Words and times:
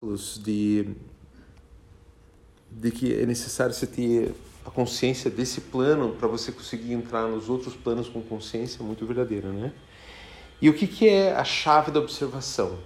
de, 0.00 0.94
de 2.70 2.90
que 2.92 3.12
é 3.12 3.26
necessário 3.26 3.74
você 3.74 3.86
ter 3.86 4.32
a 4.64 4.70
consciência 4.70 5.28
desse 5.28 5.60
plano 5.60 6.14
para 6.14 6.28
você 6.28 6.52
conseguir 6.52 6.92
entrar 6.92 7.26
nos 7.26 7.48
outros 7.48 7.74
planos 7.74 8.08
com 8.08 8.22
consciência 8.22 8.84
muito 8.84 9.04
verdadeira, 9.04 9.48
né? 9.50 9.72
E 10.62 10.68
o 10.68 10.74
que, 10.74 10.86
que 10.86 11.08
é 11.08 11.34
a 11.34 11.42
chave 11.42 11.90
da 11.90 11.98
observação? 11.98 12.78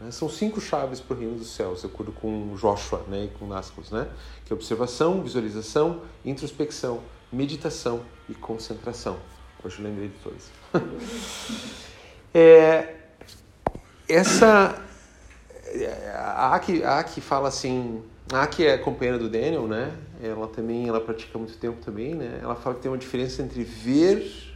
Né? 0.00 0.12
São 0.12 0.28
cinco 0.28 0.60
chaves 0.60 1.00
para 1.00 1.16
o 1.16 1.18
reino 1.18 1.36
dos 1.36 1.48
céus, 1.48 1.80
de 1.80 1.86
acordo 1.86 2.12
com 2.12 2.54
Joshua 2.54 3.04
né, 3.08 3.24
e 3.24 3.28
com 3.38 3.46
Nascos, 3.48 3.90
né? 3.90 4.08
Que 4.44 4.52
é 4.52 4.54
observação, 4.54 5.22
visualização, 5.22 6.02
introspecção, 6.24 7.02
meditação 7.32 8.02
e 8.28 8.34
concentração. 8.34 9.18
Hoje 9.64 9.78
eu 9.78 9.84
lembrei 9.84 10.08
de 10.08 10.14
todas. 10.18 10.50
é, 12.32 12.94
essa 14.08 14.85
a 16.14 16.54
Aki, 16.54 16.82
a 16.82 16.98
Aki 16.98 17.20
fala 17.20 17.48
assim, 17.48 18.02
a 18.32 18.42
Aki 18.42 18.66
é 18.66 18.78
companheira 18.78 19.18
do 19.18 19.28
Daniel, 19.28 19.66
né? 19.66 19.96
Ela 20.22 20.48
também, 20.48 20.88
ela 20.88 21.00
pratica 21.00 21.38
muito 21.38 21.56
tempo 21.58 21.84
também, 21.84 22.14
né? 22.14 22.40
Ela 22.42 22.54
fala 22.54 22.74
que 22.76 22.82
tem 22.82 22.90
uma 22.90 22.98
diferença 22.98 23.42
entre 23.42 23.62
ver, 23.62 24.54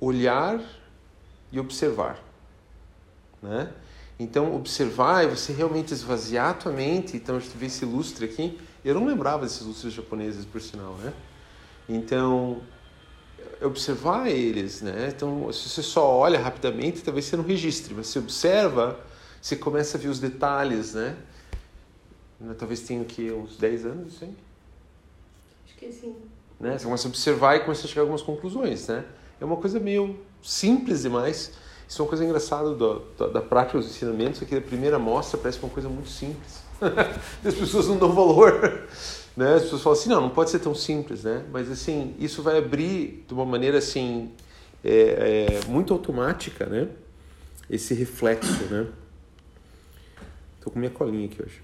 olhar 0.00 0.60
e 1.52 1.60
observar, 1.60 2.18
né? 3.42 3.70
Então, 4.18 4.54
observar 4.54 5.24
é 5.24 5.26
você 5.26 5.52
realmente 5.52 5.92
esvaziar 5.92 6.50
a 6.50 6.54
tua 6.54 6.72
mente. 6.72 7.16
Então, 7.16 7.36
a 7.36 7.40
gente 7.40 7.56
vê 7.56 7.66
esse 7.66 7.84
lustre 7.84 8.24
aqui. 8.24 8.60
Eu 8.84 8.94
não 8.94 9.06
lembrava 9.06 9.42
desses 9.42 9.62
lustres 9.62 9.92
japoneses, 9.92 10.44
por 10.44 10.60
sinal, 10.60 10.94
né? 10.94 11.12
Então, 11.88 12.62
observar 13.60 14.28
eles, 14.28 14.82
né? 14.82 15.12
Então, 15.14 15.52
se 15.52 15.68
você 15.68 15.82
só 15.82 16.08
olha 16.08 16.38
rapidamente, 16.38 17.02
talvez 17.02 17.26
você 17.26 17.36
não 17.36 17.44
registre, 17.44 17.92
mas 17.94 18.06
se 18.06 18.18
observa, 18.18 18.98
você 19.44 19.56
começa 19.56 19.98
a 19.98 20.00
ver 20.00 20.08
os 20.08 20.18
detalhes, 20.18 20.94
né? 20.94 21.14
Talvez 22.56 22.80
tenha 22.80 23.02
aqui 23.02 23.30
uns 23.30 23.58
10 23.58 23.84
anos, 23.84 24.18
sim? 24.18 24.34
Acho 25.66 25.76
que 25.76 25.92
sim. 25.92 26.16
Né? 26.58 26.78
Você 26.78 26.84
começa 26.86 27.06
a 27.06 27.10
observar 27.10 27.56
e 27.56 27.60
começa 27.60 27.84
a 27.84 27.86
chegar 27.86 28.00
a 28.00 28.04
algumas 28.04 28.22
conclusões, 28.22 28.88
né? 28.88 29.04
É 29.38 29.44
uma 29.44 29.58
coisa 29.58 29.78
meio 29.78 30.18
simples 30.42 31.02
demais. 31.02 31.52
Isso 31.86 32.00
é 32.00 32.02
uma 32.02 32.08
coisa 32.08 32.24
engraçada 32.24 32.70
do, 32.70 33.00
da, 33.18 33.26
da 33.26 33.42
prática 33.42 33.76
dos 33.76 33.86
ensinamentos, 33.86 34.40
é 34.40 34.46
que 34.46 34.56
a 34.56 34.62
primeira 34.62 34.98
mostra 34.98 35.36
parece 35.36 35.58
uma 35.58 35.68
coisa 35.68 35.90
muito 35.90 36.08
simples. 36.08 36.62
As 37.44 37.54
pessoas 37.54 37.86
não 37.86 37.98
dão 37.98 38.14
valor. 38.14 38.88
Né? 39.36 39.54
As 39.54 39.64
pessoas 39.64 39.82
falam 39.82 39.98
assim, 39.98 40.08
não, 40.08 40.20
não 40.20 40.30
pode 40.30 40.48
ser 40.48 40.60
tão 40.60 40.76
simples, 40.76 41.24
né? 41.24 41.44
Mas 41.50 41.68
assim, 41.68 42.14
isso 42.20 42.40
vai 42.40 42.56
abrir 42.56 43.24
de 43.26 43.34
uma 43.34 43.44
maneira 43.44 43.78
assim 43.78 44.30
é, 44.84 45.58
é, 45.60 45.66
muito 45.66 45.92
automática, 45.92 46.66
né? 46.66 46.86
Esse 47.68 47.94
reflexo, 47.94 48.62
né? 48.70 48.86
Tô 50.64 50.70
com 50.70 50.78
minha 50.78 50.90
colinha 50.90 51.26
aqui 51.26 51.42
hoje. 51.42 51.62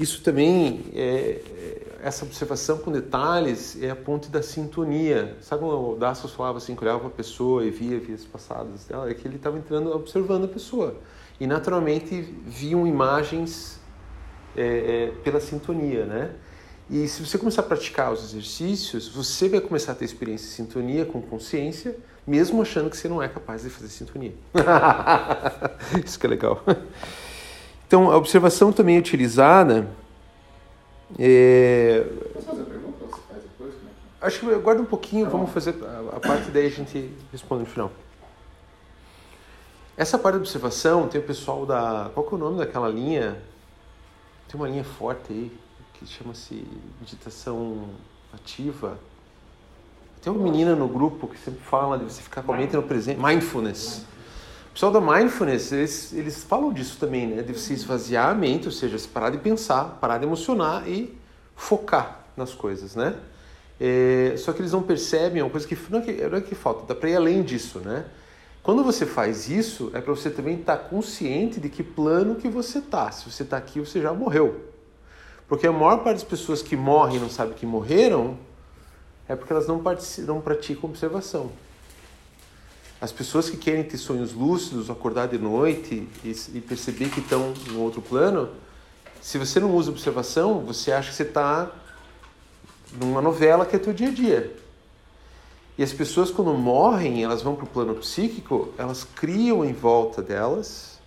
Isso 0.00 0.20
também, 0.20 0.84
é, 0.92 1.00
é, 1.00 1.82
essa 2.02 2.24
observação 2.24 2.78
com 2.78 2.90
detalhes 2.90 3.80
é 3.80 3.88
a 3.88 3.94
ponte 3.94 4.28
da 4.28 4.42
sintonia. 4.42 5.36
Sabe 5.40 5.62
quando 5.62 5.92
o 5.92 5.96
Dassos 5.96 6.32
falava 6.32 6.58
assim, 6.58 6.74
que 6.74 6.82
olhava 6.82 6.98
para 6.98 7.08
a 7.08 7.12
pessoa 7.12 7.64
e 7.64 7.70
via 7.70 8.00
vias 8.00 8.24
passadas 8.24 8.84
dela? 8.84 9.08
É 9.08 9.14
que 9.14 9.28
ele 9.28 9.36
estava 9.36 9.56
entrando, 9.56 9.94
observando 9.94 10.46
a 10.46 10.48
pessoa. 10.48 10.96
E 11.38 11.46
naturalmente 11.46 12.20
viam 12.46 12.84
imagens 12.84 13.78
é, 14.56 14.64
é, 14.64 15.06
pela 15.22 15.38
sintonia, 15.38 16.04
né? 16.04 16.34
E 16.90 17.06
se 17.06 17.24
você 17.24 17.38
começar 17.38 17.62
a 17.62 17.64
praticar 17.64 18.12
os 18.12 18.24
exercícios, 18.24 19.06
você 19.06 19.48
vai 19.48 19.60
começar 19.60 19.92
a 19.92 19.94
ter 19.94 20.04
experiência 20.04 20.48
de 20.48 20.54
sintonia 20.54 21.06
com 21.06 21.22
consciência, 21.22 21.96
mesmo 22.26 22.62
achando 22.62 22.88
que 22.88 22.96
você 22.96 23.08
não 23.08 23.22
é 23.22 23.28
capaz 23.28 23.62
de 23.62 23.70
fazer 23.70 23.88
sintonia. 23.88 24.34
Isso 26.04 26.18
que 26.18 26.26
é 26.26 26.30
legal. 26.30 26.62
Então, 27.86 28.10
a 28.10 28.16
observação 28.16 28.72
também 28.72 28.96
é 28.96 28.98
utilizada. 28.98 29.86
É... 31.18 32.06
Posso 32.32 32.46
fazer 32.46 32.62
a 32.62 32.64
pergunta? 32.64 33.04
Você 33.04 33.20
faz 33.28 33.42
depois? 33.42 33.74
Como 33.74 33.88
é 34.22 34.26
Acho 34.26 34.40
que 34.40 34.54
aguarda 34.54 34.82
um 34.82 34.86
pouquinho, 34.86 35.28
vamos 35.28 35.50
fazer 35.50 35.74
a, 35.84 36.16
a 36.16 36.20
parte 36.20 36.50
daí 36.50 36.66
a 36.66 36.70
gente 36.70 37.12
responde 37.30 37.64
no 37.64 37.68
final. 37.68 37.90
Essa 39.96 40.18
parte 40.18 40.36
da 40.36 40.40
observação 40.40 41.06
tem 41.06 41.20
o 41.20 41.24
pessoal 41.24 41.66
da. 41.66 42.10
Qual 42.14 42.26
que 42.26 42.32
é 42.32 42.36
o 42.36 42.40
nome 42.40 42.58
daquela 42.58 42.88
linha? 42.88 43.36
Tem 44.48 44.58
uma 44.58 44.68
linha 44.68 44.84
forte 44.84 45.32
aí 45.32 45.52
que 45.92 46.06
chama-se 46.06 46.66
meditação 46.98 47.90
ativa. 48.32 48.98
Tem 50.22 50.32
uma 50.32 50.40
menina 50.40 50.76
no 50.76 50.86
grupo 50.86 51.26
que 51.26 51.36
sempre 51.36 51.60
fala 51.64 51.98
de 51.98 52.04
você 52.04 52.22
ficar 52.22 52.44
com 52.44 52.52
a 52.52 52.56
mente 52.56 52.76
no 52.76 52.82
presente. 52.84 53.20
Mindfulness. 53.20 54.06
O 54.70 54.72
pessoal 54.72 54.92
da 54.92 55.00
Mindfulness, 55.00 55.72
eles, 55.72 56.12
eles 56.12 56.44
falam 56.44 56.72
disso 56.72 56.96
também, 57.00 57.26
né? 57.26 57.42
De 57.42 57.52
você 57.52 57.74
esvaziar 57.74 58.28
a 58.28 58.34
mente, 58.34 58.66
ou 58.66 58.72
seja, 58.72 58.96
parar 59.12 59.30
de 59.30 59.38
pensar, 59.38 59.98
parar 60.00 60.18
de 60.18 60.24
emocionar 60.24 60.88
e 60.88 61.18
focar 61.56 62.24
nas 62.36 62.54
coisas, 62.54 62.94
né? 62.94 63.16
É, 63.80 64.34
só 64.38 64.52
que 64.52 64.60
eles 64.60 64.70
não 64.70 64.84
percebem 64.84 65.42
uma 65.42 65.50
coisa 65.50 65.66
que 65.66 65.76
não 65.90 65.98
é 65.98 66.02
que, 66.02 66.12
não 66.12 66.38
é 66.38 66.40
que 66.40 66.54
falta, 66.54 66.86
dá 66.86 66.94
para 66.94 67.10
ir 67.10 67.16
além 67.16 67.42
disso, 67.42 67.80
né? 67.80 68.04
Quando 68.62 68.84
você 68.84 69.04
faz 69.04 69.50
isso, 69.50 69.90
é 69.92 70.00
para 70.00 70.14
você 70.14 70.30
também 70.30 70.60
estar 70.60 70.76
tá 70.76 70.84
consciente 70.84 71.58
de 71.58 71.68
que 71.68 71.82
plano 71.82 72.36
que 72.36 72.48
você 72.48 72.80
tá. 72.80 73.10
Se 73.10 73.28
você 73.28 73.42
está 73.42 73.56
aqui, 73.56 73.80
você 73.80 74.00
já 74.00 74.12
morreu. 74.12 74.70
Porque 75.48 75.66
a 75.66 75.72
maior 75.72 75.96
parte 76.04 76.18
das 76.18 76.24
pessoas 76.24 76.62
que 76.62 76.76
morrem 76.76 77.16
e 77.16 77.18
não 77.18 77.28
sabem 77.28 77.54
que 77.54 77.66
morreram 77.66 78.38
é 79.28 79.36
porque 79.36 79.52
elas 79.52 79.66
não, 79.66 79.82
não 80.26 80.40
praticam 80.40 80.90
observação. 80.90 81.50
As 83.00 83.10
pessoas 83.10 83.50
que 83.50 83.56
querem 83.56 83.82
ter 83.82 83.98
sonhos 83.98 84.32
lúcidos, 84.32 84.88
acordar 84.88 85.26
de 85.26 85.38
noite 85.38 86.08
e, 86.24 86.30
e 86.54 86.60
perceber 86.60 87.08
que 87.08 87.20
estão 87.20 87.52
no 87.70 87.80
outro 87.80 88.00
plano, 88.00 88.50
se 89.20 89.38
você 89.38 89.58
não 89.58 89.74
usa 89.74 89.90
observação, 89.90 90.60
você 90.60 90.92
acha 90.92 91.10
que 91.10 91.16
você 91.16 91.22
está 91.24 91.70
numa 92.92 93.20
novela 93.20 93.66
que 93.66 93.74
é 93.74 93.78
teu 93.78 93.92
dia 93.92 94.08
a 94.08 94.12
dia. 94.12 94.56
E 95.76 95.82
as 95.82 95.92
pessoas, 95.92 96.30
quando 96.30 96.52
morrem, 96.52 97.24
elas 97.24 97.42
vão 97.42 97.54
para 97.54 97.64
o 97.64 97.68
plano 97.68 97.94
psíquico, 97.94 98.72
elas 98.76 99.04
criam 99.04 99.64
em 99.64 99.72
volta 99.72 100.22
delas 100.22 101.00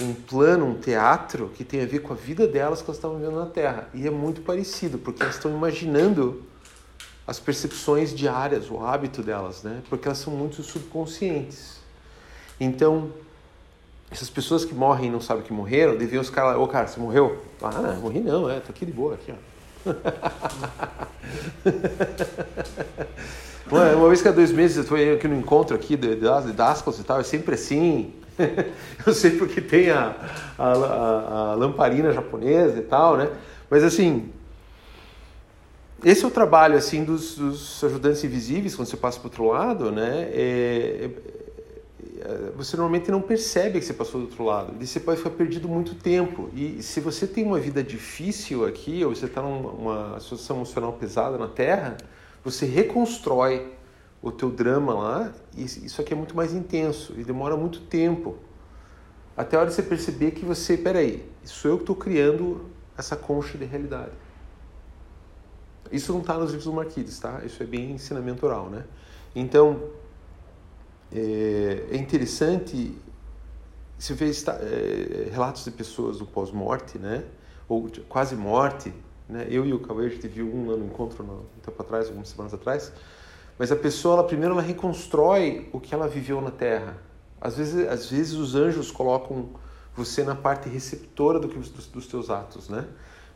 um 0.00 0.14
plano, 0.14 0.66
um 0.66 0.74
teatro 0.74 1.50
que 1.54 1.62
tem 1.62 1.82
a 1.82 1.86
ver 1.86 2.00
com 2.00 2.12
a 2.12 2.16
vida 2.16 2.46
delas 2.46 2.80
que 2.80 2.86
elas 2.86 2.96
estavam 2.96 3.18
vivendo 3.18 3.36
na 3.36 3.46
Terra. 3.46 3.88
E 3.92 4.06
é 4.06 4.10
muito 4.10 4.40
parecido, 4.40 4.98
porque 4.98 5.22
elas 5.22 5.36
estão 5.36 5.50
imaginando 5.50 6.42
as 7.26 7.38
percepções 7.38 8.14
diárias, 8.14 8.70
o 8.70 8.84
hábito 8.84 9.22
delas, 9.22 9.62
né? 9.62 9.82
Porque 9.88 10.08
elas 10.08 10.18
são 10.18 10.32
muito 10.32 10.62
subconscientes. 10.62 11.80
Então, 12.58 13.10
essas 14.10 14.28
pessoas 14.28 14.64
que 14.64 14.74
morrem 14.74 15.08
e 15.08 15.10
não 15.10 15.20
sabem 15.20 15.42
que 15.42 15.52
morreram, 15.52 15.96
deviam 15.96 16.20
os 16.20 16.30
caras, 16.30 16.58
ô 16.58 16.66
cara, 16.66 16.86
você 16.86 17.00
morreu? 17.00 17.42
Ah, 17.62 17.96
morri 18.00 18.20
não, 18.20 18.50
é, 18.50 18.60
tô 18.60 18.70
aqui 18.70 18.84
de 18.84 18.92
boa, 18.92 19.14
aqui, 19.14 19.32
ó. 19.32 19.36
Uma, 23.72 23.86
uma 23.92 24.08
vez 24.08 24.20
cada 24.20 24.36
dois 24.36 24.52
meses 24.52 24.76
eu 24.76 24.82
estou 24.82 24.98
aqui 24.98 25.26
no 25.26 25.34
encontro 25.34 25.74
aqui 25.74 25.96
de 25.96 26.14
Dascos 26.54 26.98
e 26.98 27.04
tal, 27.04 27.20
é 27.20 27.22
sempre 27.22 27.54
assim. 27.54 28.12
eu 29.06 29.14
sei 29.14 29.38
porque 29.38 29.62
tem 29.62 29.88
a, 29.88 30.14
a, 30.58 30.72
a, 30.72 31.52
a 31.52 31.54
lamparina 31.54 32.12
japonesa 32.12 32.78
e 32.78 32.82
tal, 32.82 33.16
né? 33.16 33.30
Mas 33.70 33.82
assim, 33.82 34.30
esse 36.04 36.24
é 36.24 36.26
o 36.26 36.30
trabalho 36.30 36.76
assim 36.76 37.04
dos, 37.04 37.36
dos, 37.36 37.82
ajudantes 37.84 38.24
invisíveis 38.24 38.74
quando 38.74 38.88
você 38.88 38.96
passa 38.96 39.18
para 39.18 39.26
o 39.26 39.30
outro 39.30 39.44
lado, 39.46 39.92
né? 39.92 40.28
É, 40.32 41.10
é, 42.24 42.52
você 42.56 42.76
normalmente 42.76 43.10
não 43.10 43.20
percebe 43.20 43.78
que 43.78 43.84
você 43.84 43.92
passou 43.92 44.20
do 44.20 44.26
outro 44.26 44.44
lado. 44.44 44.74
E 44.80 44.86
você 44.86 45.00
pode 45.00 45.18
ficar 45.18 45.30
perdido 45.30 45.68
muito 45.68 45.94
tempo. 45.94 46.48
E 46.54 46.82
se 46.82 47.00
você 47.00 47.26
tem 47.26 47.44
uma 47.44 47.58
vida 47.58 47.82
difícil 47.82 48.64
aqui, 48.64 49.04
ou 49.04 49.14
você 49.14 49.26
está 49.26 49.42
numa 49.42 50.18
situação 50.20 50.56
emocional 50.56 50.92
pesada 50.92 51.36
na 51.36 51.48
Terra, 51.48 51.96
você 52.44 52.66
reconstrói 52.66 53.72
o 54.20 54.30
teu 54.30 54.50
drama 54.50 54.94
lá. 54.94 55.32
E 55.56 55.64
isso 55.64 56.00
aqui 56.00 56.12
é 56.12 56.16
muito 56.16 56.36
mais 56.36 56.54
intenso 56.54 57.14
e 57.16 57.24
demora 57.24 57.56
muito 57.56 57.80
tempo. 57.80 58.36
Até 59.36 59.56
a 59.56 59.60
hora 59.60 59.68
de 59.68 59.74
você 59.74 59.82
perceber 59.82 60.32
que 60.32 60.44
você, 60.44 60.76
peraí, 60.76 61.24
sou 61.44 61.70
eu 61.72 61.76
que 61.76 61.82
estou 61.82 61.96
criando 61.96 62.66
essa 62.96 63.16
concha 63.16 63.56
de 63.56 63.64
realidade. 63.64 64.12
Isso 65.92 66.12
não 66.12 66.20
está 66.20 66.34
nos 66.34 66.50
livros 66.50 66.64
do 66.64 66.72
Marquides, 66.72 67.18
tá? 67.18 67.42
Isso 67.44 67.62
é 67.62 67.66
bem 67.66 67.92
ensinamento 67.92 68.46
oral, 68.46 68.70
né? 68.70 68.84
Então, 69.34 69.82
é, 71.12 71.86
é 71.90 71.96
interessante 71.96 72.96
se 73.98 74.14
vê 74.14 74.30
é, 74.30 75.28
relatos 75.30 75.64
de 75.64 75.70
pessoas 75.70 76.18
do 76.18 76.26
pós-morte, 76.26 76.98
né? 76.98 77.24
Ou 77.68 77.88
quase 78.08 78.34
morte, 78.34 78.92
né? 79.28 79.46
Eu 79.48 79.64
e 79.64 79.72
o 79.72 79.78
Cauê, 79.80 80.06
a 80.06 80.08
gente 80.08 80.26
viu 80.26 80.46
um 80.46 80.70
lá 80.70 80.76
no 80.76 80.86
encontro 80.86 81.22
um 81.22 81.60
tempo 81.60 81.80
atrás, 81.80 82.06
algumas 82.06 82.28
semanas 82.28 82.54
atrás. 82.54 82.92
Mas 83.58 83.70
a 83.70 83.76
pessoa, 83.76 84.14
ela 84.14 84.24
primeiro, 84.24 84.54
ela 84.54 84.62
reconstrói 84.62 85.68
o 85.72 85.78
que 85.78 85.94
ela 85.94 86.08
viveu 86.08 86.40
na 86.40 86.50
Terra. 86.50 86.96
Às 87.40 87.56
vezes, 87.56 87.88
às 87.88 88.10
vezes 88.10 88.32
os 88.34 88.54
anjos 88.54 88.90
colocam 88.90 89.50
você 89.94 90.24
na 90.24 90.34
parte 90.34 90.68
receptora 90.68 91.38
do 91.38 91.48
que, 91.48 91.58
dos, 91.58 91.86
dos 91.86 92.06
teus 92.06 92.30
atos, 92.30 92.68
né? 92.68 92.86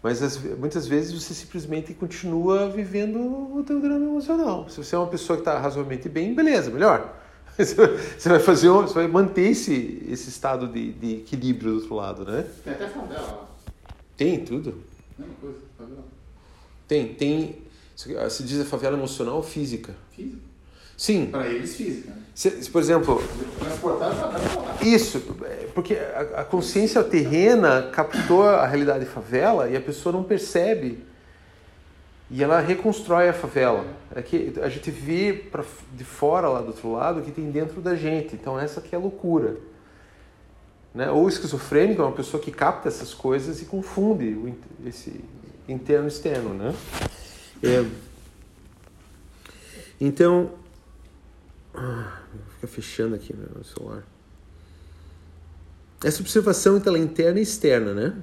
Mas 0.03 0.23
as, 0.23 0.39
muitas 0.57 0.87
vezes 0.87 1.13
você 1.13 1.35
simplesmente 1.35 1.93
continua 1.95 2.69
vivendo 2.69 3.19
o 3.19 3.63
teu 3.65 3.81
drama 3.81 4.05
emocional. 4.05 4.69
Se 4.69 4.77
você 4.77 4.95
é 4.95 4.99
uma 4.99 5.09
pessoa 5.09 5.37
que 5.37 5.41
está 5.41 5.59
razoavelmente 5.59 6.09
bem, 6.09 6.35
beleza, 6.35 6.71
melhor. 6.71 7.15
Você 7.57 8.29
vai 8.29 8.39
fazer, 8.39 8.69
você 8.69 8.93
vai 8.93 9.09
manter 9.09 9.49
esse, 9.49 10.07
esse 10.11 10.29
estado 10.29 10.69
de, 10.69 10.93
de 10.93 11.15
equilíbrio 11.15 11.71
do 11.71 11.77
outro 11.79 11.95
lado, 11.95 12.23
né? 12.27 12.47
Tem 12.63 12.75
até 12.75 12.87
favela 12.87 13.23
lá. 13.23 13.49
Tem 14.15 14.45
tudo. 14.45 14.83
Mesma 15.19 15.35
coisa, 15.41 15.59
favela. 15.79 16.05
Tem, 16.87 17.15
tem. 17.15 17.63
Se 17.97 18.43
diz 18.43 18.61
a 18.61 18.65
favela 18.67 18.95
emocional 18.95 19.37
ou 19.37 19.43
física. 19.43 19.95
Física. 20.15 20.46
Sim. 20.97 21.27
Para 21.27 21.47
eles, 21.47 21.77
física. 21.77 22.11
Né? 22.11 22.17
Se, 22.35 22.51
por 22.71 22.83
exemplo, 22.83 23.23
Transportar 23.59 24.15
para 24.15 24.29
dar 24.29 24.41
pra 24.41 24.61
lá. 24.61 24.77
isso, 24.83 25.23
é, 25.45 25.69
porque 25.75 25.95
a, 25.95 26.41
a 26.41 26.45
consciência 26.45 27.03
terrena 27.03 27.91
captou 27.93 28.47
a 28.47 28.67
realidade 28.67 29.05
de 29.05 29.11
favela 29.11 29.69
e 29.69 29.77
a 29.77 29.81
pessoa 29.81 30.13
não 30.13 30.23
percebe. 30.23 31.03
E 32.31 32.43
ela 32.43 32.61
reconstrói 32.61 33.29
a 33.29 33.33
favela. 33.33 33.87
É 34.15 34.21
que 34.21 34.53
a 34.61 34.69
gente 34.69 34.91
vê 34.91 35.33
pra, 35.33 35.65
de 35.95 36.05
fora 36.05 36.49
lá 36.49 36.61
do 36.61 36.69
outro 36.69 36.93
lado 36.93 37.21
o 37.21 37.23
que 37.23 37.31
tem 37.31 37.51
dentro 37.51 37.81
da 37.81 37.95
gente. 37.95 38.35
Então 38.35 38.59
essa 38.59 38.81
que 38.81 38.95
é 38.95 38.99
a 38.99 39.01
loucura. 39.01 39.57
Né? 40.93 41.11
Ou 41.11 41.29
esquizofrênico 41.29 42.03
é 42.03 42.05
uma 42.05 42.17
pessoa 42.17 42.43
que 42.43 42.51
capta 42.51 42.89
essas 42.89 43.15
coisas 43.15 43.63
e 43.63 43.67
confunde 43.67 44.31
o, 44.31 44.55
esse 44.87 45.21
interno 45.69 46.07
e 46.07 46.09
externo, 46.09 46.53
né? 46.53 46.75
É. 47.63 47.85
Então, 50.01 50.51
ah, 51.77 52.21
fica 52.55 52.67
fechando 52.67 53.15
aqui 53.15 53.35
meu 53.35 53.65
celular. 53.65 54.03
Essa 56.03 56.21
observação 56.21 56.77
então, 56.77 56.95
é 56.95 56.99
interna 56.99 57.39
e 57.39 57.43
externa, 57.43 57.95
né? 57.95 58.15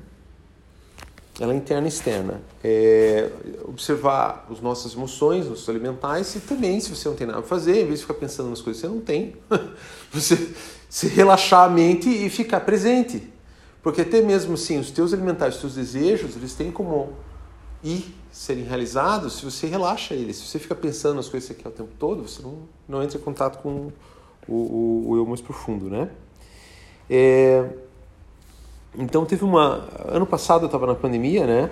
Ela 1.39 1.53
é 1.53 1.55
interna 1.55 1.87
e 1.87 1.89
externa. 1.89 2.41
É 2.63 3.29
observar 3.65 4.47
as 4.51 4.61
nossas 4.61 4.93
emoções, 4.93 5.47
nossos 5.47 5.67
alimentais 5.67 6.35
e 6.35 6.39
também, 6.39 6.79
se 6.79 6.89
você 6.89 7.07
não 7.09 7.15
tem 7.15 7.25
nada 7.25 7.39
para 7.39 7.47
fazer, 7.47 7.81
em 7.81 7.85
vez 7.85 7.99
de 7.99 8.05
ficar 8.05 8.13
pensando 8.13 8.49
nas 8.49 8.61
coisas 8.61 8.81
que 8.81 8.87
você 8.87 8.93
não 8.93 9.01
tem, 9.01 9.35
você 10.13 10.53
se 10.87 11.07
relaxar 11.07 11.65
a 11.65 11.69
mente 11.69 12.07
e 12.07 12.29
ficar 12.29 12.59
presente. 12.59 13.27
Porque 13.81 14.01
até 14.01 14.21
mesmo 14.21 14.53
assim, 14.53 14.79
os 14.79 14.91
teus 14.91 15.13
alimentares, 15.13 15.55
os 15.55 15.61
teus 15.61 15.75
desejos, 15.75 16.35
eles 16.35 16.53
têm 16.53 16.71
como 16.71 17.13
ir 17.83 18.15
serem 18.31 18.63
realizados 18.63 19.33
se 19.33 19.45
você 19.45 19.67
relaxa 19.67 20.13
eles. 20.13 20.37
Se 20.37 20.47
você 20.47 20.59
fica 20.59 20.73
pensando 20.73 21.15
nas 21.15 21.29
coisas 21.29 21.49
que 21.49 21.55
você 21.55 21.61
quer 21.61 21.69
o 21.69 21.71
tempo 21.71 21.91
todo, 21.99 22.27
você 22.27 22.41
não, 22.41 22.59
não 22.87 23.03
entra 23.03 23.17
em 23.17 23.21
contato 23.21 23.61
com 23.61 23.91
o, 24.47 24.53
o, 24.53 25.09
o 25.09 25.17
eu 25.17 25.25
mais 25.25 25.41
profundo, 25.41 25.89
né? 25.89 26.09
É, 27.09 27.69
então 28.97 29.25
teve 29.25 29.43
uma... 29.43 29.87
Ano 30.07 30.25
passado 30.25 30.63
eu 30.63 30.65
estava 30.67 30.87
na 30.87 30.95
pandemia, 30.95 31.45
né? 31.45 31.69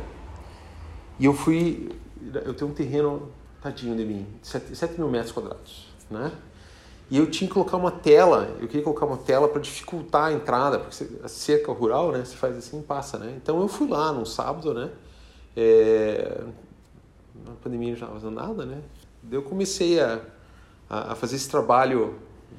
E 1.20 1.26
eu 1.26 1.34
fui... 1.34 1.90
Eu 2.46 2.54
tenho 2.54 2.70
um 2.70 2.74
terreno, 2.74 3.30
tadinho 3.62 3.96
de 3.96 4.06
mim, 4.06 4.28
7, 4.44 4.76
7 4.76 5.00
mil 5.00 5.10
metros 5.10 5.32
quadrados, 5.32 5.88
né? 6.10 6.32
E 7.10 7.18
eu 7.18 7.30
tinha 7.30 7.48
que 7.48 7.54
colocar 7.54 7.76
uma 7.76 7.92
tela, 7.92 8.56
eu 8.62 8.68
queria 8.68 8.84
colocar 8.84 9.06
uma 9.06 9.18
tela 9.18 9.48
para 9.48 9.60
dificultar 9.60 10.28
a 10.28 10.34
entrada, 10.34 10.80
porque 10.80 11.06
a 11.22 11.28
cerca 11.28 11.72
rural, 11.72 12.12
né? 12.12 12.24
Você 12.24 12.36
faz 12.36 12.56
assim 12.58 12.82
passa, 12.82 13.18
né? 13.18 13.34
Então 13.36 13.60
eu 13.60 13.68
fui 13.68 13.88
lá 13.88 14.14
num 14.14 14.24
sábado, 14.24 14.74
né? 14.74 14.90
É, 15.56 16.44
na 17.46 17.54
pandemia 17.62 17.90
não 17.90 17.94
estava 17.94 18.14
fazendo 18.14 18.36
nada, 18.36 18.66
né? 18.66 18.82
Daí 19.24 19.38
eu 19.38 19.44
comecei 19.44 20.00
a, 20.00 20.22
a, 20.90 21.12
a 21.12 21.16
fazer 21.16 21.36
esse 21.36 21.50
trabalho 21.50 22.16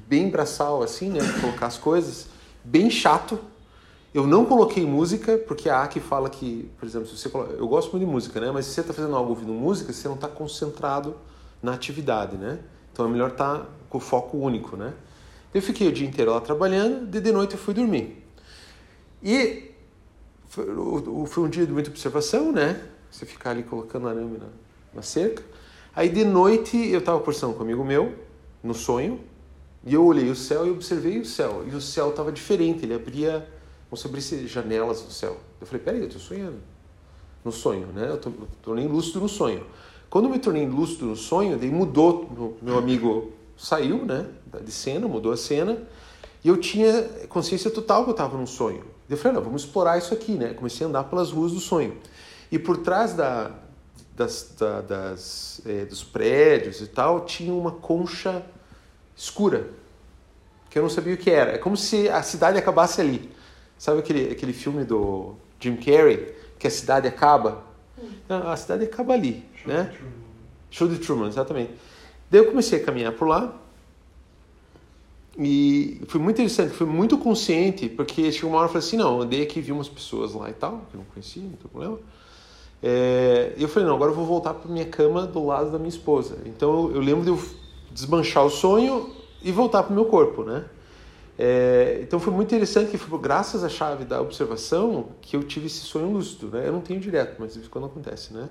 bem 0.07 0.29
braçal, 0.29 0.81
assim, 0.81 1.09
né? 1.09 1.19
Colocar 1.41 1.67
as 1.67 1.77
coisas, 1.77 2.27
bem 2.63 2.89
chato. 2.89 3.39
Eu 4.13 4.27
não 4.27 4.45
coloquei 4.45 4.85
música, 4.85 5.37
porque 5.37 5.69
a 5.69 5.83
Aki 5.83 5.99
fala 5.99 6.29
que, 6.29 6.69
por 6.77 6.85
exemplo, 6.85 7.07
se 7.07 7.17
você 7.17 7.29
coloca, 7.29 7.53
eu 7.53 7.67
gosto 7.67 7.91
muito 7.91 8.05
de 8.05 8.11
música, 8.11 8.39
né? 8.39 8.51
Mas 8.51 8.65
se 8.65 8.73
você 8.73 8.81
está 8.81 8.93
fazendo 8.93 9.15
algo 9.15 9.31
ouvindo 9.31 9.51
música, 9.51 9.91
você 9.91 10.07
não 10.07 10.15
está 10.15 10.27
concentrado 10.27 11.15
na 11.61 11.73
atividade, 11.73 12.37
né? 12.37 12.59
Então 12.91 13.05
é 13.05 13.09
melhor 13.09 13.31
estar 13.31 13.65
com 13.89 13.99
foco 13.99 14.37
único, 14.37 14.77
né? 14.77 14.93
Eu 15.53 15.61
fiquei 15.61 15.87
o 15.87 15.91
dia 15.91 16.07
inteiro 16.07 16.31
lá 16.31 16.41
trabalhando, 16.41 17.07
de, 17.07 17.19
de 17.19 17.31
noite 17.31 17.53
eu 17.53 17.59
fui 17.59 17.73
dormir. 17.73 18.23
E 19.21 19.72
foi, 20.53 20.69
o- 20.71 21.25
foi 21.25 21.43
um 21.43 21.49
dia 21.49 21.65
de 21.65 21.71
muita 21.71 21.89
observação, 21.89 22.51
né? 22.51 22.79
Você 23.09 23.25
ficar 23.25 23.51
ali 23.51 23.63
colocando 23.63 24.07
arame 24.07 24.37
na, 24.37 24.45
na 24.93 25.01
cerca. 25.01 25.43
Aí 25.95 26.09
de 26.09 26.23
noite 26.23 26.77
eu 26.77 26.99
estava 26.99 27.19
conversando 27.19 27.53
com 27.53 27.59
um 27.59 27.63
amigo 27.63 27.83
meu, 27.83 28.13
no 28.63 28.73
sonho, 28.73 29.19
e 29.85 29.93
eu 29.93 30.05
olhei 30.05 30.29
o 30.29 30.35
céu 30.35 30.65
e 30.65 30.69
observei 30.71 31.19
o 31.19 31.25
céu. 31.25 31.63
E 31.69 31.75
o 31.75 31.81
céu 31.81 32.09
estava 32.11 32.31
diferente, 32.31 32.85
ele 32.85 32.93
abria, 32.93 33.47
como 33.89 33.97
se 33.99 34.07
abrisse 34.07 34.47
janelas 34.47 35.01
do 35.01 35.11
céu. 35.11 35.37
Eu 35.59 35.65
falei, 35.67 35.81
peraí, 35.83 35.99
eu 36.01 36.05
estou 36.07 36.21
sonhando. 36.21 36.57
No 37.43 37.51
sonho, 37.51 37.87
né? 37.87 38.07
Eu, 38.09 38.17
tô, 38.17 38.29
eu 38.29 38.47
tornei 38.61 38.87
lúcido 38.87 39.19
no 39.19 39.27
sonho. 39.27 39.65
Quando 40.09 40.25
eu 40.25 40.31
me 40.31 40.39
tornei 40.39 40.65
lúcido 40.67 41.07
no 41.07 41.15
sonho, 41.15 41.57
daí 41.57 41.69
mudou, 41.69 42.29
meu- 42.31 42.57
meu 42.61 42.77
amigo 42.77 43.33
saiu, 43.57 44.05
né? 44.05 44.27
De 44.63 44.71
cena, 44.71 45.07
mudou 45.07 45.31
a 45.31 45.37
cena. 45.37 45.81
E 46.43 46.47
eu 46.47 46.57
tinha 46.57 47.03
consciência 47.27 47.69
total 47.71 48.03
que 48.03 48.11
eu 48.11 48.13
estava 48.13 48.37
num 48.37 48.45
sonho. 48.47 48.83
Eu 49.09 49.17
falei, 49.17 49.35
não, 49.35 49.43
vamos 49.43 49.63
explorar 49.63 49.97
isso 49.97 50.13
aqui, 50.13 50.33
né? 50.33 50.53
Comecei 50.53 50.85
a 50.85 50.89
andar 50.89 51.03
pelas 51.05 51.31
ruas 51.31 51.51
do 51.51 51.59
sonho. 51.59 51.97
E 52.51 52.57
por 52.57 52.77
trás 52.77 53.13
da, 53.13 53.51
das, 54.15 54.55
da- 54.57 54.81
das, 54.81 55.61
eh, 55.65 55.85
dos 55.85 56.03
prédios 56.03 56.81
e 56.81 56.87
tal, 56.87 57.25
tinha 57.25 57.53
uma 57.53 57.71
concha 57.71 58.43
escura, 59.15 59.67
que 60.69 60.79
eu 60.79 60.83
não 60.83 60.89
sabia 60.89 61.13
o 61.13 61.17
que 61.17 61.29
era. 61.29 61.51
É 61.51 61.57
como 61.57 61.75
se 61.77 62.09
a 62.09 62.23
cidade 62.23 62.57
acabasse 62.57 62.99
ali. 63.01 63.29
Sabe 63.77 63.99
aquele, 63.99 64.31
aquele 64.31 64.53
filme 64.53 64.83
do 64.85 65.35
Jim 65.59 65.75
Carrey, 65.75 66.33
que 66.57 66.65
a 66.67 66.71
cidade 66.71 67.07
acaba? 67.07 67.63
Não, 68.27 68.49
a 68.49 68.55
cidade 68.55 68.85
acaba 68.85 69.13
ali, 69.13 69.45
né? 69.65 69.93
Show 70.71 70.87
de 70.87 70.97
Truman, 70.97 71.27
exatamente. 71.27 71.71
Daí 72.31 72.39
eu 72.39 72.45
comecei 72.47 72.81
a 72.81 72.83
caminhar 72.83 73.11
por 73.13 73.27
lá, 73.27 73.53
e 75.37 76.01
foi 76.07 76.21
muito 76.21 76.35
interessante, 76.37 76.73
fui 76.73 76.85
muito 76.85 77.17
consciente, 77.17 77.89
porque 77.89 78.31
chegou 78.31 78.51
uma 78.51 78.59
hora 78.59 78.67
e 78.67 78.71
falei 78.71 78.87
assim, 78.87 78.97
não, 78.97 79.21
andei 79.21 79.41
aqui, 79.41 79.59
vi 79.61 79.71
umas 79.71 79.89
pessoas 79.89 80.33
lá 80.33 80.49
e 80.49 80.53
tal, 80.53 80.85
que 80.91 80.95
eu 80.95 80.99
não 80.99 81.05
conhecia, 81.05 81.41
não 81.41 81.49
tem 81.49 81.57
problema. 81.57 81.99
É, 82.81 83.53
eu 83.57 83.67
falei, 83.67 83.87
não, 83.87 83.95
agora 83.95 84.11
eu 84.11 84.15
vou 84.15 84.25
voltar 84.25 84.53
para 84.53 84.69
minha 84.69 84.85
cama 84.85 85.25
do 85.25 85.45
lado 85.45 85.71
da 85.71 85.77
minha 85.77 85.89
esposa. 85.89 86.37
Então 86.45 86.89
eu, 86.89 86.95
eu 86.95 87.01
lembro 87.01 87.23
de 87.23 87.29
eu 87.29 87.41
desmanchar 87.91 88.45
o 88.45 88.49
sonho 88.49 89.09
e 89.41 89.51
voltar 89.51 89.83
para 89.83 89.91
o 89.91 89.95
meu 89.95 90.05
corpo, 90.05 90.43
né? 90.43 90.65
É, 91.37 91.99
então 92.03 92.19
foi 92.19 92.31
muito 92.31 92.53
interessante 92.53 92.91
que 92.91 92.97
foi 92.97 93.17
graças 93.19 93.63
à 93.63 93.69
chave 93.69 94.05
da 94.05 94.21
observação 94.21 95.09
que 95.19 95.35
eu 95.35 95.43
tive 95.43 95.65
esse 95.65 95.79
sonho 95.79 96.11
lúcido, 96.11 96.47
né? 96.49 96.67
Eu 96.67 96.73
não 96.73 96.81
tenho 96.81 96.99
direto, 96.99 97.37
mas 97.39 97.57
quando 97.69 97.85
acontece, 97.85 98.33
né? 98.33 98.49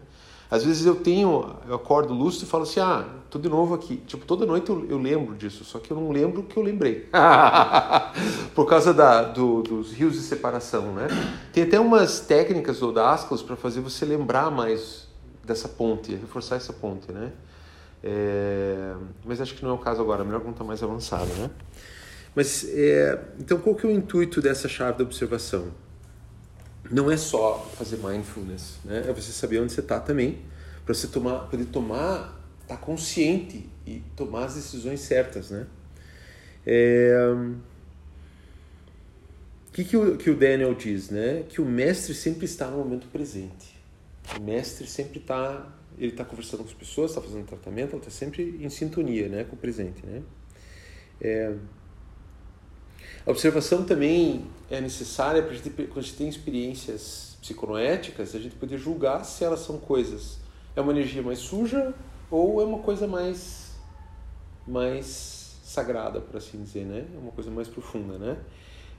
Às 0.52 0.64
vezes 0.64 0.84
eu 0.84 0.94
tenho, 0.94 1.56
eu 1.66 1.75
acordo 1.75 2.12
lúcido 2.12 2.44
e 2.44 2.46
falo 2.46 2.64
assim, 2.64 2.78
ah, 2.78 3.06
tô 3.31 3.38
de 3.38 3.49
novo 3.49 3.72
aqui. 3.72 3.96
Tipo, 4.06 4.26
toda 4.26 4.44
noite 4.44 4.69
eu, 4.69 4.84
eu 4.87 4.99
lembro 4.99 5.34
disso, 5.34 5.64
só 5.64 5.78
que 5.78 5.90
eu 5.90 5.96
não 5.96 6.12
lembro 6.12 6.43
o 6.43 6.44
que 6.44 6.58
eu 6.58 6.62
lembrei. 6.62 7.08
Por 8.54 8.66
causa 8.66 8.93
da, 8.93 9.22
do, 9.22 9.62
dos 9.62 9.94
rios 9.94 10.12
de 10.12 10.20
separação, 10.20 10.93
né? 10.93 11.08
Tem 11.54 11.62
até 11.62 11.81
umas 11.81 12.20
técnicas 12.20 12.82
odáscalas 12.82 13.43
para 13.43 13.56
fazer 13.56 13.81
você 13.81 14.05
lembrar 14.05 14.50
mais 14.50 15.08
dessa 15.43 15.70
ponte, 15.70 16.15
reforçar 16.15 16.56
essa 16.56 16.74
ponte, 16.74 17.10
né? 17.10 17.32
É, 18.05 18.93
mas 19.24 19.41
acho 19.41 19.55
que 19.55 19.62
não 19.62 19.70
é 19.70 19.74
o 19.74 19.79
caso 19.79 20.03
agora, 20.03 20.22
melhor 20.22 20.43
quando 20.43 20.53
está 20.53 20.65
mais 20.65 20.82
avançado, 20.82 21.32
né? 21.38 21.48
Mas, 22.34 22.69
é, 22.69 23.19
então, 23.41 23.56
qual 23.56 23.74
que 23.74 23.86
é 23.86 23.88
o 23.88 23.93
intuito 23.93 24.43
dessa 24.43 24.69
chave 24.69 24.98
da 24.98 25.05
observação? 25.05 25.69
Não 26.93 27.11
é 27.11 27.17
só 27.17 27.58
fazer 27.79 27.96
mindfulness, 27.96 28.79
né? 28.84 29.05
É 29.08 29.13
você 29.15 29.32
saber 29.32 29.61
onde 29.61 29.72
você 29.72 29.81
está 29.81 29.99
também, 29.99 30.41
para 30.84 30.93
você 30.93 31.08
tomar, 31.08 31.49
poder 31.49 31.65
tomar, 31.65 32.39
estar 32.61 32.77
tá 32.77 32.77
consciente 32.77 33.67
e 33.87 34.03
tomar 34.15 34.44
as 34.44 34.56
decisões 34.56 35.01
certas, 35.01 35.51
né? 35.51 35.67
É, 36.67 37.17
o 39.69 39.72
que, 39.72 39.84
que, 39.84 39.96
o, 39.96 40.19
que 40.19 40.29
o 40.29 40.37
Daniel 40.37 40.75
diz, 40.75 41.08
né? 41.08 41.44
Que 41.49 41.63
o 41.63 41.65
mestre 41.65 42.13
sempre 42.13 42.44
está 42.44 42.69
no 42.69 42.77
momento 42.77 43.06
presente. 43.08 43.75
O 44.39 44.43
mestre 44.43 44.87
sempre 44.87 45.19
está, 45.19 45.75
ele 45.96 46.13
está 46.13 46.27
conversando 46.27 46.61
com 46.61 46.69
as 46.69 46.75
pessoas, 46.75 47.13
está 47.13 47.22
fazendo 47.22 47.46
tratamento, 47.46 47.93
ele 47.93 48.03
está 48.03 48.11
sempre 48.11 48.58
em 48.61 48.69
sintonia, 48.69 49.31
né, 49.31 49.44
com 49.44 49.56
o 49.56 49.58
presente, 49.58 50.05
né? 50.05 50.22
É, 51.19 51.55
a 53.26 53.31
observação 53.31 53.84
também 53.84 54.46
é 54.70 54.81
necessária 54.81 55.42
para 55.42 55.52
a 55.52 55.54
gente, 55.54 55.70
quando 55.70 55.98
a 55.98 56.02
gente 56.02 56.16
tem 56.16 56.28
experiências 56.28 57.36
psiconoéticas, 57.40 58.34
a 58.34 58.38
gente 58.38 58.54
poder 58.56 58.78
julgar 58.78 59.24
se 59.24 59.44
elas 59.44 59.60
são 59.60 59.78
coisas, 59.78 60.38
é 60.74 60.81
uma 60.81 60.92
energia 60.92 61.22
mais 61.22 61.38
suja 61.38 61.94
ou 62.31 62.60
é 62.60 62.64
uma 62.64 62.78
coisa 62.78 63.06
mais, 63.06 63.72
mais 64.66 65.56
sagrada, 65.62 66.20
por 66.20 66.36
assim 66.36 66.62
dizer, 66.62 66.84
né? 66.84 67.04
É 67.14 67.19
uma 67.19 67.32
coisa 67.32 67.50
mais 67.50 67.69
profunda, 67.69 68.19
né? 68.19 68.38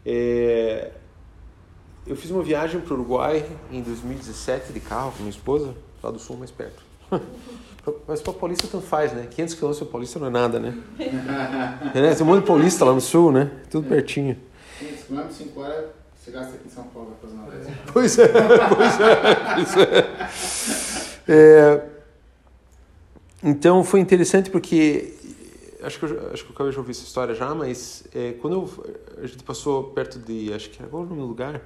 É, 0.06 0.92
eu 2.06 2.16
fiz 2.16 2.30
uma 2.32 2.44
viagem 2.44 2.82
para 2.82 2.94
o 2.94 2.98
Uruguai 2.98 3.46
em 3.72 3.82
2017 3.82 4.74
de 4.74 4.80
carro 4.80 5.12
com 5.12 5.20
minha 5.20 5.30
esposa, 5.30 5.74
lá 6.02 6.12
do 6.12 6.20
sul 6.20 6.38
mais 6.38 6.52
perto. 6.52 6.84
Mas 8.08 8.22
para 8.22 8.34
Paulista 8.34 8.68
tanto 8.68 8.86
faz, 8.86 9.12
né? 9.12 9.28
500 9.30 9.56
km 9.56 9.74
para 9.74 9.86
Paulista 9.88 10.20
não 10.20 10.28
é 10.28 10.30
nada, 10.30 10.60
né? 10.60 10.78
é? 11.94 12.16
Tem 12.16 12.24
um 12.24 12.26
monte 12.26 12.42
de 12.42 12.48
paulista 12.48 12.86
lá 12.86 12.94
no 12.94 13.02
sul, 13.02 13.32
né? 13.32 13.52
Tudo 13.70 13.90
pertinho. 13.90 14.38
500 14.80 15.04
km, 15.04 15.30
5 15.30 15.60
horas, 15.60 15.86
você 16.18 16.32
gasta 16.32 16.56
aqui 16.56 16.68
em 16.68 16.72
São 16.72 16.86
Paulo, 16.86 17.10
vai 17.10 17.20
fazer 17.20 17.34
uma 17.34 17.50
vez. 17.50 17.68
Pois 17.92 18.18
é, 18.18 18.28
pois 18.76 19.00
é. 19.00 19.16
Pois 19.56 19.78
é. 19.78 20.24
É, 21.28 21.90
então 23.44 23.84
foi 23.84 24.00
interessante 24.00 24.50
porque 24.50 25.14
acho 25.84 26.00
que 26.00 26.06
eu, 26.06 26.32
acho 26.34 26.46
que 26.46 26.52
o 26.52 26.54
Cauê 26.54 26.72
já 26.72 26.78
ouviu 26.78 26.92
essa 26.92 27.04
história 27.04 27.36
já, 27.36 27.54
mas 27.54 28.06
é, 28.16 28.34
quando 28.42 28.54
eu, 28.54 29.22
a 29.22 29.28
gente 29.28 29.44
passou 29.44 29.84
perto 29.92 30.18
de, 30.20 30.54
acho 30.54 30.70
que 30.70 30.82
era 30.82 30.90
qual 30.90 31.04
o 31.04 31.06
nome 31.06 31.22
do 31.22 31.28
lugar? 31.28 31.62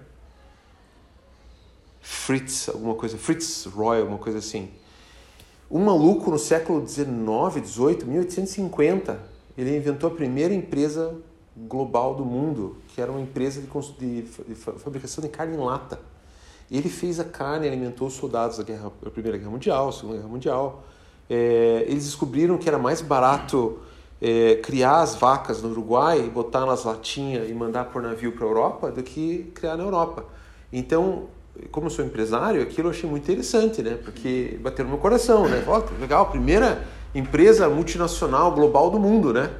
Fritz, 2.01 2.69
alguma 2.69 2.95
coisa, 2.95 3.17
Fritz 3.17 3.65
Roy, 3.65 3.99
alguma 3.99 4.17
coisa 4.17 4.39
assim. 4.39 4.71
Um 5.69 5.83
maluco 5.83 6.31
no 6.31 6.39
século 6.39 6.87
XIX, 6.87 7.07
XVIII, 7.65 8.05
1850, 8.05 9.19
ele 9.57 9.75
inventou 9.75 10.09
a 10.09 10.13
primeira 10.13 10.53
empresa 10.53 11.13
global 11.57 12.15
do 12.15 12.23
mundo, 12.23 12.77
que 12.87 13.01
era 13.01 13.11
uma 13.11 13.19
empresa 13.19 13.61
de, 13.61 14.21
de, 14.21 14.55
fabricação 14.55 15.21
de 15.21 15.29
carne 15.29 15.55
em 15.55 15.59
lata. 15.59 15.99
Ele 16.71 16.87
fez 16.87 17.19
a 17.19 17.25
carne, 17.25 17.67
alimentou 17.67 18.07
os 18.07 18.13
soldados 18.13 18.57
da, 18.57 18.63
guerra, 18.63 18.91
da 19.01 19.09
Primeira 19.09 19.37
Guerra 19.37 19.51
Mundial, 19.51 19.91
Segunda 19.91 20.17
Guerra 20.17 20.29
Mundial. 20.29 20.83
É, 21.29 21.85
eles 21.87 22.05
descobriram 22.05 22.57
que 22.57 22.69
era 22.69 22.77
mais 22.77 23.01
barato 23.01 23.79
é, 24.21 24.55
criar 24.55 25.01
as 25.01 25.15
vacas 25.15 25.61
no 25.61 25.69
Uruguai, 25.69 26.21
botar 26.29 26.65
nas 26.65 26.83
latinhas 26.83 27.49
e 27.49 27.53
mandar 27.53 27.85
por 27.85 28.01
navio 28.01 28.31
para 28.33 28.45
a 28.45 28.47
Europa 28.47 28.91
do 28.91 29.03
que 29.03 29.51
criar 29.53 29.75
na 29.75 29.83
Europa. 29.83 30.25
Então, 30.71 31.27
como 31.71 31.87
eu 31.87 31.91
sou 31.91 32.05
empresário, 32.05 32.61
aquilo 32.61 32.87
eu 32.87 32.91
achei 32.91 33.09
muito 33.09 33.23
interessante, 33.23 33.81
né? 33.81 33.97
Porque 34.03 34.57
bateu 34.61 34.85
no 34.85 34.91
meu 34.91 34.99
coração, 34.99 35.47
né? 35.47 35.63
Ó, 35.67 35.83
legal, 35.99 36.29
primeira 36.29 36.85
empresa 37.13 37.67
multinacional 37.69 38.51
global 38.51 38.89
do 38.89 38.99
mundo, 38.99 39.33
né? 39.33 39.51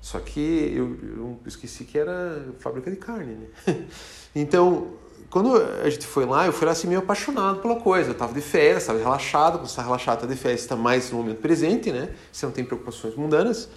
Só 0.00 0.18
que 0.18 0.72
eu, 0.74 0.96
eu 1.16 1.40
esqueci 1.46 1.84
que 1.84 1.98
era 1.98 2.46
fábrica 2.58 2.90
de 2.90 2.96
carne, 2.96 3.34
né? 3.34 3.76
Então, 4.32 4.92
quando 5.28 5.56
a 5.56 5.90
gente 5.90 6.06
foi 6.06 6.24
lá, 6.24 6.46
eu 6.46 6.52
fui 6.52 6.66
lá 6.66 6.72
assim 6.72 6.86
meio 6.86 7.00
apaixonado 7.00 7.60
pela 7.60 7.76
coisa. 7.76 8.10
Eu 8.10 8.12
estava 8.12 8.32
de 8.32 8.40
férias, 8.40 8.82
estava 8.82 8.98
relaxado. 8.98 9.54
Quando 9.54 9.66
você 9.66 9.72
está 9.72 9.82
relaxado, 9.82 10.18
está 10.18 10.26
de 10.26 10.36
férias, 10.36 10.60
está 10.60 10.76
mais 10.76 11.10
no 11.10 11.18
momento 11.18 11.38
presente, 11.38 11.90
né? 11.90 12.10
Você 12.32 12.46
não 12.46 12.52
tem 12.52 12.64
preocupações 12.64 13.16
mundanas. 13.16 13.68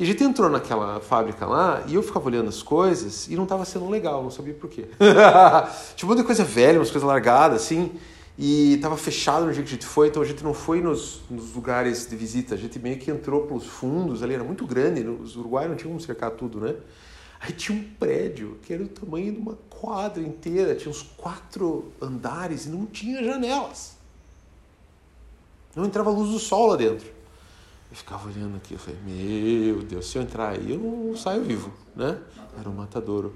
E 0.00 0.02
a 0.02 0.06
gente 0.06 0.24
entrou 0.24 0.48
naquela 0.48 0.98
fábrica 0.98 1.44
lá 1.44 1.84
e 1.86 1.94
eu 1.94 2.02
ficava 2.02 2.24
olhando 2.24 2.48
as 2.48 2.62
coisas 2.62 3.28
e 3.28 3.36
não 3.36 3.42
estava 3.42 3.66
sendo 3.66 3.86
legal, 3.86 4.22
não 4.22 4.30
sabia 4.30 4.54
por 4.54 4.70
quê. 4.70 4.86
tipo, 5.94 6.16
de 6.16 6.24
coisa 6.24 6.42
velha, 6.42 6.78
umas 6.78 6.90
coisas 6.90 7.06
largadas, 7.06 7.60
assim. 7.60 7.92
E 8.38 8.76
estava 8.76 8.96
fechado 8.96 9.44
no 9.44 9.52
dia 9.52 9.62
que 9.62 9.68
a 9.68 9.72
gente 9.72 9.84
foi, 9.84 10.08
então 10.08 10.22
a 10.22 10.24
gente 10.24 10.42
não 10.42 10.54
foi 10.54 10.80
nos, 10.80 11.20
nos, 11.28 11.52
lugares 11.54 12.08
de 12.08 12.16
visita, 12.16 12.54
a 12.54 12.56
gente 12.56 12.78
meio 12.78 12.98
que 12.98 13.10
entrou 13.10 13.42
pelos 13.42 13.66
fundos 13.66 14.22
ali, 14.22 14.32
era 14.32 14.42
muito 14.42 14.66
grande, 14.66 15.06
os 15.06 15.36
uruguaios 15.36 15.68
não 15.68 15.76
tinham 15.76 15.90
como 15.90 16.00
cercar 16.00 16.30
tudo, 16.30 16.60
né? 16.60 16.76
Aí 17.38 17.52
tinha 17.52 17.78
um 17.78 17.84
prédio 17.98 18.56
que 18.62 18.72
era 18.72 18.82
do 18.82 18.88
tamanho 18.88 19.34
de 19.34 19.38
uma 19.38 19.58
quadra 19.68 20.22
inteira, 20.22 20.74
tinha 20.74 20.90
uns 20.90 21.02
quatro 21.02 21.92
andares 22.00 22.64
e 22.64 22.70
não 22.70 22.86
tinha 22.86 23.22
janelas. 23.22 23.98
Não 25.76 25.84
entrava 25.84 26.08
luz 26.08 26.30
do 26.30 26.38
sol 26.38 26.68
lá 26.68 26.76
dentro. 26.76 27.19
Eu 27.90 27.96
ficava 27.96 28.28
olhando 28.28 28.56
aqui, 28.56 28.74
eu 28.74 28.78
falei, 28.78 29.00
meu 29.04 29.82
Deus, 29.82 30.08
se 30.08 30.16
eu 30.16 30.22
entrar 30.22 30.50
aí, 30.50 30.70
eu 30.70 30.78
não 30.78 31.16
saio 31.16 31.42
vivo, 31.42 31.72
né? 31.96 32.18
Era 32.58 32.68
um 32.68 32.72
matadouro. 32.72 33.34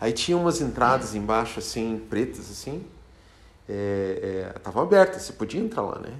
Aí 0.00 0.12
tinha 0.12 0.36
umas 0.36 0.62
entradas 0.62 1.14
embaixo, 1.14 1.58
assim, 1.58 2.00
pretas, 2.08 2.50
assim, 2.50 2.82
é, 3.68 4.48
é, 4.54 4.58
tava 4.58 4.82
aberta, 4.82 5.18
você 5.18 5.34
podia 5.34 5.60
entrar 5.60 5.82
lá, 5.82 5.98
né? 5.98 6.14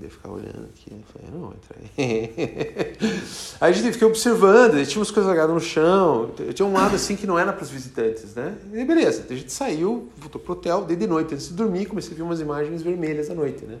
Eu 0.00 0.08
ficava 0.08 0.34
olhando 0.34 0.66
aqui, 0.72 0.90
eu 0.92 1.02
falei, 1.12 1.28
não, 1.30 1.52
entra 1.52 1.76
aí. 1.78 2.96
aí 3.60 3.70
a 3.70 3.74
gente 3.74 3.92
fiquei 3.92 4.08
observando, 4.08 4.82
tinha 4.86 4.98
umas 4.98 5.10
coisas 5.10 5.26
largadas 5.26 5.52
no 5.52 5.60
chão, 5.60 6.30
tinha 6.54 6.66
um 6.66 6.72
lado 6.72 6.94
assim 6.94 7.16
que 7.16 7.26
não 7.26 7.38
era 7.38 7.52
para 7.52 7.62
os 7.62 7.68
visitantes, 7.68 8.34
né? 8.34 8.56
E 8.72 8.82
beleza, 8.84 9.26
a 9.28 9.34
gente 9.34 9.52
saiu, 9.52 10.10
voltou 10.16 10.40
pro 10.40 10.54
hotel, 10.54 10.84
dei 10.84 10.96
de 10.96 11.06
noite, 11.06 11.34
antes 11.34 11.48
de 11.48 11.54
dormir, 11.54 11.84
comecei 11.84 12.12
a 12.12 12.16
ver 12.16 12.22
umas 12.22 12.40
imagens 12.40 12.80
vermelhas 12.80 13.28
à 13.28 13.34
noite, 13.34 13.66
né? 13.66 13.78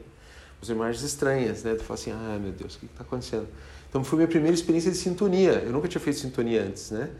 As 0.62 0.68
imagens 0.68 1.02
estranhas, 1.02 1.62
né? 1.62 1.74
Tu 1.74 1.84
fala 1.84 1.98
assim, 1.98 2.10
ah, 2.12 2.38
meu 2.40 2.52
Deus, 2.52 2.76
o 2.76 2.78
que 2.78 2.86
está 2.86 3.02
acontecendo? 3.02 3.48
Então 3.88 4.04
foi 4.04 4.18
minha 4.18 4.28
primeira 4.28 4.54
experiência 4.54 4.90
de 4.90 4.96
sintonia. 4.96 5.62
Eu 5.64 5.72
nunca 5.72 5.88
tinha 5.88 6.00
feito 6.00 6.18
sintonia 6.18 6.62
antes, 6.62 6.90
né? 6.90 7.10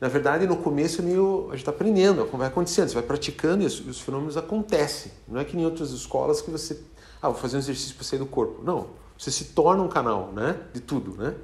Na 0.00 0.08
verdade, 0.08 0.46
no 0.46 0.56
começo 0.56 1.02
é 1.02 1.04
meio, 1.04 1.46
a 1.48 1.50
gente 1.50 1.60
está 1.60 1.70
aprendendo, 1.70 2.26
vai 2.32 2.48
acontecendo, 2.48 2.88
você 2.88 2.94
vai 2.94 3.02
praticando 3.02 3.62
e 3.62 3.66
os, 3.66 3.80
os 3.86 4.00
fenômenos 4.00 4.36
acontecem. 4.36 5.12
Não 5.28 5.38
é 5.38 5.44
que 5.44 5.56
em 5.56 5.64
outras 5.64 5.90
escolas 5.90 6.40
que 6.40 6.50
você, 6.50 6.80
ah, 7.20 7.28
vou 7.28 7.38
fazer 7.38 7.56
um 7.56 7.60
exercício 7.60 7.94
para 7.94 8.04
sair 8.04 8.18
do 8.18 8.26
corpo. 8.26 8.62
Não, 8.64 8.88
você 9.16 9.30
se 9.30 9.44
torna 9.46 9.82
um 9.82 9.88
canal, 9.88 10.32
né? 10.32 10.56
De 10.72 10.80
tudo, 10.80 11.22
né? 11.22 11.34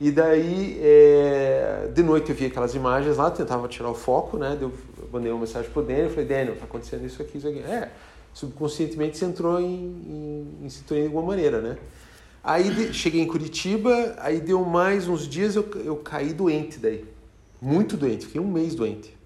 E 0.00 0.10
daí, 0.10 0.80
é, 0.82 1.88
de 1.94 2.02
noite 2.02 2.30
eu 2.30 2.36
vi 2.36 2.46
aquelas 2.46 2.74
imagens 2.74 3.16
lá, 3.16 3.30
tentava 3.30 3.68
tirar 3.68 3.88
o 3.88 3.94
foco, 3.94 4.36
né? 4.36 4.58
Eu 4.60 4.72
mandei 5.12 5.30
uma 5.30 5.40
mensagem 5.40 5.70
pro 5.70 5.82
Daniel, 5.82 6.10
falei, 6.10 6.24
Daniel, 6.24 6.56
tá 6.56 6.64
acontecendo 6.64 7.06
isso 7.06 7.22
aqui, 7.22 7.38
isso 7.38 7.46
aqui. 7.46 7.60
É, 7.60 7.90
subconscientemente 8.34 9.16
você 9.16 9.24
entrou 9.24 9.60
em, 9.60 9.64
em, 9.64 10.66
em 10.66 10.68
sintonia 10.68 11.04
de 11.04 11.08
alguma 11.08 11.28
maneira, 11.28 11.60
né? 11.62 11.78
Aí 12.42 12.68
de, 12.68 12.92
cheguei 12.92 13.22
em 13.22 13.26
Curitiba, 13.26 14.16
aí 14.18 14.40
deu 14.40 14.62
mais 14.64 15.08
uns 15.08 15.26
dias 15.26 15.56
eu, 15.56 15.66
eu 15.76 15.96
caí 15.96 16.34
doente 16.34 16.78
daí. 16.78 17.04
Muito 17.62 17.96
doente, 17.96 18.26
fiquei 18.26 18.40
um 18.40 18.50
mês 18.50 18.74
doente. 18.74 19.16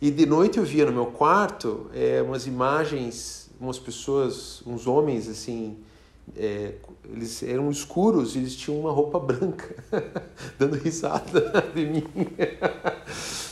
E 0.00 0.10
de 0.10 0.26
noite 0.26 0.58
eu 0.58 0.64
via 0.64 0.86
no 0.86 0.92
meu 0.92 1.06
quarto 1.06 1.86
é, 1.94 2.20
umas 2.20 2.46
imagens, 2.46 3.48
umas 3.60 3.78
pessoas, 3.78 4.62
uns 4.66 4.86
homens 4.86 5.28
assim, 5.28 5.76
é, 6.36 6.74
eles 7.12 7.42
eram 7.42 7.70
escuros 7.70 8.34
e 8.34 8.38
eles 8.38 8.56
tinham 8.56 8.80
uma 8.80 8.90
roupa 8.90 9.18
branca, 9.18 9.74
dando 10.58 10.76
risada 10.76 11.64
de 11.74 11.84
mim. 11.86 12.06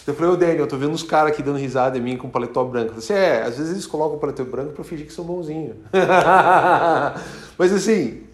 Eu 0.07 0.15
falei, 0.15 0.33
ô 0.33 0.37
Daniel, 0.37 0.61
eu 0.61 0.67
tô 0.67 0.77
vendo 0.77 0.93
uns 0.93 1.03
caras 1.03 1.33
aqui 1.33 1.43
dando 1.43 1.59
risada 1.59 1.97
em 1.97 2.01
mim 2.01 2.17
com 2.17 2.29
paletó 2.29 2.65
branco. 2.65 2.95
Você 2.95 3.13
é, 3.13 3.43
às 3.43 3.57
vezes 3.57 3.73
eles 3.73 3.87
colocam 3.87 4.17
o 4.17 4.21
paletó 4.21 4.45
branco 4.45 4.73
pra 4.73 4.83
fingir 4.83 5.07
que 5.07 5.13
são 5.13 5.25
bonzinhos. 5.25 5.77
Mas 7.57 7.73
assim, 7.73 8.25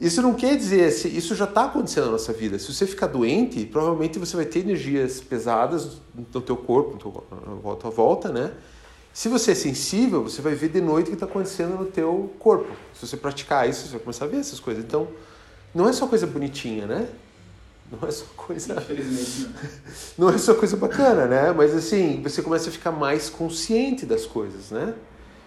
isso 0.00 0.22
não 0.22 0.32
quer 0.32 0.56
dizer, 0.56 0.88
isso 0.88 1.34
já 1.34 1.44
está 1.44 1.64
acontecendo 1.64 2.06
na 2.06 2.12
nossa 2.12 2.32
vida. 2.32 2.58
Se 2.58 2.72
você 2.72 2.86
ficar 2.86 3.06
doente, 3.06 3.66
provavelmente 3.66 4.18
você 4.18 4.34
vai 4.34 4.46
ter 4.46 4.60
energias 4.60 5.20
pesadas 5.20 6.00
no 6.32 6.40
teu 6.40 6.56
corpo, 6.56 6.92
na 7.62 7.74
tua 7.74 7.90
volta, 7.90 8.30
né? 8.30 8.50
Se 9.12 9.28
você 9.28 9.52
é 9.52 9.54
sensível, 9.54 10.22
você 10.22 10.40
vai 10.40 10.54
ver 10.54 10.68
de 10.68 10.80
noite 10.80 11.06
o 11.06 11.10
que 11.10 11.14
está 11.14 11.26
acontecendo 11.26 11.76
no 11.76 11.86
teu 11.86 12.32
corpo. 12.38 12.70
Se 12.94 13.06
você 13.06 13.16
praticar 13.16 13.68
isso, 13.68 13.86
você 13.86 13.92
vai 13.92 14.00
começar 14.00 14.24
a 14.24 14.28
ver 14.28 14.38
essas 14.38 14.60
coisas. 14.60 14.84
Então, 14.84 15.08
não 15.74 15.88
é 15.88 15.92
só 15.92 16.06
coisa 16.06 16.26
bonitinha, 16.26 16.86
né? 16.86 17.08
Não 17.90 18.08
é 18.08 18.10
só 18.10 18.24
coisa. 18.36 18.74
Infelizmente. 18.74 19.50
Não. 20.16 20.28
não 20.28 20.34
é 20.34 20.38
só 20.38 20.54
coisa 20.54 20.76
bacana, 20.76 21.26
né? 21.26 21.52
Mas 21.52 21.74
assim, 21.74 22.22
você 22.22 22.40
começa 22.40 22.68
a 22.68 22.72
ficar 22.72 22.92
mais 22.92 23.28
consciente 23.28 24.06
das 24.06 24.26
coisas, 24.26 24.70
né? 24.70 24.94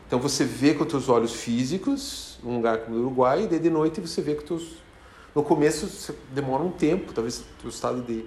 Então 0.05 0.19
você 0.19 0.43
vê 0.43 0.73
com 0.73 0.83
os 0.83 0.89
teus 0.89 1.09
olhos 1.09 1.33
físicos, 1.33 2.37
um 2.43 2.57
lugar 2.57 2.79
como 2.79 2.97
o 2.97 2.99
Uruguai, 2.99 3.43
e 3.43 3.47
daí 3.47 3.59
de 3.59 3.69
noite 3.69 4.01
você 4.01 4.21
vê 4.21 4.35
com 4.35 4.43
teus. 4.43 4.83
No 5.33 5.41
começo 5.41 6.13
demora 6.31 6.61
um 6.61 6.69
tempo, 6.69 7.13
talvez 7.13 7.43
o 7.63 7.67
estado 7.67 8.01
de 8.03 8.25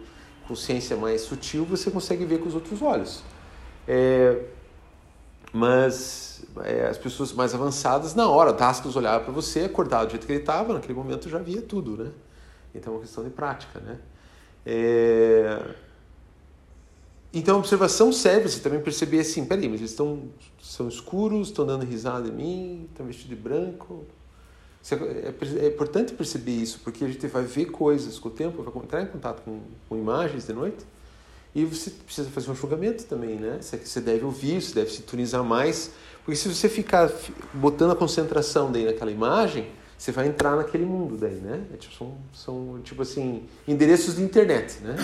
consciência 0.49 0.97
mais 0.97 1.21
sutil, 1.21 1.65
você 1.65 1.91
consegue 1.91 2.25
ver 2.25 2.41
com 2.41 2.49
os 2.49 2.55
outros 2.55 2.83
olhos. 2.83 3.23
É... 3.87 4.41
Mas 5.57 6.43
é, 6.65 6.87
as 6.87 6.99
pessoas 6.99 7.33
mais 7.33 7.55
avançadas, 7.55 8.15
na 8.15 8.29
hora, 8.29 8.53
Tascos 8.53 8.95
olhava 8.95 9.25
para 9.25 9.33
você, 9.33 9.61
acordado 9.61 10.09
do 10.09 10.11
jeito 10.11 10.27
que 10.27 10.33
ele 10.33 10.41
estava, 10.41 10.75
naquele 10.75 10.93
momento 10.93 11.31
já 11.31 11.39
via 11.39 11.63
tudo, 11.63 11.97
né? 11.97 12.11
Então 12.75 12.93
é 12.93 12.97
uma 12.97 13.03
questão 13.03 13.25
de 13.25 13.31
prática, 13.31 13.81
né? 13.81 13.99
É... 14.67 15.75
Então 17.33 17.57
a 17.57 17.59
observação 17.59 18.13
serve 18.13 18.51
você 18.51 18.61
também 18.61 18.83
perceber 18.83 19.21
assim, 19.21 19.47
peraí, 19.47 19.67
mas 19.67 19.81
eles 19.81 19.93
estão 19.93 20.25
são 20.61 20.89
escuros, 20.89 21.49
estão 21.49 21.65
dando 21.65 21.87
risada 21.87 22.29
em 22.29 22.33
mim, 22.33 22.89
estão 22.91 23.07
vestidos 23.07 23.31
de 23.31 23.43
branco. 23.43 24.05
É, 24.91 25.65
é, 25.65 25.69
importante 25.69 26.13
perceber 26.13 26.53
isso, 26.53 26.81
porque 26.85 27.03
a 27.03 27.09
gente 27.09 27.27
vai 27.29 27.45
ver 27.45 27.67
coisas 27.67 28.19
com 28.19 28.29
o 28.29 28.31
tempo, 28.31 28.63
vai 28.63 28.83
entrar 28.83 29.03
em 29.03 29.07
contato 29.07 29.43
com, 29.43 29.61
com 29.89 29.97
imagens 29.97 30.47
de 30.47 30.53
noite, 30.53 30.85
e 31.57 31.65
você 31.65 31.89
precisa 31.89 32.29
fazer 32.29 32.51
um 32.51 32.55
julgamento 32.55 33.05
também, 33.05 33.37
né? 33.37 33.57
Você 33.63 33.99
deve 33.99 34.27
ouvir, 34.27 34.61
você 34.61 34.75
deve 34.75 34.91
sintonizar 34.91 35.43
mais, 35.43 35.91
porque 36.23 36.37
se 36.37 36.55
você 36.55 36.69
ficar 36.69 37.11
botando 37.55 37.93
a 37.93 37.97
concentração 37.97 38.71
daí 38.71 38.85
naquela 38.85 39.11
imagem, 39.11 39.67
você 39.97 40.13
vai 40.13 40.29
entrar 40.29 40.55
naquele 40.55 40.85
mundo 40.85 41.17
daí, 41.17 41.37
né? 41.37 41.65
É 41.73 41.79
tipo, 41.79 41.95
são, 41.95 42.19
são, 42.31 42.81
tipo 42.83 43.01
assim, 43.01 43.49
endereços 43.67 44.17
de 44.17 44.23
internet, 44.23 44.81
né? 44.83 44.97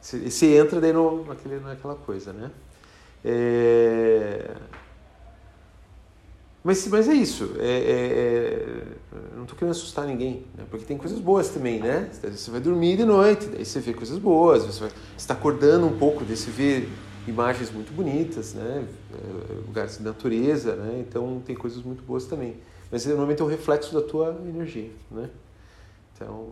Você, 0.00 0.30
você 0.30 0.56
entra 0.56 0.80
daí 0.80 0.92
no, 0.92 1.24
naquele, 1.24 1.58
naquela 1.58 1.96
coisa, 1.96 2.32
né? 2.32 2.52
É... 3.24 4.54
Mas, 6.62 6.86
mas 6.88 7.08
é 7.08 7.14
isso. 7.14 7.54
É, 7.58 7.66
é, 7.66 9.14
é... 9.14 9.36
não 9.36 9.42
estou 9.42 9.56
querendo 9.56 9.70
assustar 9.70 10.06
ninguém, 10.06 10.44
né? 10.56 10.64
porque 10.70 10.84
tem 10.84 10.98
coisas 10.98 11.18
boas 11.18 11.48
também, 11.48 11.80
né? 11.80 12.10
Você 12.12 12.50
vai 12.50 12.60
dormir 12.60 12.96
de 12.96 13.04
noite, 13.04 13.46
daí 13.46 13.64
você 13.64 13.80
vê 13.80 13.94
coisas 13.94 14.18
boas, 14.18 14.64
você 14.64 14.90
está 15.16 15.34
acordando 15.34 15.86
um 15.86 15.96
pouco, 15.96 16.24
daí 16.24 16.36
você 16.36 16.50
vê 16.50 16.88
imagens 17.26 17.70
muito 17.70 17.92
bonitas, 17.92 18.54
né? 18.54 18.86
É, 19.14 19.54
lugares 19.66 19.98
de 19.98 20.02
natureza, 20.02 20.74
né? 20.74 21.04
Então 21.06 21.42
tem 21.44 21.54
coisas 21.54 21.82
muito 21.82 22.02
boas 22.02 22.24
também. 22.24 22.56
Mas 22.90 23.04
normalmente 23.06 23.40
é 23.40 23.44
um 23.44 23.48
reflexo 23.48 23.92
da 23.92 24.00
tua 24.00 24.36
energia, 24.48 24.90
né? 25.10 25.28
Então, 26.14 26.48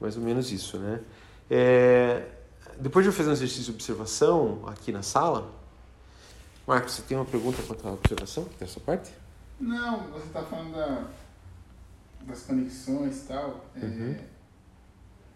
mais 0.00 0.16
ou 0.16 0.22
menos 0.22 0.52
isso, 0.52 0.78
né? 0.78 1.00
É, 1.48 2.26
depois 2.78 3.04
de 3.04 3.08
eu 3.08 3.12
fazer 3.12 3.30
um 3.30 3.32
exercício 3.32 3.64
de 3.64 3.70
observação 3.70 4.60
aqui 4.66 4.92
na 4.92 5.02
sala, 5.02 5.50
Marcos, 6.66 6.94
você 6.94 7.02
tem 7.02 7.16
uma 7.16 7.24
pergunta 7.24 7.62
quanto 7.66 7.88
à 7.88 7.92
observação 7.92 8.46
dessa 8.58 8.78
parte? 8.80 9.10
Não, 9.60 9.98
você 10.08 10.26
está 10.26 10.42
falando 10.42 10.74
da, 10.74 11.04
das 12.22 12.42
conexões 12.42 13.18
e 13.18 13.26
tal. 13.26 13.64
É, 13.76 13.84
uhum. 13.84 14.16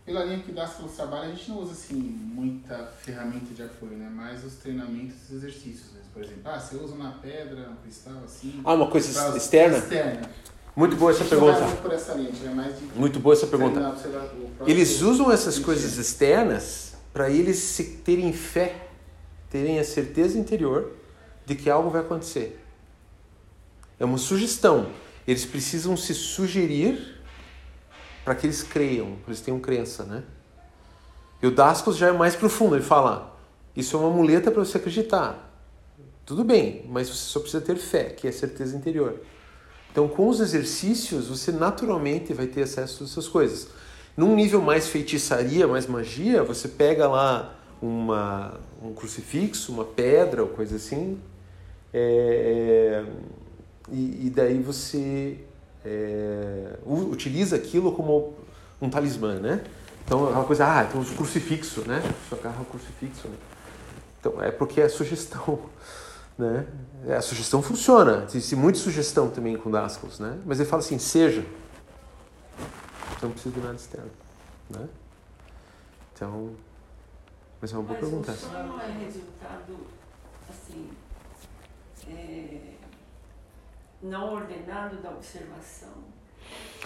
Pela 0.06 0.24
linha 0.24 0.38
que 0.40 0.52
dá 0.52 0.66
pelo 0.66 0.88
trabalho, 0.88 1.30
a 1.30 1.34
gente 1.34 1.50
não 1.50 1.58
usa 1.58 1.72
assim 1.72 1.94
muita 1.94 2.86
ferramenta 3.00 3.54
de 3.54 3.62
apoio, 3.62 3.92
né? 3.92 4.08
Mais 4.08 4.44
os 4.44 4.54
treinamentos 4.54 5.16
e 5.30 5.34
os 5.34 5.42
exercícios. 5.44 5.94
Por 6.12 6.22
exemplo, 6.22 6.42
ah, 6.44 6.60
você 6.60 6.76
usa 6.76 6.94
uma 6.94 7.12
pedra, 7.12 7.70
um 7.70 7.76
cristal 7.76 8.22
assim. 8.24 8.60
Ah, 8.64 8.74
uma 8.74 8.88
coisa 8.88 9.12
pra- 9.12 9.36
externa? 9.36 9.78
Externa. 9.78 10.30
Muito 10.76 10.96
boa 10.96 11.10
essa 11.12 11.24
pergunta. 11.24 11.60
muito 12.96 13.20
boa 13.20 13.32
essa 13.34 13.46
pergunta. 13.46 13.80
Eles 14.66 15.00
usam 15.02 15.30
essas 15.30 15.58
coisas 15.58 15.96
externas 15.96 16.94
para 17.12 17.30
eles 17.30 17.58
se 17.58 17.84
terem 18.04 18.32
fé, 18.32 18.88
terem 19.48 19.78
a 19.78 19.84
certeza 19.84 20.38
interior 20.38 20.92
de 21.46 21.54
que 21.54 21.70
algo 21.70 21.90
vai 21.90 22.00
acontecer. 22.00 22.63
É 23.98 24.04
uma 24.04 24.18
sugestão. 24.18 24.88
Eles 25.26 25.44
precisam 25.44 25.96
se 25.96 26.14
sugerir 26.14 27.22
para 28.24 28.34
que 28.34 28.46
eles 28.46 28.62
creiam, 28.62 29.16
para 29.22 29.28
eles 29.32 29.40
tenham 29.40 29.60
crença, 29.60 30.04
né? 30.04 30.22
E 31.42 31.46
o 31.46 31.50
Dascos 31.50 31.96
já 31.96 32.08
é 32.08 32.12
mais 32.12 32.34
profundo. 32.34 32.74
Ele 32.74 32.84
fala: 32.84 33.36
isso 33.76 33.96
é 33.96 34.00
uma 34.00 34.10
muleta 34.10 34.50
para 34.50 34.64
você 34.64 34.78
acreditar. 34.78 35.50
Tudo 36.24 36.42
bem, 36.42 36.86
mas 36.88 37.08
você 37.08 37.24
só 37.30 37.40
precisa 37.40 37.62
ter 37.62 37.76
fé, 37.76 38.04
que 38.04 38.26
é 38.26 38.32
certeza 38.32 38.76
interior. 38.76 39.20
Então, 39.92 40.08
com 40.08 40.28
os 40.28 40.40
exercícios, 40.40 41.28
você 41.28 41.52
naturalmente 41.52 42.32
vai 42.32 42.46
ter 42.46 42.62
acesso 42.62 43.04
a 43.04 43.06
essas 43.06 43.28
coisas. 43.28 43.68
Num 44.16 44.34
nível 44.34 44.62
mais 44.62 44.88
feitiçaria, 44.88 45.68
mais 45.68 45.86
magia, 45.86 46.42
você 46.42 46.66
pega 46.66 47.06
lá 47.06 47.54
uma, 47.80 48.58
um 48.82 48.94
crucifixo, 48.94 49.70
uma 49.72 49.84
pedra 49.84 50.42
ou 50.42 50.48
coisa 50.48 50.76
assim, 50.76 51.20
é, 51.92 53.04
e, 53.90 54.26
e 54.26 54.30
daí 54.30 54.62
você 54.62 55.38
é, 55.84 56.78
utiliza 56.86 57.56
aquilo 57.56 57.92
como 57.92 58.34
um 58.80 58.88
talismã, 58.88 59.38
né? 59.38 59.64
Então, 60.04 60.28
é 60.28 60.32
uma 60.32 60.44
coisa, 60.44 60.66
ah, 60.66 60.84
então 60.84 61.00
os 61.00 61.10
crucifixo, 61.10 61.82
né? 61.82 62.02
Você 62.28 62.34
agarra 62.34 62.60
o 62.62 62.64
crucifixo, 62.66 63.28
né? 63.28 63.36
Então, 64.20 64.42
é 64.42 64.50
porque 64.50 64.80
é 64.80 64.88
sugestão, 64.88 65.58
né? 66.38 66.66
É, 67.06 67.16
A 67.16 67.22
sugestão 67.22 67.62
funciona. 67.62 68.24
Existe 68.28 68.56
muita 68.56 68.78
sugestão 68.78 69.30
também 69.30 69.56
com 69.56 69.70
Dascals, 69.70 70.18
né? 70.18 70.38
Mas 70.44 70.60
ele 70.60 70.68
fala 70.68 70.82
assim, 70.82 70.98
seja. 70.98 71.44
Você 73.18 73.26
não 73.26 73.32
precisa 73.32 73.54
de 73.54 73.60
nada 73.60 73.74
externo, 73.74 74.10
né? 74.70 74.88
Então, 76.14 76.50
mas 77.60 77.72
é 77.72 77.76
uma 77.76 77.82
boa 77.84 77.98
Mas 77.98 78.08
pergunta. 78.10 78.32
o 78.32 78.66
não 78.66 78.80
é 78.80 78.90
resultado, 79.04 79.86
assim, 80.50 80.90
é, 82.08 82.74
não 84.04 84.34
ordenado 84.34 84.96
da 84.98 85.10
observação. 85.10 85.88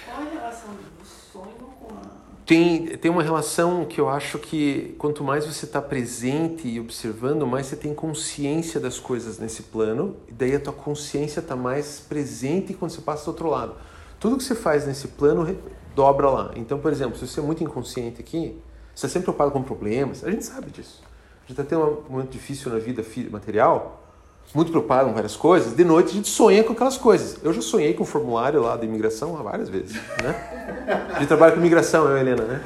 Qual 0.04 0.26
a 0.26 0.30
relação 0.30 0.68
do 0.70 1.04
sonho 1.04 1.52
com 1.78 1.94
a... 1.94 2.28
Tem, 2.46 2.96
tem 2.96 3.10
uma 3.10 3.22
relação 3.22 3.84
que 3.84 4.00
eu 4.00 4.08
acho 4.08 4.38
que 4.38 4.94
quanto 4.98 5.22
mais 5.22 5.44
você 5.44 5.66
está 5.66 5.82
presente 5.82 6.66
e 6.66 6.80
observando, 6.80 7.46
mais 7.46 7.66
você 7.66 7.76
tem 7.76 7.92
consciência 7.92 8.80
das 8.80 8.98
coisas 8.98 9.38
nesse 9.38 9.64
plano, 9.64 10.16
e 10.28 10.32
daí 10.32 10.54
a 10.54 10.60
tua 10.60 10.72
consciência 10.72 11.40
está 11.40 11.54
mais 11.54 12.00
presente 12.00 12.72
quando 12.72 12.92
você 12.92 13.02
passa 13.02 13.24
do 13.24 13.28
outro 13.28 13.50
lado. 13.50 13.74
Tudo 14.18 14.38
que 14.38 14.44
você 14.44 14.54
faz 14.54 14.86
nesse 14.86 15.08
plano 15.08 15.58
dobra 15.94 16.30
lá. 16.30 16.52
Então, 16.56 16.78
por 16.78 16.90
exemplo, 16.90 17.18
se 17.18 17.26
você 17.26 17.40
é 17.40 17.42
muito 17.42 17.62
inconsciente 17.62 18.20
aqui, 18.20 18.58
você 18.94 19.06
está 19.06 19.08
sempre 19.08 19.24
preocupado 19.24 19.50
com 19.50 19.62
problemas, 19.62 20.24
a 20.24 20.30
gente 20.30 20.44
sabe 20.44 20.70
disso. 20.70 21.02
A 21.04 21.40
gente 21.48 21.60
está 21.60 21.64
tendo 21.64 22.04
um 22.08 22.12
momento 22.12 22.30
difícil 22.30 22.72
na 22.72 22.78
vida 22.78 23.04
material, 23.30 24.07
muito 24.54 24.70
preocupado 24.70 25.08
com 25.08 25.14
várias 25.14 25.36
coisas, 25.36 25.74
de 25.74 25.84
noite 25.84 26.10
a 26.10 26.14
gente 26.14 26.28
sonha 26.28 26.64
com 26.64 26.72
aquelas 26.72 26.96
coisas. 26.96 27.38
Eu 27.42 27.52
já 27.52 27.60
sonhei 27.60 27.94
com 27.94 28.02
o 28.02 28.06
formulário 28.06 28.62
lá 28.62 28.76
da 28.76 28.84
imigração 28.84 29.34
várias 29.42 29.68
vezes, 29.68 29.94
né? 30.22 31.06
A 31.14 31.18
gente 31.18 31.28
trabalha 31.28 31.52
com 31.52 31.58
imigração, 31.58 32.08
eu 32.08 32.16
e 32.16 32.20
Helena, 32.20 32.44
né? 32.44 32.62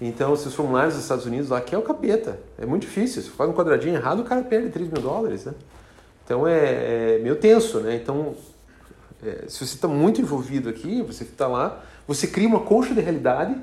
Então, 0.00 0.32
esses 0.32 0.54
formulários 0.54 0.94
dos 0.94 1.02
Estados 1.02 1.26
Unidos 1.26 1.50
lá, 1.50 1.60
que 1.60 1.74
é 1.74 1.78
o 1.78 1.82
capeta. 1.82 2.40
É 2.58 2.64
muito 2.64 2.82
difícil. 2.82 3.20
Se 3.22 3.28
faz 3.28 3.50
um 3.50 3.52
quadradinho 3.52 3.94
errado, 3.94 4.20
o 4.20 4.24
cara 4.24 4.42
perde 4.42 4.70
3 4.70 4.88
mil 4.88 5.02
dólares, 5.02 5.44
né? 5.44 5.52
Então, 6.24 6.48
é, 6.48 7.16
é 7.16 7.18
meio 7.22 7.36
tenso, 7.36 7.80
né? 7.80 7.96
Então, 7.96 8.34
é, 9.22 9.44
se 9.46 9.58
você 9.58 9.74
está 9.74 9.86
muito 9.86 10.20
envolvido 10.20 10.70
aqui, 10.70 11.02
você 11.02 11.24
está 11.24 11.46
lá, 11.46 11.82
você 12.08 12.26
cria 12.26 12.48
uma 12.48 12.60
concha 12.60 12.94
de 12.94 13.00
realidade 13.00 13.54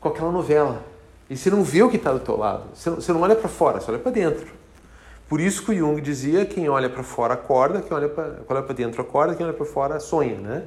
com 0.00 0.08
aquela 0.08 0.32
novela. 0.32 0.82
E 1.28 1.36
você 1.36 1.50
não 1.50 1.62
vê 1.62 1.82
o 1.82 1.90
que 1.90 1.96
está 1.96 2.12
do 2.12 2.20
teu 2.20 2.36
lado. 2.38 2.64
Você 2.74 2.88
não, 2.88 2.96
você 2.96 3.12
não 3.12 3.20
olha 3.20 3.36
para 3.36 3.48
fora, 3.48 3.78
você 3.78 3.90
olha 3.90 4.00
para 4.00 4.12
dentro. 4.12 4.59
Por 5.30 5.40
isso 5.40 5.64
que 5.64 5.70
o 5.70 5.74
Jung 5.74 6.00
dizia, 6.00 6.44
quem 6.44 6.68
olha 6.68 6.90
para 6.90 7.04
fora 7.04 7.34
acorda, 7.34 7.80
quem 7.80 7.96
olha 7.96 8.08
para 8.08 8.74
dentro 8.74 9.00
acorda, 9.00 9.32
quem 9.36 9.46
olha 9.46 9.54
para 9.54 9.64
fora 9.64 10.00
sonha, 10.00 10.34
né? 10.36 10.64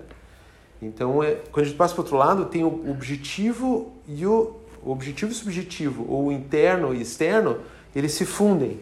Então, 0.81 1.21
é, 1.21 1.35
quando 1.51 1.65
a 1.65 1.67
gente 1.67 1.75
passa 1.75 1.93
para 1.93 1.99
o 1.99 2.03
outro 2.05 2.17
lado, 2.17 2.45
tem 2.45 2.63
o 2.63 2.89
objetivo 2.89 3.91
e 4.07 4.25
o, 4.25 4.55
o 4.81 4.89
objetivo 4.89 5.33
e 5.33 5.35
subjetivo, 5.35 6.05
ou 6.09 6.27
o 6.27 6.31
interno 6.31 6.95
e 6.95 7.01
externo, 7.01 7.59
eles 7.93 8.13
se 8.13 8.25
fundem. 8.25 8.79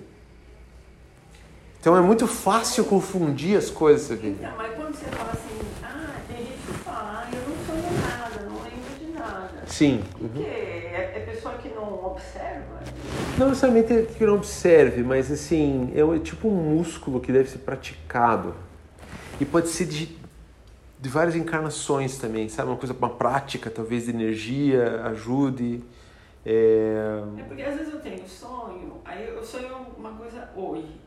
Então 1.79 1.97
é 1.97 2.01
muito 2.01 2.27
fácil 2.27 2.85
confundir 2.85 3.57
as 3.57 3.71
coisas, 3.71 4.15
vê. 4.19 4.29
Então, 4.29 4.53
mas 4.55 4.75
quando 4.75 4.93
você 4.93 5.05
fala 5.05 5.31
assim, 5.31 5.61
ah, 5.83 6.13
tem 6.27 6.37
gente 6.45 6.59
que 6.59 6.73
fala, 6.85 7.25
ah, 7.25 7.29
eu 7.33 7.49
não 7.49 7.65
sonho 7.65 8.01
nada, 8.01 8.45
não 8.47 8.63
lembro 8.63 8.99
de 8.99 9.19
nada. 9.19 9.63
Sim. 9.65 10.03
Porque 10.11 10.43
é, 10.43 11.13
é 11.15 11.19
pessoa 11.33 11.55
que 11.55 11.69
não 11.69 12.05
observa. 12.05 12.70
Não 13.41 13.49
necessariamente 13.49 14.13
que 14.13 14.23
não 14.23 14.35
observe, 14.35 15.01
mas 15.01 15.31
assim, 15.31 15.91
é 15.95 16.01
é 16.01 16.19
tipo 16.19 16.47
um 16.47 16.75
músculo 16.75 17.19
que 17.19 17.31
deve 17.31 17.49
ser 17.49 17.57
praticado. 17.57 18.53
E 19.39 19.45
pode 19.45 19.69
ser 19.69 19.85
de, 19.85 20.15
de 20.99 21.09
várias 21.09 21.35
encarnações 21.35 22.19
também, 22.19 22.47
sabe? 22.49 22.69
Uma 22.69 22.77
coisa, 22.77 22.93
uma 22.93 23.09
prática, 23.09 23.71
talvez, 23.71 24.05
de 24.05 24.11
energia, 24.11 25.01
ajude. 25.05 25.83
É... 26.45 27.23
É 27.39 27.41
porque 27.41 27.63
às 27.63 27.77
vezes 27.77 27.91
eu 27.91 27.99
tenho 27.99 28.27
sonho, 28.27 29.01
aí 29.03 29.27
eu 29.27 29.43
sonho 29.43 29.87
uma 29.97 30.11
coisa 30.11 30.47
hoje. 30.55 31.01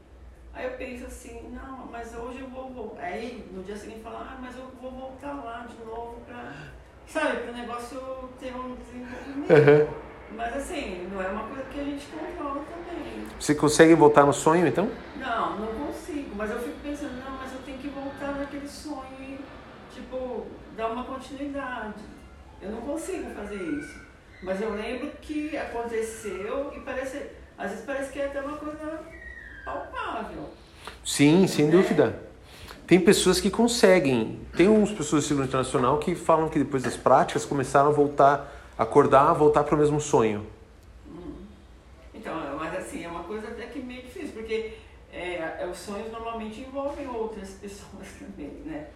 Aí 0.53 0.65
eu 0.65 0.73
penso 0.73 1.07
assim, 1.07 1.41
não, 1.53 1.87
mas 1.87 2.17
hoje 2.17 2.41
eu 2.41 2.49
vou 2.49 2.69
voltar. 2.69 3.05
Aí 3.05 3.47
no 3.53 3.63
dia 3.63 3.77
seguinte 3.77 4.01
falo, 4.03 4.17
ah, 4.17 4.39
mas 4.41 4.57
eu 4.57 4.65
vou 4.83 4.91
voltar 4.91 5.35
lá 5.35 5.69
de 5.71 5.85
novo 5.85 6.17
pra. 6.27 6.53
Sabe, 7.07 7.43
para 7.43 7.53
o 7.53 7.55
negócio 7.55 8.01
ter 8.41 8.53
um 8.57 8.75
desenvolvimento. 8.75 9.53
Aham. 9.53 10.05
Mas 10.37 10.57
assim, 10.57 11.09
não 11.13 11.23
é 11.23 11.29
uma 11.29 11.45
coisa 11.45 11.63
que 11.65 11.81
a 11.81 11.85
gente 11.85 12.07
controla 12.07 12.65
também. 12.65 13.27
Você 13.39 13.55
consegue 13.55 13.95
voltar 13.95 14.25
no 14.25 14.33
sonho, 14.33 14.67
então? 14.67 14.89
Não, 15.17 15.59
não 15.59 15.87
consigo. 15.87 16.31
Mas 16.37 16.51
eu 16.51 16.59
fico 16.59 16.77
pensando, 16.83 17.25
não, 17.25 17.39
mas 17.39 17.53
eu 17.53 17.59
tenho 17.65 17.79
que 17.79 17.89
voltar 17.89 18.33
naquele 18.33 18.69
sonho 18.69 19.17
e, 19.21 19.39
tipo, 19.95 20.47
dar 20.77 20.89
uma 20.89 21.05
continuidade. 21.05 22.03
Eu 22.61 22.71
não 22.71 22.81
consigo 22.81 23.31
fazer 23.35 23.57
isso. 23.57 24.01
Mas 24.43 24.61
eu 24.61 24.75
lembro 24.75 25.11
que 25.21 25.57
aconteceu 25.57 26.73
e 26.77 26.81
parece. 26.81 27.23
Às 27.57 27.71
vezes 27.71 27.85
parece 27.85 28.13
que 28.13 28.21
é 28.21 28.27
até 28.27 28.41
uma 28.41 28.57
coisa 28.57 29.01
palpável. 29.65 30.51
Sim, 31.05 31.47
sem 31.47 31.71
dúvida. 31.71 32.19
Tem 32.87 33.01
pessoas 33.01 33.41
que 33.41 33.51
conseguem. 33.51 34.41
Tem 34.57 34.69
uns 34.69 34.91
pessoas 34.91 35.25
do 35.25 35.29
ciclo 35.29 35.45
internacional 35.45 35.99
que 35.99 36.15
falam 36.15 36.49
que 36.49 36.59
depois 36.59 36.83
das 36.83 36.97
práticas 36.97 37.47
começaram 37.47 37.89
a 37.89 37.93
voltar, 37.93 38.54
acordar, 38.79 39.33
voltar 39.33 39.65
para 39.65 39.75
o 39.75 39.79
mesmo 39.79 40.01
sonho. 40.01 40.47
Então, 42.15 42.35
mas 42.59 42.77
assim, 42.77 43.05
é 43.05 43.09
uma 43.09 43.25
coisa 43.25 43.49
até 43.49 43.67
que 43.67 43.81
meio 43.81 44.03
difícil, 44.03 44.33
porque 44.33 44.75
é, 45.13 45.57
é, 45.61 45.69
os 45.71 45.79
sonhos 45.79 46.11
normalmente 46.11 46.61
envolvem 46.61 47.09
outras 47.09 47.51
pessoas 47.61 48.09
também, 48.19 48.51
né? 48.65 48.89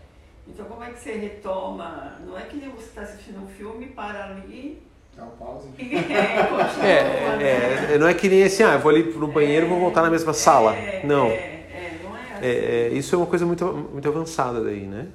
Então 0.47 0.65
como 0.67 0.83
é 0.83 0.91
que 0.91 0.99
você 0.99 1.13
retoma? 1.13 2.17
Não 2.27 2.39
é 2.39 2.43
que 2.43 2.57
nem 2.57 2.71
você 2.71 2.87
está 2.87 3.03
assistindo 3.03 3.43
um 3.43 3.49
filme, 3.49 3.87
para 3.87 4.25
ali 4.25 4.83
Dá 5.19 5.25
um 5.25 5.31
pause. 5.31 5.69
e 5.77 5.97
é, 6.15 6.45
continua. 6.45 6.87
É, 6.87 7.91
é, 7.91 7.95
é, 7.95 7.99
não 7.99 8.07
é 8.07 8.15
que 8.15 8.29
nem 8.29 8.45
assim, 8.45 8.63
ah, 8.63 8.75
eu 8.75 8.79
vou 8.79 8.91
ali 8.91 9.03
no 9.03 9.27
banheiro 9.27 9.67
e 9.67 9.69
vou 9.69 9.81
voltar 9.81 10.03
na 10.03 10.11
mesma 10.11 10.33
sala. 10.33 10.77
Não. 11.03 11.27
É, 11.27 11.35
é, 11.35 12.01
não 12.05 12.17
é 12.17 12.21
assim. 12.21 12.47
É, 12.47 12.49
é, 12.49 12.89
isso 12.91 13.17
é 13.17 13.19
uma 13.19 13.27
coisa 13.27 13.45
muito, 13.45 13.67
muito 13.67 14.09
avançada 14.09 14.63
daí, 14.63 14.87
né? 14.87 15.09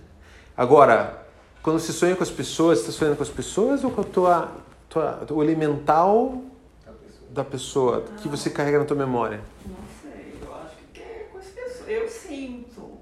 Agora, 0.58 1.23
quando 1.64 1.80
você 1.80 1.92
sonha 1.94 2.16
com 2.16 2.24
as 2.24 2.30
pessoas, 2.30 2.80
você 2.80 2.90
está 2.90 3.00
sonhando 3.00 3.18
com 3.18 3.24
as 3.24 3.30
pessoas 3.30 3.84
ou 3.84 3.90
com 3.92 4.02
a 4.02 4.04
tua, 4.04 4.52
tua, 4.90 5.26
o 5.32 5.42
elemental 5.42 6.42
da 6.86 6.92
pessoa. 6.92 7.32
da 7.32 7.44
pessoa 7.44 8.02
que 8.22 8.28
você 8.28 8.50
carrega 8.50 8.80
na 8.80 8.86
tua 8.86 8.98
memória? 8.98 9.42
Não 9.66 9.76
sei, 10.02 10.38
eu 10.42 10.54
acho 10.56 10.76
que 10.94 11.02
é 11.02 11.28
com 11.32 11.38
as 11.38 11.46
pessoas. 11.46 11.88
Eu 11.90 12.08
sinto 12.10 12.94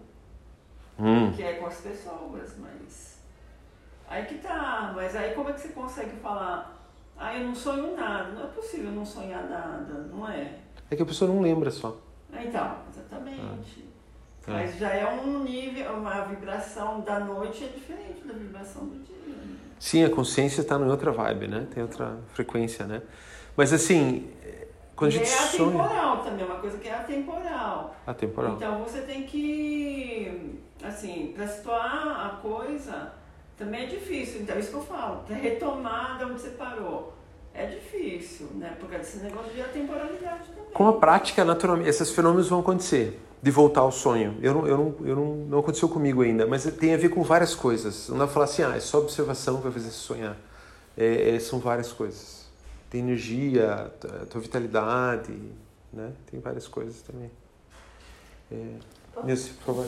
Hum. 1.00 1.32
que 1.36 1.42
é 1.42 1.54
com 1.54 1.66
as 1.66 1.78
pessoas, 1.78 2.52
mas. 2.60 3.18
Aí 4.08 4.26
que 4.26 4.36
tá, 4.36 4.92
mas 4.96 5.16
aí 5.16 5.34
como 5.34 5.50
é 5.50 5.54
que 5.54 5.62
você 5.62 5.70
consegue 5.70 6.16
falar? 6.18 6.78
Ah, 7.18 7.36
eu 7.38 7.48
não 7.48 7.56
sonho 7.56 7.96
nada. 7.96 8.32
Não 8.32 8.44
é 8.44 8.48
possível 8.48 8.92
não 8.92 9.06
sonhar 9.06 9.44
nada, 9.50 10.08
não 10.12 10.28
é? 10.30 10.56
É 10.92 10.96
que 10.96 11.02
a 11.02 11.06
pessoa 11.06 11.32
não 11.34 11.42
lembra 11.42 11.72
só. 11.72 11.98
Ah, 12.32 12.44
Então, 12.44 12.76
exatamente. 12.92 13.42
Ah. 13.42 13.91
Mas 14.48 14.78
já 14.78 14.90
é 14.90 15.06
um 15.22 15.44
nível, 15.44 15.94
uma 15.94 16.22
vibração 16.26 17.02
da 17.02 17.20
noite 17.20 17.64
é 17.64 17.68
diferente 17.68 18.22
da 18.26 18.34
vibração 18.34 18.86
do 18.86 18.98
dia. 19.04 19.16
né? 19.28 19.56
Sim, 19.80 20.04
a 20.04 20.10
consciência 20.10 20.62
está 20.62 20.76
em 20.78 20.90
outra 20.90 21.12
vibe, 21.12 21.48
né? 21.48 21.68
Tem 21.74 21.84
outra 21.84 22.18
frequência, 22.34 22.86
né? 22.86 23.02
Mas 23.56 23.72
assim, 23.72 24.30
quando 24.96 25.12
a 25.12 25.14
E 25.14 25.18
gente 25.18 25.32
é 25.32 25.36
sonha... 25.38 25.84
atemporal 25.84 26.24
também, 26.24 26.46
uma 26.46 26.56
coisa 26.56 26.78
que 26.78 26.88
é 26.88 26.94
atemporal. 26.96 27.96
Atemporal. 28.08 28.56
Então 28.56 28.84
você 28.84 29.02
tem 29.02 29.24
que, 29.24 30.60
assim, 30.84 31.34
para 31.36 31.48
situar 31.48 32.26
a 32.26 32.30
coisa, 32.42 33.14
também 33.58 33.84
é 33.84 33.86
difícil. 33.88 34.42
Então, 34.42 34.58
isso 34.58 34.70
que 34.72 34.76
eu 34.78 34.84
falo, 34.84 35.24
para 35.24 35.36
retomar 35.36 36.18
de 36.18 36.26
onde 36.26 36.42
você 36.42 36.50
parou. 36.50 37.14
é 37.54 37.66
difícil, 37.66 38.48
né? 38.56 38.76
Por 38.80 38.90
causa 38.90 39.04
desse 39.04 39.18
negócio 39.18 39.52
de 39.54 39.62
atemporalidade 39.62 40.48
também. 40.48 40.72
Com 40.74 40.88
a 40.88 40.94
prática, 40.94 41.44
naturalmente, 41.46 41.90
esses 41.90 42.10
fenômenos 42.12 42.48
vão 42.48 42.62
acontecer. 42.62 43.20
De 43.42 43.50
voltar 43.50 43.82
ao 43.82 43.92
sonho. 43.92 44.38
Eu 44.42 44.54
não, 44.54 44.68
eu 44.68 44.78
não, 44.78 44.96
eu 45.08 45.16
não, 45.16 45.36
não 45.36 45.60
aconteceu 45.60 45.90
comigo 45.90 46.22
ainda, 46.22 46.46
mas 46.46 46.64
tem 46.78 46.94
a 46.94 46.98
ver 46.98 47.10
com 47.10 47.24
várias 47.24 47.56
coisas. 47.56 48.08
Não 48.10 48.18
dá 48.20 48.26
pra 48.26 48.34
falar 48.34 48.46
assim, 48.46 48.62
ah, 48.64 48.76
é 48.76 48.80
só 48.80 49.00
observação 49.00 49.58
que 49.58 49.64
vai 49.64 49.72
fazer 49.72 49.88
você 49.90 49.98
sonhar. 49.98 50.38
É, 50.96 51.36
é, 51.36 51.40
são 51.40 51.58
várias 51.60 51.92
coisas. 51.92 52.46
Tem 52.90 53.02
energia, 53.02 53.92
a 54.22 54.26
tua 54.26 54.42
vitalidade, 54.42 55.34
né? 55.92 56.12
Tem 56.30 56.40
várias 56.40 56.68
coisas 56.68 57.02
também. 57.02 57.32
É, 58.52 58.76
Nilce, 59.24 59.52
por 59.52 59.66
favor. 59.76 59.88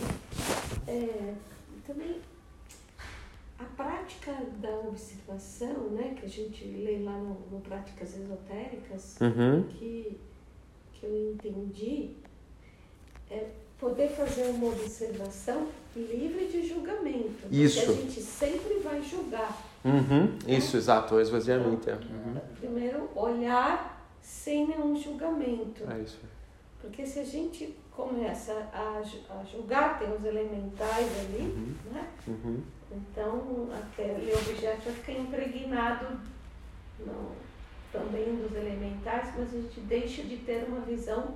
É, 0.87 1.33
também 1.85 2.15
a 3.59 3.63
prática 3.65 4.31
da 4.61 4.69
observação, 4.79 5.89
né, 5.91 6.15
que 6.19 6.25
a 6.25 6.29
gente 6.29 6.65
lê 6.65 6.99
lá 7.03 7.17
no, 7.17 7.37
no 7.51 7.59
Práticas 7.61 8.15
Esotéricas, 8.17 9.15
Uhum. 9.21 9.63
que, 9.63 10.17
que 10.93 11.05
eu 11.05 11.33
entendi, 11.33 12.15
é 13.33 13.49
poder 13.79 14.09
fazer 14.09 14.43
uma 14.51 14.67
observação 14.67 15.67
livre 15.95 16.47
de 16.47 16.67
julgamento. 16.67 17.47
Isso. 17.51 17.85
Porque 17.85 17.91
a 17.99 18.01
gente 18.03 18.21
sempre 18.21 18.79
vai 18.79 19.01
julgar. 19.01 19.57
Uhum. 19.83 20.37
Isso, 20.47 20.77
exato, 20.77 21.15
o 21.15 21.21
esvaziamento. 21.21 21.89
É, 21.89 21.93
uhum. 21.93 22.35
Primeiro, 22.59 23.09
olhar 23.15 24.07
sem 24.21 24.67
nenhum 24.67 24.95
julgamento. 24.95 25.83
é 25.91 25.99
isso. 25.99 26.19
Porque 26.81 27.05
se 27.05 27.19
a 27.19 27.23
gente 27.25 27.75
começa 27.91 28.51
a, 28.73 29.01
a 29.39 29.43
julgar, 29.45 29.99
tem 29.99 30.11
os 30.13 30.23
elementais 30.23 31.07
ali, 31.19 31.41
Uhum. 31.43 31.75
né? 31.91 32.07
Uhum. 32.27 32.61
Então, 32.91 33.67
aquele 33.73 34.33
objeto 34.33 34.81
vai 34.85 34.93
ficar 34.93 35.11
impregnado 35.13 36.19
no- 36.99 37.31
também 37.91 38.35
dos 38.35 38.55
elementais, 38.55 39.33
mas 39.37 39.53
a 39.53 39.57
gente 39.57 39.79
deixa 39.81 40.23
de 40.23 40.37
ter 40.37 40.65
uma 40.67 40.81
visão 40.81 41.35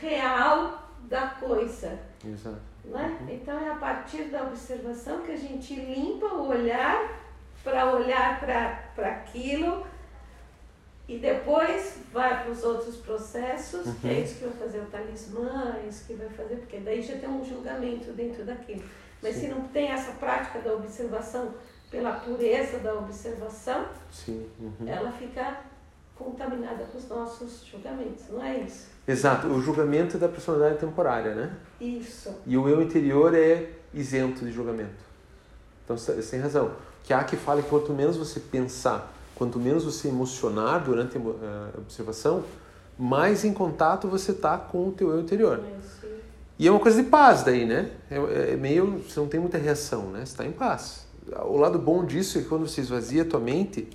real 0.00 0.85
da 1.08 1.26
coisa. 1.28 1.98
Exato. 2.24 2.60
Né? 2.84 3.18
Então, 3.30 3.58
é 3.58 3.70
a 3.70 3.76
partir 3.76 4.24
da 4.24 4.42
observação 4.44 5.22
que 5.22 5.32
a 5.32 5.36
gente 5.36 5.74
limpa 5.74 6.26
o 6.26 6.48
olhar 6.48 7.20
para 7.64 7.92
olhar 7.92 8.40
para 8.40 9.08
aquilo 9.08 9.84
e 11.08 11.18
depois 11.18 11.98
vai 12.12 12.42
para 12.42 12.52
os 12.52 12.62
outros 12.64 12.96
processos, 12.96 13.86
que 14.00 14.08
é 14.08 14.12
Uhum. 14.12 14.22
isso 14.22 14.34
que 14.38 14.44
vai 14.44 14.52
fazer 14.54 14.78
o 14.80 14.86
talismã, 14.86 15.76
é 15.82 15.88
isso 15.88 16.04
que 16.06 16.14
vai 16.14 16.28
fazer, 16.28 16.56
porque 16.56 16.78
daí 16.78 17.02
já 17.02 17.16
tem 17.18 17.28
um 17.28 17.44
julgamento 17.44 18.12
dentro 18.12 18.44
daquilo. 18.44 18.84
Mas 19.22 19.34
Sim. 19.34 19.40
se 19.42 19.48
não 19.48 19.62
tem 19.68 19.88
essa 19.90 20.12
prática 20.12 20.58
da 20.60 20.74
observação 20.74 21.54
pela 21.90 22.12
pureza 22.12 22.78
da 22.78 22.94
observação. 22.94 23.86
Uhum. 24.28 24.72
ela 24.86 25.10
fica 25.12 25.58
contaminada 26.16 26.84
com 26.84 26.98
os 26.98 27.08
nossos 27.08 27.64
julgamentos, 27.66 28.28
não 28.30 28.42
é 28.42 28.58
isso? 28.58 28.95
Exato, 29.08 29.46
o 29.46 29.62
julgamento 29.62 30.18
da 30.18 30.28
personalidade 30.28 30.80
temporária, 30.80 31.34
né? 31.34 31.52
Isso. 31.80 32.34
E 32.44 32.56
o 32.56 32.68
eu 32.68 32.82
interior 32.82 33.34
é 33.34 33.70
isento 33.94 34.44
de 34.44 34.50
julgamento. 34.50 35.06
Então 35.84 35.96
você 35.96 36.20
tem 36.22 36.40
razão. 36.40 36.72
Que 37.04 37.12
há 37.12 37.22
que 37.22 37.36
fala 37.36 37.62
que 37.62 37.68
quanto 37.68 37.92
menos 37.92 38.16
você 38.16 38.40
pensar, 38.40 39.14
quanto 39.36 39.60
menos 39.60 39.84
você 39.84 40.08
emocionar 40.08 40.82
durante 40.82 41.16
a 41.16 41.78
observação, 41.78 42.42
mais 42.98 43.44
em 43.44 43.52
contato 43.52 44.08
você 44.08 44.32
está 44.32 44.58
com 44.58 44.88
o 44.88 44.92
teu 44.92 45.10
eu 45.10 45.20
interior. 45.20 45.62
Mas, 45.62 46.10
E 46.58 46.66
é 46.66 46.70
uma 46.70 46.80
coisa 46.80 47.00
de 47.00 47.08
paz 47.08 47.44
daí, 47.44 47.64
né? 47.64 47.90
É, 48.10 48.52
é 48.52 48.56
meio, 48.56 49.04
você 49.06 49.20
não 49.20 49.28
tem 49.28 49.38
muita 49.38 49.56
reação, 49.56 50.10
né? 50.10 50.20
Você 50.20 50.32
está 50.32 50.44
em 50.44 50.52
paz. 50.52 51.06
O 51.44 51.56
lado 51.58 51.78
bom 51.78 52.04
disso 52.04 52.38
é 52.38 52.42
que 52.42 52.48
quando 52.48 52.66
você 52.66 52.80
esvazia 52.80 53.22
a 53.22 53.24
tua 53.24 53.40
mente, 53.40 53.88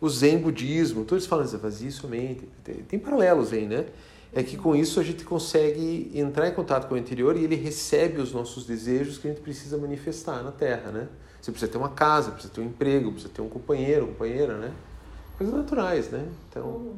o 0.00 0.08
Zen 0.08 0.38
budismo, 0.38 1.04
todos 1.04 1.26
falam 1.26 1.44
isso, 1.44 1.56
esvazie 1.56 1.90
sua 1.90 2.10
mente. 2.10 2.48
Tem, 2.64 2.74
tem 2.76 2.98
paralelos 2.98 3.52
aí, 3.52 3.66
né? 3.66 3.86
É 4.32 4.42
que 4.42 4.56
com 4.56 4.76
isso 4.76 5.00
a 5.00 5.02
gente 5.02 5.24
consegue 5.24 6.10
entrar 6.14 6.48
em 6.48 6.54
contato 6.54 6.88
com 6.88 6.94
o 6.94 6.98
interior 6.98 7.36
e 7.36 7.44
ele 7.44 7.56
recebe 7.56 8.20
os 8.20 8.32
nossos 8.32 8.64
desejos 8.64 9.18
que 9.18 9.26
a 9.26 9.30
gente 9.30 9.42
precisa 9.42 9.76
manifestar 9.76 10.42
na 10.42 10.52
Terra, 10.52 10.92
né? 10.92 11.08
Você 11.40 11.50
precisa 11.50 11.72
ter 11.72 11.78
uma 11.78 11.88
casa, 11.88 12.30
precisa 12.30 12.52
ter 12.52 12.60
um 12.60 12.66
emprego, 12.66 13.10
precisa 13.10 13.32
ter 13.32 13.40
um 13.42 13.48
companheiro, 13.48 14.06
companheira, 14.06 14.56
né? 14.56 14.72
Coisas 15.36 15.54
naturais, 15.54 16.10
né? 16.10 16.28
Então, 16.48 16.94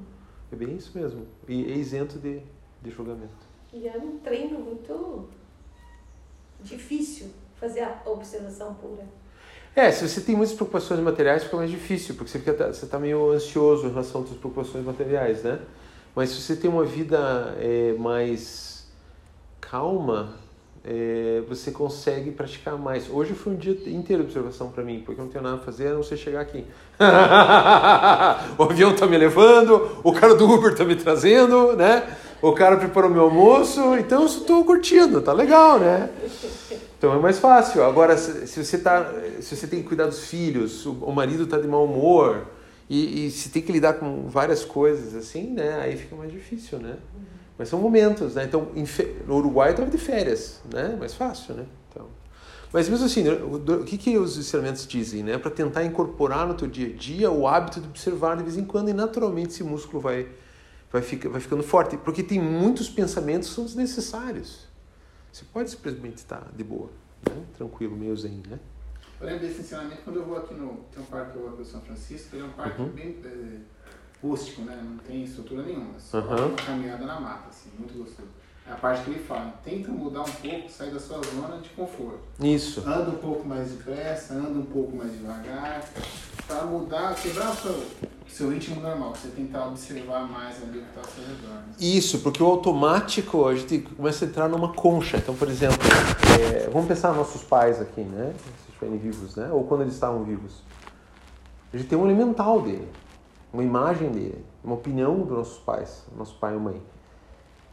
é 0.53 0.57
bem 0.57 0.77
isso 0.77 0.91
mesmo. 0.95 1.27
E 1.49 1.73
é 1.73 1.77
isento 1.77 2.19
de, 2.19 2.43
de 2.83 2.91
julgamento. 2.91 3.47
E 3.73 3.89
é 3.89 3.97
um 3.97 4.19
treino 4.19 4.59
muito 4.59 5.29
difícil 6.61 7.29
fazer 7.59 7.81
a 7.81 8.03
observação 8.05 8.75
pura. 8.75 9.07
É, 9.75 9.91
se 9.91 10.07
você 10.07 10.21
tem 10.21 10.37
muitas 10.37 10.55
preocupações 10.55 11.01
materiais, 11.01 11.45
fica 11.45 11.57
mais 11.57 11.71
difícil, 11.71 12.15
porque 12.15 12.31
você 12.31 12.39
fica, 12.39 12.53
você 12.73 12.85
está 12.85 12.99
meio 12.99 13.31
ansioso 13.31 13.87
em 13.87 13.89
relação 13.89 14.21
às 14.21 14.29
suas 14.29 14.39
preocupações 14.39 14.85
materiais, 14.85 15.43
né? 15.43 15.61
Mas 16.15 16.31
se 16.31 16.41
você 16.41 16.57
tem 16.57 16.71
uma 16.71 16.85
vida 16.85 17.57
é, 17.59 17.95
mais 17.99 18.87
calma, 19.61 20.35
é, 20.85 21.43
você 21.49 21.71
consegue 21.71 22.31
praticar 22.31 22.77
mais. 22.77 23.09
Hoje 23.09 23.35
foi 23.35 23.53
um 23.53 23.57
dia 23.57 23.73
inteiro 23.87 24.23
de 24.23 24.29
observação 24.29 24.71
para 24.71 24.83
mim, 24.83 25.03
porque 25.05 25.21
eu 25.21 25.25
não 25.25 25.33
tenho 25.33 25.45
nada 25.45 25.57
a 25.57 25.61
fazer 25.61 25.89
a 25.89 25.95
não 25.95 26.03
ser 26.03 26.17
chegar 26.17 26.41
aqui. 26.41 26.65
o 28.59 28.63
avião 28.65 28.95
tá 28.95 29.07
me 29.07 29.17
levando, 29.17 30.01
o 30.03 30.13
cara 30.13 30.35
do 30.35 30.51
Uber 30.51 30.75
tá 30.75 30.85
me 30.85 30.97
trazendo, 30.97 31.77
né? 31.77 32.17
O 32.43 32.53
cara 32.53 32.77
preparou 32.77 33.09
meu 33.09 33.23
almoço, 33.23 33.81
então 33.97 34.23
eu 34.23 34.27
estou 34.27 34.65
curtindo, 34.65 35.21
tá 35.21 35.33
legal, 35.33 35.79
né? 35.79 36.11
Então 36.99 37.15
é 37.15 37.19
mais 37.19 37.39
fácil. 37.39 37.85
Agora, 37.85 38.17
se 38.17 38.65
você, 38.65 38.79
tá, 38.79 39.13
se 39.41 39.57
você 39.57 39.67
tem 39.69 39.81
que 39.81 39.89
cuidar 39.89 40.07
dos 40.07 40.25
filhos, 40.25 40.85
o, 40.85 41.13
marido 41.13 41.45
está 41.45 41.57
de 41.57 41.69
mau 41.69 41.85
humor, 41.85 42.47
e, 42.93 43.27
e 43.27 43.31
se 43.31 43.49
tem 43.49 43.63
que 43.63 43.73
lidar 43.73 43.95
com 43.95 44.29
várias 44.29 44.67
coisas 44.67 45.15
assim, 45.15 45.51
né? 45.51 45.81
Aí 45.81 45.97
fica 45.97 46.15
mais 46.15 46.31
difícil, 46.31 46.79
né? 46.79 46.99
Mas 47.57 47.71
são 47.71 47.81
momentos, 47.81 48.35
né? 48.35 48.45
Então, 48.45 48.69
no 49.27 49.37
Uruguai 49.37 49.71
eu 49.71 49.73
estava 49.73 49.91
de 49.91 49.97
férias, 49.97 50.61
né? 50.71 50.95
Mais 51.01 51.15
fácil, 51.15 51.55
né? 51.55 51.65
Então, 51.89 52.07
mas 52.71 52.91
mesmo 52.91 53.07
assim, 53.07 53.27
o, 53.27 53.55
o 53.55 53.85
que, 53.85 53.97
que 53.97 54.19
os 54.19 54.37
ensinamentos 54.37 54.87
dizem, 54.87 55.23
né? 55.23 55.39
Para 55.39 55.51
tentar 55.51 55.85
incorporar 55.85 56.47
no 56.47 56.53
teu 56.53 56.69
dia 56.69 56.89
a 56.89 56.93
dia 56.95 57.31
o 57.31 57.49
hábito 57.49 57.81
de 57.81 57.89
observar 57.89 58.37
de 58.37 58.43
vez 58.43 58.59
em 58.59 58.65
quando 58.67 58.91
e 58.91 58.93
naturalmente 58.93 59.53
esse 59.53 59.65
músculo 59.65 59.99
vai, 59.99 60.29
vai, 60.93 61.01
fica, 61.01 61.31
vai 61.31 61.41
ficando 61.41 61.63
forte. 61.63 61.97
Porque 61.97 62.23
tem 62.23 62.39
muitos 62.39 62.91
pensamentos 62.91 63.49
que 63.49 63.55
são 63.55 63.65
desnecessários. 63.65 64.67
Você 65.33 65.47
pode 65.51 65.71
simplesmente 65.71 66.19
estar 66.19 66.47
de 66.55 66.63
boa, 66.63 66.91
né? 67.27 67.43
tranquilo, 67.57 67.97
meio 67.97 68.15
zen, 68.15 68.43
né? 68.51 68.59
Eu 69.23 69.27
lembro 69.29 69.47
desse 69.47 69.61
ensinamento 69.61 70.03
quando 70.03 70.17
eu 70.17 70.25
vou 70.25 70.37
aqui 70.37 70.53
no. 70.55 70.85
Tem 70.93 71.01
um 71.01 71.07
parque 71.07 71.31
que 71.31 71.37
eu 71.37 71.43
vou 71.43 71.51
aqui 71.53 71.59
no 71.61 71.65
São 71.65 71.81
Francisco, 71.81 72.35
ele 72.35 72.43
é 72.43 72.47
um 72.47 72.51
parque 72.51 72.83
Uhum. 72.83 72.89
bem 72.89 73.17
é, 73.25 73.59
rústico, 74.21 74.63
né? 74.63 74.77
Não 74.83 74.99
tem 74.99 75.23
estrutura 75.23 75.63
nenhuma. 75.63 75.95
Só 76.01 76.19
Uhum. 76.19 76.47
uma 76.49 76.57
caminhada 76.57 77.05
na 77.07 77.21
mata, 77.21 77.49
assim, 77.49 77.71
muito 77.79 77.95
gostoso. 77.97 78.29
É 78.67 78.73
a 78.73 78.77
parte 78.77 79.05
que 79.05 79.11
ele 79.11 79.21
fala, 79.21 79.53
tenta 79.65 79.91
mudar 79.93 80.23
um 80.23 80.25
pouco, 80.33 80.69
sair 80.69 80.91
da 80.91 80.99
sua 80.99 81.21
zona 81.23 81.59
de 81.61 81.69
conforto. 81.71 82.21
Isso. 82.41 82.81
Anda 82.81 83.11
um 83.11 83.17
pouco 83.19 83.47
mais 83.47 83.71
depressa, 83.71 84.35
anda 84.35 84.59
um 84.59 84.65
pouco 84.67 84.97
mais 84.97 85.13
devagar, 85.13 85.85
para 86.47 86.65
mudar, 86.65 87.15
quebrar 87.15 87.51
o 87.53 87.57
seu, 87.57 87.85
seu 88.35 88.51
ritmo 88.51 88.81
normal, 88.81 89.15
você 89.15 89.29
tentar 89.29 89.67
observar 89.67 90.27
mais 90.27 90.57
ali 90.63 90.79
o 90.79 90.83
que 90.83 90.89
está 90.89 91.01
ao 91.01 91.07
seu 91.07 91.25
redor. 91.25 91.55
né? 91.55 91.73
Isso, 91.79 92.21
porque 92.21 92.43
o 92.43 92.47
automático 92.47 93.47
a 93.47 93.55
gente 93.55 93.81
começa 93.81 94.25
a 94.25 94.29
entrar 94.29 94.49
numa 94.49 94.73
concha. 94.73 95.19
Então, 95.19 95.35
por 95.35 95.49
exemplo, 95.49 95.79
é, 96.41 96.69
vamos 96.71 96.89
pensar 96.89 97.09
nos 97.09 97.19
nossos 97.19 97.43
pais 97.43 97.81
aqui, 97.81 98.01
né? 98.01 98.33
Se 98.65 98.73
estiverem 98.73 98.99
vivos, 98.99 99.37
né? 99.37 99.51
Ou 99.53 99.65
quando 99.65 99.83
eles 99.83 99.95
estavam 99.95 100.25
vivos. 100.25 100.63
A 101.73 101.77
gente 101.77 101.89
tem 101.89 101.99
um 101.99 102.05
elemental 102.05 102.61
dele, 102.61 102.89
uma 103.53 103.63
imagem 103.63 104.11
dele, 104.11 104.45
uma 104.63 104.75
opinião 104.75 105.21
dos 105.21 105.39
nossos 105.39 105.59
pais, 105.59 106.05
nosso 106.17 106.35
pai 106.37 106.55
e 106.55 106.59
mãe. 106.59 106.83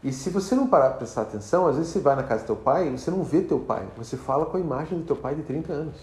E 0.02 0.12
se 0.12 0.30
você 0.30 0.54
não 0.54 0.66
parar 0.66 0.88
para 0.90 0.98
prestar 0.98 1.22
atenção, 1.22 1.66
às 1.66 1.76
vezes 1.76 1.92
você 1.92 2.00
vai 2.00 2.16
na 2.16 2.22
casa 2.22 2.42
do 2.44 2.46
teu 2.46 2.56
pai 2.56 2.88
e 2.88 2.90
você 2.90 3.10
não 3.10 3.22
vê 3.22 3.42
teu 3.42 3.58
pai, 3.58 3.86
você 3.96 4.16
fala 4.16 4.46
com 4.46 4.56
a 4.56 4.60
imagem 4.60 4.98
do 4.98 5.04
teu 5.04 5.16
pai 5.16 5.34
de 5.34 5.42
30 5.42 5.72
anos. 5.72 5.96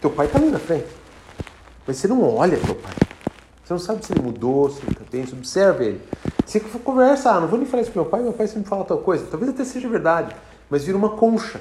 Teu 0.00 0.10
pai 0.10 0.26
está 0.26 0.38
ali 0.38 0.50
na 0.50 0.58
frente, 0.58 0.88
mas 1.86 1.96
você 1.96 2.06
não 2.06 2.22
olha 2.22 2.58
teu 2.58 2.74
pai. 2.74 2.92
Você 3.70 3.74
não 3.74 3.78
sabe 3.78 4.04
se 4.04 4.12
ele 4.12 4.20
mudou, 4.22 4.68
se 4.68 4.82
ele 4.82 5.24
você 5.24 5.32
observa 5.32 5.84
ele. 5.84 6.00
Você 6.44 6.58
conversa, 6.58 7.30
ah, 7.30 7.40
não 7.40 7.46
vou 7.46 7.56
nem 7.56 7.68
falar 7.68 7.82
isso 7.84 7.92
pro 7.92 8.02
meu 8.02 8.10
pai, 8.10 8.20
meu 8.20 8.32
pai 8.32 8.48
sempre 8.48 8.68
fala 8.68 8.84
tal 8.84 8.98
coisa. 8.98 9.24
Talvez 9.30 9.48
até 9.48 9.62
seja 9.62 9.88
verdade, 9.88 10.34
mas 10.68 10.84
vira 10.84 10.98
uma 10.98 11.10
concha. 11.10 11.60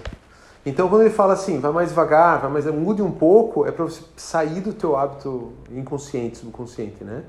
Então 0.65 0.89
quando 0.89 1.01
ele 1.01 1.11
fala 1.11 1.33
assim, 1.33 1.59
vai 1.59 1.71
mais 1.71 1.89
devagar, 1.89 2.39
vai 2.41 2.49
mais, 2.49 2.65
mude 2.65 3.03
um 3.03 3.11
pouco, 3.11 3.63
é 3.67 3.71
para 3.71 3.85
você 3.85 4.01
sair 4.17 4.59
do 4.59 4.73
teu 4.73 4.97
hábito 4.97 5.53
inconsciente, 5.71 6.39
subconsciente, 6.39 7.03
né? 7.03 7.21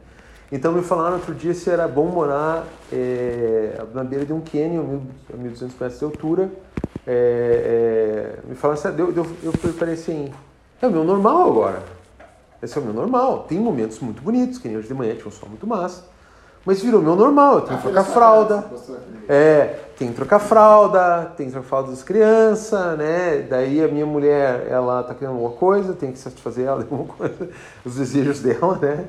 Então 0.51 0.73
me 0.73 0.81
falaram 0.81 1.17
outro 1.17 1.35
dia 1.35 1.53
se 1.53 1.69
era 1.69 1.87
bom 1.87 2.07
morar 2.07 2.65
é, 2.91 3.85
na 3.93 4.03
beira 4.03 4.25
de 4.25 4.33
um 4.33 4.43
mil- 4.83 5.03
a 5.31 5.37
1.200 5.37 5.73
metros 5.79 5.99
de 5.99 6.05
altura. 6.07 6.51
É, 7.07 8.39
é, 8.47 8.49
me 8.49 8.55
falaram 8.55 8.81
assim, 8.81 8.99
eu, 8.99 9.13
eu, 9.15 9.27
eu 9.43 9.53
preparei 9.53 9.93
assim, 9.93 10.33
é 10.81 10.87
o 10.87 10.91
meu 10.91 11.05
normal 11.05 11.51
agora. 11.51 12.00
Esse 12.63 12.77
é 12.77 12.81
o 12.81 12.85
meu 12.85 12.93
normal. 12.93 13.45
Tem 13.49 13.59
momentos 13.59 13.99
muito 14.01 14.23
bonitos, 14.23 14.59
que 14.59 14.69
nem 14.69 14.77
hoje 14.77 14.89
de 14.89 14.95
manhã 14.95 15.15
tinha 15.15 15.29
um 15.29 15.31
sol 15.31 15.49
muito 15.49 15.67
massa. 15.67 16.05
Mas 16.65 16.83
virou 16.83 17.01
meu 17.01 17.17
normal, 17.17 17.55
eu 17.55 17.61
tenho 17.63 17.81
que 17.81 17.89
Ah, 17.89 17.91
trocar 17.91 18.05
fralda. 18.05 18.65
É, 19.29 19.79
tem 20.01 20.09
que 20.09 20.15
trocar 20.15 20.39
fralda, 20.39 21.31
tem 21.37 21.45
que 21.45 21.53
trocar 21.53 21.69
fralda 21.69 21.91
das 21.91 22.03
crianças, 22.03 22.97
né? 22.97 23.47
Daí 23.51 23.85
a 23.85 23.87
minha 23.87 24.07
mulher, 24.07 24.67
ela 24.67 25.03
tá 25.03 25.15
querendo 25.15 25.35
alguma 25.35 25.51
coisa, 25.51 25.93
tem 25.93 26.11
que 26.11 26.19
satisfazer 26.19 26.67
ela 26.67 26.81
alguma 26.91 27.05
coisa, 27.05 27.51
os 27.85 27.97
desejos 27.97 28.41
dela, 28.41 28.79
né? 28.79 29.05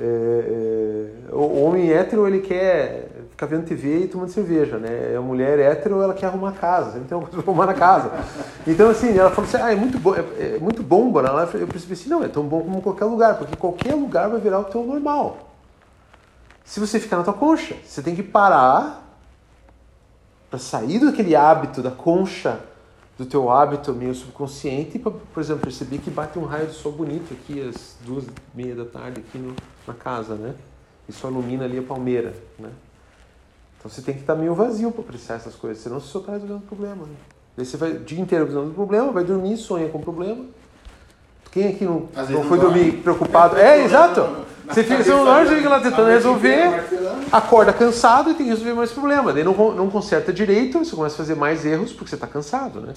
É, 0.00 0.02
é, 0.02 1.34
o 1.34 1.62
homem 1.62 1.92
hétero, 1.92 2.26
ele 2.26 2.40
quer 2.40 3.08
ficar 3.32 3.44
vendo 3.44 3.66
TV 3.66 4.04
e 4.04 4.08
tomando 4.08 4.30
cerveja, 4.30 4.78
né? 4.78 5.14
A 5.14 5.20
mulher 5.20 5.58
hétero, 5.58 6.00
ela 6.00 6.14
quer 6.14 6.28
arrumar 6.28 6.52
casa, 6.52 6.92
sempre 6.92 7.08
tem 7.08 7.18
uma 7.18 7.26
coisa 7.26 7.42
pra 7.42 7.52
arrumar 7.52 7.66
na 7.66 7.74
casa. 7.74 8.10
Então, 8.66 8.88
assim, 8.88 9.18
ela 9.18 9.28
falou 9.28 9.46
assim, 9.46 9.58
ah, 9.62 9.70
é 9.70 9.76
muito 9.76 9.98
bom, 9.98 10.14
é, 10.14 10.54
é 10.56 10.58
muito 10.58 10.82
bom, 10.82 11.10
Guaraná. 11.10 11.46
Eu 11.52 11.66
percebi 11.66 11.92
assim, 11.92 12.08
não, 12.08 12.24
é 12.24 12.28
tão 12.28 12.44
bom 12.44 12.62
como 12.62 12.80
qualquer 12.80 13.04
lugar, 13.04 13.36
porque 13.36 13.56
qualquer 13.56 13.94
lugar 13.94 14.30
vai 14.30 14.40
virar 14.40 14.60
o 14.60 14.64
teu 14.64 14.82
normal. 14.82 15.50
Se 16.64 16.80
você 16.80 16.98
ficar 16.98 17.18
na 17.18 17.24
tua 17.24 17.34
concha, 17.34 17.76
você 17.84 18.00
tem 18.00 18.16
que 18.16 18.22
parar 18.22 19.09
para 20.50 20.58
sair 20.58 20.98
daquele 20.98 21.36
hábito 21.36 21.80
da 21.80 21.92
concha 21.92 22.60
do 23.16 23.24
teu 23.24 23.50
hábito 23.50 23.92
meio 23.92 24.14
subconsciente, 24.14 24.98
para, 24.98 25.12
por 25.12 25.40
exemplo, 25.40 25.62
perceber 25.62 25.98
que 25.98 26.10
bate 26.10 26.38
um 26.38 26.44
raio 26.44 26.66
de 26.66 26.72
sol 26.72 26.90
bonito 26.90 27.34
aqui 27.34 27.60
às 27.60 27.96
duas 28.04 28.24
e 28.24 28.30
meia 28.54 28.74
da 28.74 28.84
tarde 28.84 29.20
aqui 29.20 29.38
no, 29.38 29.54
na 29.86 29.94
casa, 29.94 30.34
né? 30.34 30.54
Isso 31.08 31.26
ilumina 31.26 31.64
ali 31.64 31.78
a 31.78 31.82
palmeira, 31.82 32.34
né? 32.58 32.70
Então 33.78 33.90
você 33.90 34.02
tem 34.02 34.14
que 34.14 34.20
estar 34.20 34.34
meio 34.34 34.54
vazio 34.54 34.90
para 34.90 35.02
apreciar 35.02 35.36
essas 35.36 35.54
coisas, 35.54 35.82
senão 35.82 36.00
você 36.00 36.08
só 36.08 36.18
está 36.18 36.32
resolvendo 36.32 36.58
o 36.58 36.66
problema. 36.66 37.06
Né? 37.06 37.14
Daí 37.56 37.66
você 37.66 37.76
vai 37.76 37.92
o 37.92 38.00
dia 38.00 38.20
inteiro 38.20 38.46
resolvendo 38.46 38.72
o 38.72 38.74
problema, 38.74 39.12
vai 39.12 39.24
dormir, 39.24 39.56
sonha 39.56 39.88
com 39.88 39.98
o 39.98 40.02
problema. 40.02 40.44
Quem 41.50 41.68
aqui 41.68 41.84
não, 41.84 42.08
não 42.30 42.44
foi 42.44 42.58
dormir 42.58 43.02
preocupado? 43.02 43.56
É, 43.56 43.82
exato! 43.84 44.46
Você 44.70 44.84
fica, 44.84 45.04
não 45.04 45.24
dorme, 45.24 45.48
você 45.48 45.56
fica 45.56 45.68
lá 45.68 45.80
tentando 45.80 46.08
resolver, 46.08 46.84
acorda 47.32 47.72
cansado 47.72 48.30
e 48.30 48.34
tem 48.34 48.46
que 48.46 48.50
resolver 48.50 48.74
mais 48.74 48.92
problema. 48.92 49.32
Daí 49.32 49.42
não, 49.42 49.74
não 49.74 49.90
conserta 49.90 50.32
direito, 50.32 50.78
você 50.78 50.94
começa 50.94 51.14
a 51.14 51.18
fazer 51.18 51.34
mais 51.34 51.66
erros 51.66 51.92
porque 51.92 52.08
você 52.08 52.14
está 52.14 52.26
cansado, 52.26 52.80
né? 52.80 52.94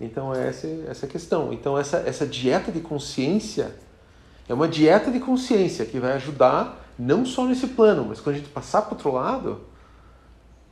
Então 0.00 0.34
essa, 0.34 0.66
essa 0.88 1.06
é 1.06 1.08
a 1.08 1.10
questão. 1.10 1.52
Então 1.52 1.78
essa, 1.78 1.98
essa 2.06 2.26
dieta 2.26 2.72
de 2.72 2.80
consciência 2.80 3.74
é 4.48 4.54
uma 4.54 4.68
dieta 4.68 5.10
de 5.10 5.20
consciência 5.20 5.84
que 5.84 5.98
vai 5.98 6.12
ajudar 6.12 6.84
não 6.98 7.24
só 7.24 7.44
nesse 7.44 7.68
plano, 7.68 8.06
mas 8.08 8.20
quando 8.20 8.36
a 8.36 8.38
gente 8.38 8.50
passar 8.50 8.82
para 8.82 8.92
o 8.92 8.94
outro 8.94 9.12
lado, 9.12 9.60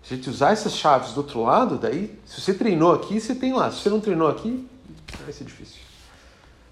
se 0.03 0.15
a 0.15 0.17
gente 0.17 0.29
usar 0.29 0.53
essas 0.53 0.73
chaves 0.73 1.13
do 1.13 1.19
outro 1.19 1.43
lado, 1.43 1.79
daí, 1.79 2.19
se 2.27 2.41
você 2.41 2.53
treinou 2.53 2.93
aqui, 2.93 3.19
você 3.19 3.35
tem 3.35 3.53
lá. 3.53 3.71
Se 3.71 3.81
você 3.81 3.91
não 3.91 4.01
treinou 4.01 4.29
aqui, 4.29 4.69
vai 5.23 5.33
ser 5.33 5.45
difícil. 5.45 5.81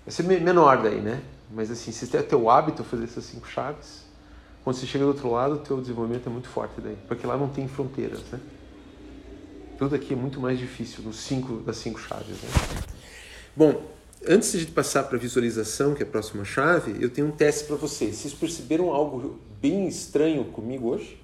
Vai 0.05 0.13
ser 0.13 0.23
menor 0.23 0.83
daí, 0.83 1.01
né? 1.01 1.21
Mas 1.55 1.71
assim, 1.71 1.93
se 1.93 2.17
é 2.17 2.23
teu 2.23 2.49
hábito 2.49 2.83
fazer 2.83 3.05
essas 3.05 3.25
cinco 3.25 3.47
chaves, 3.47 4.05
quando 4.65 4.77
você 4.77 4.87
chega 4.87 5.05
do 5.05 5.09
outro 5.09 5.31
lado, 5.31 5.55
o 5.55 5.59
teu 5.59 5.81
desenvolvimento 5.81 6.29
é 6.29 6.31
muito 6.31 6.49
forte 6.49 6.81
daí. 6.81 6.97
Porque 7.09 7.27
lá 7.27 7.37
não 7.37 7.49
tem 7.49 7.69
fronteiras, 7.69 8.23
né? 8.31 8.41
Tudo 9.79 9.95
aqui 9.95 10.13
é 10.13 10.17
muito 10.17 10.41
mais 10.41 10.59
difícil 10.59 11.03
nos 11.03 11.17
cinco 11.17 11.57
das 11.57 11.77
cinco 11.77 12.01
chaves, 12.01 12.41
né? 12.43 12.49
Bom, 13.57 13.83
antes 14.27 14.53
de 14.53 14.59
a 14.59 14.61
gente 14.61 14.73
passar 14.73 15.05
para 15.05 15.17
a 15.17 15.21
visualização, 15.21 15.95
que 15.95 16.03
é 16.03 16.07
a 16.07 16.09
próxima 16.09 16.45
chave, 16.45 16.97
eu 17.03 17.11
tenho 17.11 17.27
um 17.27 17.33
teste 17.33 17.65
para 17.65 17.77
vocês. 17.77 18.17
Vocês 18.17 18.33
perceberam 18.33 18.91
algo 18.91 19.41
bem 19.61 19.89
estranho 19.89 20.45
comigo 20.45 20.89
hoje? 20.89 21.23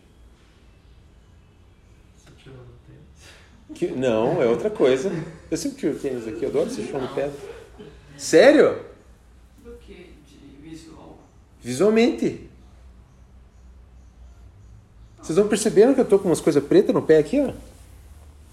Que, 3.74 3.88
não, 3.88 4.42
é 4.42 4.46
outra 4.46 4.70
coisa. 4.70 5.10
Eu 5.50 5.56
sempre 5.56 5.78
tiro 5.78 5.98
tênis 5.98 6.26
aqui, 6.26 6.42
eu 6.42 6.48
adoro 6.48 6.68
esse 6.68 6.86
chão 6.86 7.00
de 7.00 7.14
pedra. 7.14 7.38
Sério? 8.16 8.80
Do 9.62 9.72
que? 9.76 10.14
De 10.26 10.68
visual? 10.68 11.18
Visualmente. 11.68 12.48
Vocês 15.20 15.36
não 15.36 15.48
perceberam 15.48 15.92
que 15.92 16.00
eu 16.00 16.06
tô 16.06 16.18
com 16.18 16.30
umas 16.30 16.40
coisas 16.40 16.64
pretas 16.64 16.94
no 16.94 17.02
pé 17.02 17.18
aqui, 17.18 17.42
ó? 17.42 17.52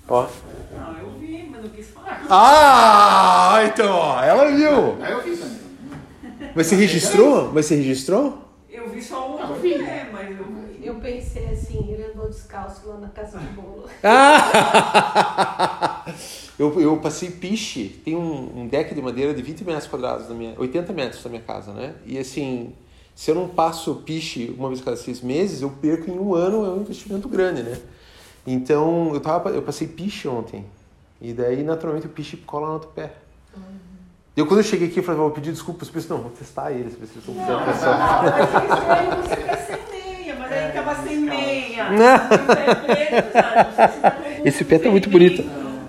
Ó. 0.10 0.28
Não, 0.75 0.97
eu 0.97 1.12
vi, 1.12 1.47
mas 1.49 1.63
não 1.63 1.69
quis 1.69 1.88
falar. 1.91 2.25
Ah, 2.30 3.62
então, 3.67 3.89
ó, 3.89 4.21
ela 4.21 4.51
viu. 4.51 5.01
Aí 5.01 5.13
eu 5.13 5.23
fiz 5.23 5.39
também. 5.39 6.51
Mas 6.54 6.67
você 6.67 6.75
registrou? 6.75 7.54
Mas 7.54 7.67
você 7.67 7.78
registrou? 7.78 8.38
Eu 8.69 8.89
vi 8.89 9.01
só 9.01 9.34
um 9.34 9.39
eu 9.39 9.47
do 9.47 9.56
vi. 9.62 9.75
pé, 9.75 10.10
mas 10.12 10.38
eu 10.38 10.43
vi. 10.43 10.86
Eu 10.86 10.95
pensei 10.95 11.47
assim, 11.47 11.89
ele 11.89 12.12
andou 12.12 12.28
descalço 12.28 12.82
lá 12.86 12.97
na 12.97 13.08
casa 13.08 13.39
de 13.39 13.47
bolo. 13.47 13.89
Ah! 14.04 16.04
eu, 16.60 16.82
eu 16.82 16.97
passei 16.97 17.32
piche, 17.32 18.01
tem 18.04 18.13
um, 18.13 18.60
um 18.60 18.67
deck 18.67 18.93
de 18.93 19.01
madeira 19.01 19.34
de 19.34 19.41
20 19.41 19.63
metros 19.63 19.88
quadrados, 19.88 20.28
na 20.28 20.36
minha, 20.36 20.54
80 20.60 20.91
metros 20.91 21.23
da 21.23 21.30
minha 21.30 21.41
casa, 21.41 21.71
né? 21.71 21.95
E 22.06 22.19
assim, 22.19 22.73
se 23.15 23.32
eu 23.32 23.36
não 23.36 23.47
passo 23.47 23.95
piche 24.06 24.54
uma 24.58 24.67
vez 24.67 24.82
a 24.82 24.84
cada 24.84 24.97
seis 24.97 25.21
meses, 25.21 25.62
eu 25.62 25.69
perco 25.69 26.12
em 26.12 26.19
um 26.19 26.36
ano, 26.36 26.65
é 26.65 26.69
um 26.69 26.82
investimento 26.82 27.30
grande, 27.30 27.63
né? 27.63 27.78
Então, 28.45 29.12
eu, 29.13 29.19
tava, 29.21 29.49
eu 29.49 29.62
passei 29.62 29.88
piche 29.88 30.28
ontem. 30.28 30.65
E 31.21 31.32
daí, 31.34 31.63
naturalmente, 31.63 32.06
o 32.06 32.10
piche 32.10 32.36
cola 32.38 32.67
no 32.67 32.73
outro 32.73 32.89
pé. 32.89 33.13
Eu, 34.36 34.45
quando 34.45 34.60
eu 34.60 34.63
cheguei 34.65 34.89
aqui, 34.89 34.99
eu 34.99 35.04
falei, 35.04 35.21
vou 35.21 35.32
pedir 35.32 35.51
desculpas, 35.54 35.89
pensei, 35.89 36.10
não, 36.10 36.17
vou 36.23 36.32
testar 36.32 36.71
eles, 36.73 36.93
ver 36.95 37.06
se 37.08 37.13
eles 37.13 37.25
estão 37.28 37.34
Não, 37.36 37.65
mas 37.65 37.82
é 37.82 39.21
você 39.21 39.36
sem 39.65 39.78
meia, 39.91 40.36
mas 40.38 40.51
aí 40.51 40.71
tava 40.73 40.95
sem 41.08 41.17
meia. 41.19 41.86
O 41.86 41.88
se 41.95 41.99
tá 44.01 44.12
com 44.12 44.47
Esse 44.47 44.65
pé 44.65 44.78
tá 44.78 44.89
muito 44.89 45.10
bonito. 45.10 45.41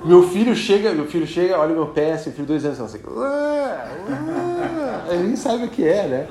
Meu 0.04 0.28
filho 0.28 0.54
chega, 0.54 0.92
meu 0.92 1.06
filho 1.06 1.26
chega, 1.26 1.58
olha 1.58 1.74
meu 1.74 1.88
pé, 1.88 2.12
assim, 2.12 2.30
filho 2.30 2.44
de 2.44 2.52
dois 2.52 2.64
anos, 2.64 2.80
assim, 2.80 3.00
"Ué, 3.04 3.88
ué", 4.08 5.14
ele 5.14 5.24
nem 5.24 5.34
sabe 5.36 5.64
o 5.64 5.68
que 5.68 5.84
é, 5.84 6.06
né? 6.06 6.28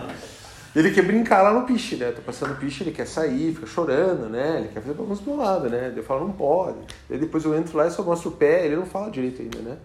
Ele 0.75 0.91
quer 0.91 1.03
brincar 1.03 1.41
lá 1.41 1.53
no 1.53 1.65
piche, 1.65 1.95
né? 1.95 2.11
Tô 2.11 2.21
passando 2.21 2.59
piche, 2.59 2.83
ele 2.83 2.91
quer 2.91 3.07
sair, 3.07 3.53
fica 3.53 3.65
chorando, 3.65 4.27
né? 4.27 4.59
Ele 4.59 4.67
quer 4.67 4.81
fazer 4.81 4.93
bagunça 4.93 5.21
do 5.21 5.31
meu 5.31 5.37
lado, 5.37 5.69
né? 5.69 5.93
Eu 5.95 6.03
falo, 6.03 6.27
não 6.27 6.33
pode. 6.33 6.79
Daí 7.09 7.17
depois 7.17 7.45
eu 7.45 7.55
entro 7.55 7.77
lá 7.77 7.87
e 7.87 7.91
só 7.91 8.03
mostro 8.03 8.29
o 8.29 8.33
pé, 8.33 8.65
ele 8.65 8.75
não 8.75 8.85
fala 8.85 9.09
direito 9.09 9.41
ainda, 9.41 9.59
né? 9.59 9.77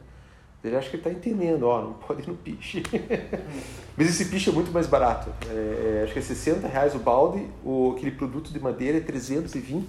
Ele 0.63 0.77
acha 0.77 0.91
que 0.91 0.97
ele 0.97 1.03
tá 1.03 1.11
entendendo, 1.11 1.63
ó, 1.63 1.81
não 1.81 1.93
pode 1.95 2.23
ir 2.23 2.27
no 2.27 2.35
piche. 2.35 2.83
Mas 3.97 4.09
esse 4.09 4.27
piche 4.27 4.51
é 4.51 4.53
muito 4.53 4.73
mais 4.73 4.87
barato. 4.87 5.33
É, 5.49 6.01
é, 6.01 6.03
acho 6.05 6.13
que 6.13 6.19
é 6.19 6.23
60 6.23 6.67
reais 6.67 6.95
o 6.95 6.99
balde, 6.99 7.47
o, 7.65 7.95
aquele 7.97 8.11
produto 8.11 8.53
de 8.53 8.59
madeira 8.59 8.99
é 8.99 9.01
320. 9.01 9.87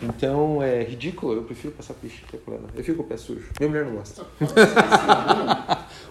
Então 0.00 0.62
é 0.62 0.84
ridículo, 0.84 1.32
eu 1.32 1.42
prefiro 1.42 1.74
passar 1.74 1.94
piche, 1.94 2.22
não 2.32 2.38
tem. 2.58 2.60
Eu 2.76 2.84
fico 2.84 2.98
com 2.98 3.02
o 3.02 3.06
pé 3.06 3.16
sujo. 3.16 3.48
Minha 3.58 3.70
mulher 3.70 3.84
não 3.86 3.96
gosta. 3.96 4.24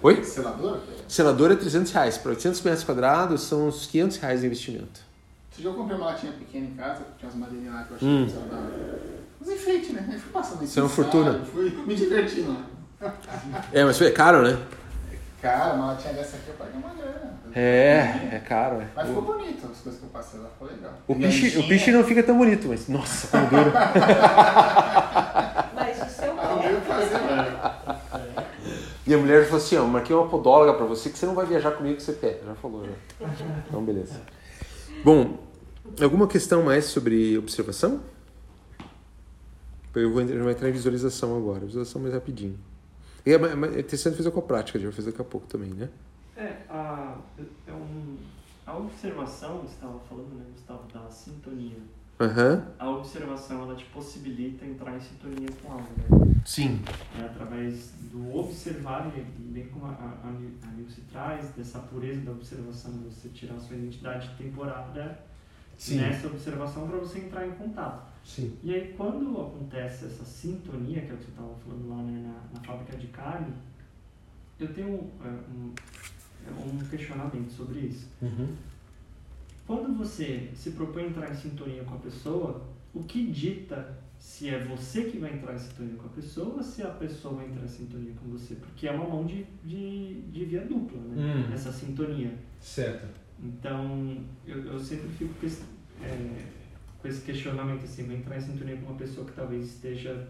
Oi? 0.01 0.23
Selador? 0.23 0.79
Selador 1.07 1.51
é 1.51 1.55
300 1.55 1.91
reais. 1.91 2.17
Para 2.17 2.31
800 2.31 2.61
metros 2.61 2.83
quadrados 2.83 3.41
são 3.41 3.67
uns 3.67 3.85
500 3.87 4.17
reais 4.17 4.39
de 4.41 4.45
investimento. 4.45 5.01
Você 5.51 5.63
já 5.63 5.71
comprei 5.71 5.97
uma 5.97 6.07
latinha 6.07 6.33
pequena 6.33 6.65
em 6.67 6.73
casa, 6.75 7.01
tinha 7.17 7.29
umas 7.31 7.35
madeirinhas 7.39 7.73
lá 7.73 7.83
que 7.83 7.91
eu 7.91 7.95
achei 7.97 8.07
Hum. 8.07 8.25
que 8.25 8.31
precisava 8.31 8.55
dar. 8.55 8.67
Uns 9.41 9.49
enfeites, 9.49 9.89
né? 9.91 10.07
Aí 10.11 10.19
fui 10.19 10.31
passando 10.31 10.63
Isso 10.63 10.79
é 10.79 10.83
uma 10.83 10.89
fortuna. 10.89 11.41
Fui 11.51 11.69
me 11.85 11.95
divertindo 11.95 12.53
lá. 13.01 13.13
É, 13.73 13.83
mas 13.83 14.01
é 14.01 14.11
caro, 14.11 14.41
né? 14.43 14.57
Cara, 15.41 15.73
uma 15.75 15.87
latinha 15.87 16.13
dessa 16.13 16.37
aqui 16.37 16.49
eu 16.49 16.55
paguei 16.55 16.75
uma 16.79 16.89
grana. 16.93 17.37
É, 17.55 18.29
é 18.35 18.41
caro. 18.47 18.81
É. 18.81 18.87
Mas 18.95 19.07
ficou 19.07 19.21
bonito 19.23 19.67
as 19.71 19.77
coisas 19.79 19.99
que 19.99 20.05
eu 20.05 20.09
passei 20.11 20.39
lá, 20.39 20.49
ficou 20.49 20.67
legal. 20.67 20.93
o, 21.07 21.13
E 21.13 21.15
piche, 21.15 21.57
o 21.59 21.67
piche 21.67 21.91
não 21.91 22.03
fica 22.03 22.21
tão 22.23 22.37
bonito, 22.37 22.67
mas 22.67 22.87
nossa, 22.87 23.27
como 23.27 23.47
duro. 23.47 23.71
Mas 25.75 26.01
o 26.01 26.09
seu 26.09 26.31
Ah, 26.39 26.57
pé. 26.59 26.67
veio 26.67 26.81
fazer, 26.81 27.19
velho. 27.19 27.57
Minha 29.07 29.19
mulher 29.19 29.45
falou 29.45 29.57
assim: 29.57 29.77
ó, 29.77 29.85
marquei 29.85 30.13
uma 30.13 30.27
podóloga 30.27 30.73
pra 30.73 30.85
você 30.85 31.09
que 31.09 31.17
você 31.17 31.25
não 31.25 31.33
vai 31.33 31.45
viajar 31.45 31.71
comigo 31.71 31.95
com 31.95 32.01
esse 32.01 32.11
pé. 32.11 32.41
Já 32.45 32.53
falou, 32.55 32.85
já. 32.85 33.27
Então, 33.65 33.81
beleza. 33.81 34.21
Bom, 35.01 35.37
alguma 36.01 36.27
questão 36.27 36.61
mais 36.61 36.85
sobre 36.85 37.37
observação? 37.37 38.01
Eu 39.95 40.11
vou 40.11 40.21
entrar, 40.21 40.69
em 40.69 40.71
visualização 40.71 41.37
agora. 41.37 41.65
Visualização 41.65 42.01
mais 42.01 42.13
rapidinho. 42.13 42.59
E 43.25 43.31
é 43.31 43.35
interessante 43.79 44.17
fazer 44.17 44.29
com 44.29 44.39
a 44.39 44.43
prática, 44.43 44.77
a 44.77 44.81
vai 44.81 44.91
fazer 44.91 45.11
daqui 45.11 45.21
a 45.21 45.25
pouco 45.25 45.47
também, 45.47 45.69
né? 45.69 45.89
É, 46.35 46.57
a, 46.69 47.17
é 47.67 47.71
um, 47.71 48.17
a 48.65 48.77
observação, 48.77 49.61
você 49.61 49.73
estava 49.73 49.99
falando, 50.07 50.35
né, 50.35 50.45
Gustavo, 50.53 50.83
da 50.93 51.09
sintonia. 51.09 51.77
Aham. 52.19 52.65
A 52.79 52.89
observação, 52.89 53.63
ela 53.63 53.75
te 53.75 53.85
possibilita 53.85 54.65
entrar 54.65 54.95
em 54.95 54.99
sintonia 54.99 55.49
com 55.61 55.71
algo, 55.71 55.87
né? 55.97 56.35
Sim. 56.43 56.81
É 57.19 57.25
através 57.25 57.91
do 58.11 58.35
observar, 58.35 59.11
e 59.15 59.21
bem 59.21 59.67
como 59.67 59.85
a, 59.85 59.89
a, 59.89 60.27
a 60.27 60.71
Nilce 60.71 61.01
traz, 61.11 61.49
dessa 61.51 61.79
pureza 61.79 62.21
da 62.21 62.31
observação, 62.31 62.91
você 63.03 63.29
tirar 63.29 63.59
sua 63.59 63.75
identidade 63.75 64.29
temporária 64.35 65.19
Sim. 65.77 65.97
nessa 65.97 66.27
observação 66.27 66.87
para 66.87 66.97
você 66.97 67.19
entrar 67.19 67.45
em 67.45 67.51
contato. 67.51 68.11
Sim. 68.25 68.57
E 68.63 68.73
aí, 68.73 68.93
quando 68.97 69.39
acontece 69.39 70.05
essa 70.05 70.25
sintonia, 70.25 71.01
que 71.01 71.11
é 71.11 71.13
o 71.13 71.17
que 71.17 71.25
você 71.25 71.31
estava 71.31 71.55
falando 71.55 71.89
lá 71.89 71.97
né, 71.97 72.33
na, 72.53 72.59
na 72.59 72.65
fábrica 72.65 72.97
de 72.97 73.07
carne, 73.07 73.53
eu 74.59 74.73
tenho 74.73 75.11
é, 75.23 75.27
um, 75.27 75.73
é, 76.47 76.51
um 76.51 76.79
questionamento 76.89 77.51
sobre 77.51 77.79
isso. 77.79 78.07
Uhum. 78.21 78.55
Quando 79.67 79.93
você 79.97 80.49
se 80.55 80.71
propõe 80.71 81.03
a 81.03 81.07
entrar 81.07 81.29
em 81.29 81.35
sintonia 81.35 81.83
com 81.83 81.95
a 81.95 81.99
pessoa, 81.99 82.65
o 82.93 83.03
que 83.03 83.27
dita 83.27 83.97
se 84.17 84.49
é 84.49 84.63
você 84.63 85.03
que 85.03 85.19
vai 85.19 85.33
entrar 85.33 85.53
em 85.53 85.59
sintonia 85.59 85.95
com 85.95 86.05
a 86.07 86.09
pessoa 86.09 86.55
ou 86.55 86.63
se 86.63 86.81
a 86.81 86.87
pessoa 86.89 87.35
vai 87.35 87.45
entrar 87.47 87.65
em 87.65 87.67
sintonia 87.67 88.13
com 88.13 88.29
você? 88.29 88.55
Porque 88.55 88.87
é 88.87 88.91
uma 88.91 89.07
mão 89.07 89.25
de, 89.25 89.45
de, 89.63 90.21
de 90.31 90.45
via 90.45 90.61
dupla, 90.61 90.97
né? 91.01 91.45
Hum. 91.49 91.53
Essa 91.53 91.71
sintonia. 91.71 92.33
Certo. 92.61 93.05
Então, 93.43 94.17
eu, 94.47 94.63
eu 94.65 94.79
sempre 94.79 95.09
fico 95.09 95.33
ques- 95.35 95.61
é, 96.01 96.45
com 97.01 97.07
esse 97.07 97.21
questionamento 97.21 97.83
assim, 97.83 98.03
vou 98.05 98.15
entrar 98.15 98.37
em 98.37 98.41
sintonia 98.41 98.77
com 98.77 98.87
uma 98.87 98.97
pessoa 98.97 99.27
que 99.27 99.33
talvez 99.33 99.65
esteja 99.65 100.27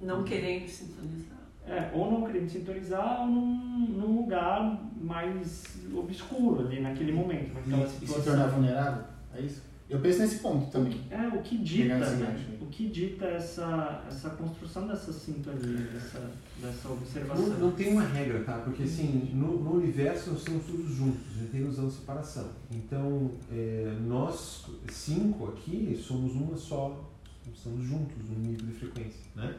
Não 0.00 0.24
querendo 0.24 0.68
sintonizar. 0.68 1.38
É, 1.66 1.90
ou 1.92 2.10
não 2.10 2.26
querendo 2.26 2.48
sintonizar 2.48 3.22
ou 3.22 3.26
num, 3.26 3.86
num 3.88 4.16
lugar 4.20 4.82
mais 5.00 5.76
obscuro 5.94 6.66
ali 6.66 6.80
naquele 6.80 7.12
momento, 7.12 7.54
naquela 7.54 7.82
E, 7.82 7.86
e 7.86 7.88
se 7.88 7.98
situação. 8.00 8.24
tornar 8.24 8.46
vulnerável? 8.48 9.04
É 9.34 9.40
isso? 9.40 9.62
Eu 9.88 10.00
penso 10.00 10.18
nesse 10.18 10.40
ponto 10.40 10.68
também. 10.70 11.00
É, 11.10 11.28
o 11.28 11.40
que 11.42 11.58
dita, 11.58 11.96
né? 11.96 12.56
O 12.60 12.66
que 12.66 12.88
dita 12.88 13.24
essa, 13.26 14.02
essa 14.08 14.30
construção 14.30 14.88
dessa 14.88 15.12
sintonia, 15.12 15.78
dessa, 15.92 16.28
dessa 16.60 16.88
observação. 16.88 17.46
Não, 17.46 17.58
não 17.58 17.70
tem 17.70 17.92
uma 17.92 18.02
regra, 18.02 18.42
tá? 18.42 18.58
Porque 18.58 18.82
assim, 18.82 19.30
no, 19.32 19.62
no 19.62 19.74
universo 19.74 20.30
nós 20.30 20.40
estamos 20.40 20.66
todos 20.66 20.90
juntos, 20.90 21.20
a 21.36 21.38
gente 21.38 21.50
tem 21.52 21.60
noção 21.60 21.86
de 21.86 21.92
separação. 21.94 22.48
Então, 22.72 23.30
é, 23.52 23.96
nós 24.04 24.66
cinco 24.90 25.50
aqui 25.50 25.96
somos 26.02 26.32
uma 26.32 26.56
só, 26.56 27.08
estamos 27.54 27.84
juntos 27.86 28.16
no 28.28 28.40
nível 28.40 28.66
de 28.66 28.72
frequência, 28.72 29.20
né? 29.36 29.54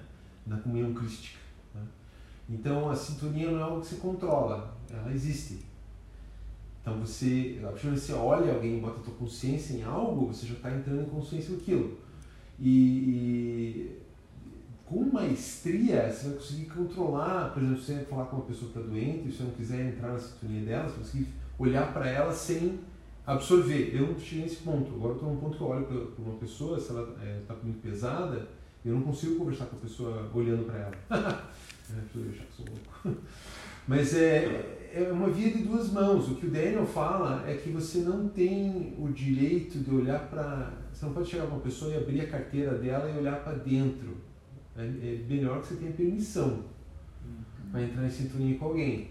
Na 0.46 0.58
comunhão 0.58 0.94
crística. 0.94 1.40
Então, 2.50 2.90
a 2.90 2.96
sintonia 2.96 3.52
não 3.52 3.60
é 3.60 3.64
algo 3.64 3.82
que 3.82 3.88
se 3.88 3.96
controla, 3.96 4.76
ela 4.90 5.12
existe. 5.12 5.66
Então, 6.82 7.00
você, 7.00 7.60
a 7.64 7.68
partir 7.68 7.90
você 7.90 8.14
olha 8.14 8.54
alguém 8.54 8.78
e 8.78 8.82
bota 8.82 9.02
a 9.02 9.04
tua 9.04 9.14
consciência 9.16 9.74
em 9.74 9.84
algo, 9.84 10.28
você 10.28 10.48
já 10.48 10.54
está 10.54 10.72
entrando 10.72 11.02
em 11.02 11.10
consciência 11.10 11.56
daquilo. 11.56 11.98
E, 12.58 12.70
e 12.70 14.02
com 14.86 15.04
maestria, 15.12 16.10
você 16.10 16.30
vai 16.30 16.38
conseguir 16.38 16.66
controlar, 16.68 17.54
por 17.54 17.62
exemplo, 17.62 17.82
se 17.82 17.94
você 17.94 18.06
falar 18.06 18.26
com 18.28 18.38
uma 18.38 18.46
pessoa 18.46 18.72
que 18.72 18.80
está 18.80 18.90
doente, 18.90 19.28
e 19.28 19.32
você 19.34 19.44
não 19.44 19.52
quiser 19.52 19.86
entrar 19.86 20.14
na 20.14 20.20
sintonia 20.20 20.62
dela, 20.62 20.84
você 20.84 20.92
vai 20.92 21.00
conseguir 21.00 21.28
olhar 21.60 21.94
para 21.94 22.10
ela 22.10 22.34
sem 22.34 22.80
absorver. 23.26 23.94
Eu 23.94 24.08
não 24.08 24.18
cheguei 24.18 24.46
nesse 24.46 24.58
ponto. 24.58 24.94
Agora 24.96 25.16
estou 25.16 25.30
num 25.30 25.42
ponto 25.42 25.58
que 25.58 25.62
eu 25.62 25.68
olho 25.68 25.86
para 25.86 26.24
uma 26.24 26.38
pessoa, 26.38 26.80
se 26.80 26.92
ela 26.92 27.18
está 27.42 27.54
muito 27.62 27.82
pesada, 27.82 28.48
eu 28.86 28.96
não 28.96 29.02
consigo 29.02 29.36
conversar 29.36 29.66
com 29.66 29.76
a 29.76 29.80
pessoa 29.80 30.32
olhando 30.34 30.66
para 30.66 30.80
ela. 30.80 31.52
é, 31.92 32.02
deixa 32.02 32.18
eu 32.18 32.32
achar 32.32 32.46
que 32.46 32.56
sou 32.56 32.66
louco. 32.66 33.22
Mas 33.88 34.14
é, 34.14 34.90
é 34.94 35.12
uma 35.12 35.30
via 35.30 35.52
de 35.52 35.64
duas 35.64 35.92
mãos. 35.92 36.30
O 36.30 36.36
que 36.36 36.48
o 36.48 36.52
Daniel 36.52 36.86
fala 36.86 37.48
é 37.48 37.56
que 37.56 37.70
você 37.70 38.00
não 38.00 38.28
tem 38.28 38.96
o 39.00 39.08
direito 39.10 39.80
de 39.80 39.94
olhar 39.94 40.28
para. 40.30 40.74
Você 40.92 41.06
não 41.06 41.14
pode 41.14 41.30
chegar 41.30 41.46
para 41.46 41.56
uma 41.56 41.62
pessoa 41.62 41.94
e 41.94 41.98
abrir 41.98 42.22
a 42.22 42.28
carteira 42.28 42.78
dela 42.78 43.10
e 43.10 43.18
olhar 43.18 43.44
para 43.44 43.54
dentro. 43.54 44.18
É, 44.76 44.84
é 44.84 45.26
melhor 45.28 45.62
que 45.62 45.68
você 45.68 45.76
tenha 45.76 45.92
permissão 45.92 46.66
para 47.72 47.84
entrar 47.84 48.06
em 48.06 48.10
sintonia 48.10 48.58
com 48.58 48.66
alguém. 48.66 49.10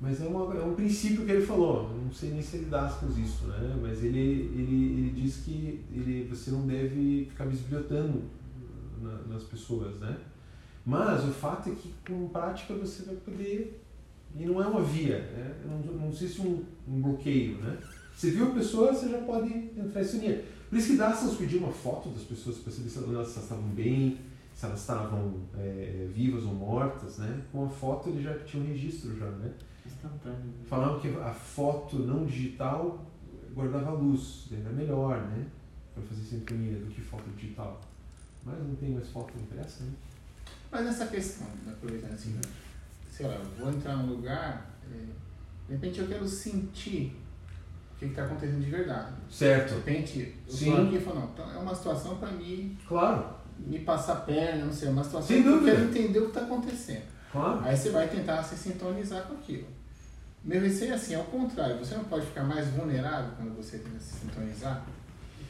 Mas 0.00 0.20
é, 0.20 0.26
uma, 0.26 0.54
é 0.54 0.62
um 0.62 0.74
princípio 0.74 1.24
que 1.24 1.32
ele 1.32 1.46
falou. 1.46 1.90
Não 1.90 2.12
sei 2.12 2.30
nem 2.30 2.42
se 2.42 2.56
ele 2.56 2.66
dá 2.66 2.88
com 2.88 3.06
isso, 3.18 3.46
né? 3.46 3.76
Mas 3.80 4.04
ele, 4.04 4.18
ele, 4.18 4.98
ele 4.98 5.12
diz 5.22 5.38
que 5.38 5.82
ele, 5.92 6.28
você 6.28 6.50
não 6.50 6.66
deve 6.66 7.26
ficar 7.30 7.46
bisbilhotando 7.46 8.22
na, 9.00 9.22
nas 9.22 9.44
pessoas, 9.44 9.98
né? 9.98 10.18
Mas 10.84 11.24
o 11.24 11.32
fato 11.32 11.70
é 11.70 11.74
que 11.74 11.94
com 12.06 12.28
prática 12.28 12.74
você 12.74 13.04
vai 13.04 13.16
poder. 13.16 13.80
E 14.36 14.44
não 14.44 14.62
é 14.62 14.66
uma 14.66 14.82
via, 14.82 15.18
né? 15.18 15.54
não, 15.64 15.94
não 15.94 16.08
existe 16.08 16.40
um, 16.42 16.64
um 16.88 17.00
bloqueio, 17.00 17.58
né? 17.58 17.78
Você 18.16 18.32
viu 18.32 18.48
a 18.48 18.54
pessoa, 18.54 18.92
você 18.92 19.08
já 19.08 19.18
pode 19.18 19.52
entrar 19.52 20.00
em 20.00 20.04
sintonia. 20.04 20.44
Por 20.68 20.78
isso 20.78 20.96
que 20.96 20.96
nos 20.96 21.36
pediu 21.36 21.60
uma 21.60 21.72
foto 21.72 22.08
das 22.08 22.24
pessoas 22.24 22.58
para 22.58 22.72
saber 22.72 22.88
se 22.88 22.98
elas 22.98 23.36
estavam 23.36 23.68
bem, 23.68 24.18
se 24.52 24.66
elas 24.66 24.80
estavam 24.80 25.34
é, 25.56 26.08
vivas 26.12 26.44
ou 26.44 26.52
mortas, 26.52 27.18
né? 27.18 27.42
Com 27.52 27.64
a 27.64 27.68
foto 27.68 28.08
ele 28.08 28.22
já 28.22 28.36
tinha 28.40 28.62
um 28.62 28.66
registro 28.66 29.16
já, 29.16 29.30
né? 29.30 29.52
Instantâneo. 29.86 30.52
Falavam 30.66 31.00
que 31.00 31.08
a 31.08 31.32
foto 31.32 31.98
não 32.00 32.24
digital 32.24 33.04
guardava 33.54 33.92
luz, 33.92 34.46
era 34.50 34.70
melhor, 34.70 35.20
né? 35.28 35.46
Para 35.94 36.02
fazer 36.02 36.22
sintonia 36.22 36.76
do 36.78 36.86
que 36.86 37.00
foto 37.00 37.24
digital. 37.36 37.80
Mas 38.44 38.58
não 38.58 38.74
tem 38.74 38.90
mais 38.90 39.08
foto 39.08 39.32
impressa, 39.38 39.84
né? 39.84 39.92
Mas 40.74 40.86
essa 40.88 41.06
questão, 41.06 41.46
né, 41.64 41.72
aproveitando 41.72 42.14
assim, 42.14 42.36
sei 43.12 43.28
lá, 43.28 43.34
eu 43.34 43.44
vou 43.56 43.70
entrar 43.72 43.94
num 43.96 44.06
lugar, 44.06 44.70
é, 44.92 44.96
de 45.68 45.72
repente 45.74 46.00
eu 46.00 46.08
quero 46.08 46.26
sentir 46.26 47.16
o 47.94 47.98
que 48.00 48.06
está 48.06 48.24
acontecendo 48.24 48.60
de 48.64 48.68
verdade. 48.70 49.12
De 49.28 49.34
Certo. 49.34 49.74
repente, 49.76 50.34
eu 50.48 50.52
Sim. 50.52 50.86
aqui 50.88 50.96
e 50.96 51.00
falo, 51.00 51.20
não, 51.20 51.26
então 51.28 51.48
é 51.48 51.58
uma 51.58 51.72
situação 51.76 52.16
para 52.16 52.32
mim 52.32 52.76
Claro, 52.88 53.24
me 53.56 53.78
passar 53.78 54.14
a 54.14 54.20
perna, 54.22 54.64
não 54.64 54.72
sei, 54.72 54.88
é 54.88 54.90
uma 54.90 55.04
situação 55.04 55.28
Sem 55.28 55.42
que 55.44 55.48
eu 55.48 55.58
dúvida. 55.60 55.76
quero 55.76 55.84
entender 55.90 56.18
o 56.18 56.22
que 56.22 56.28
está 56.28 56.40
acontecendo. 56.40 57.04
claro. 57.30 57.60
Aí 57.64 57.76
você 57.76 57.90
vai 57.90 58.08
tentar 58.08 58.42
se 58.42 58.56
sintonizar 58.56 59.22
com 59.28 59.34
aquilo. 59.34 59.68
Meu 60.42 60.60
receio 60.60 60.90
é 60.90 60.94
assim, 60.96 61.14
ao 61.14 61.24
contrário, 61.24 61.78
você 61.78 61.94
não 61.94 62.04
pode 62.04 62.26
ficar 62.26 62.42
mais 62.42 62.66
vulnerável 62.68 63.30
quando 63.36 63.56
você 63.56 63.78
tenta 63.78 64.00
se 64.00 64.16
sintonizar 64.18 64.84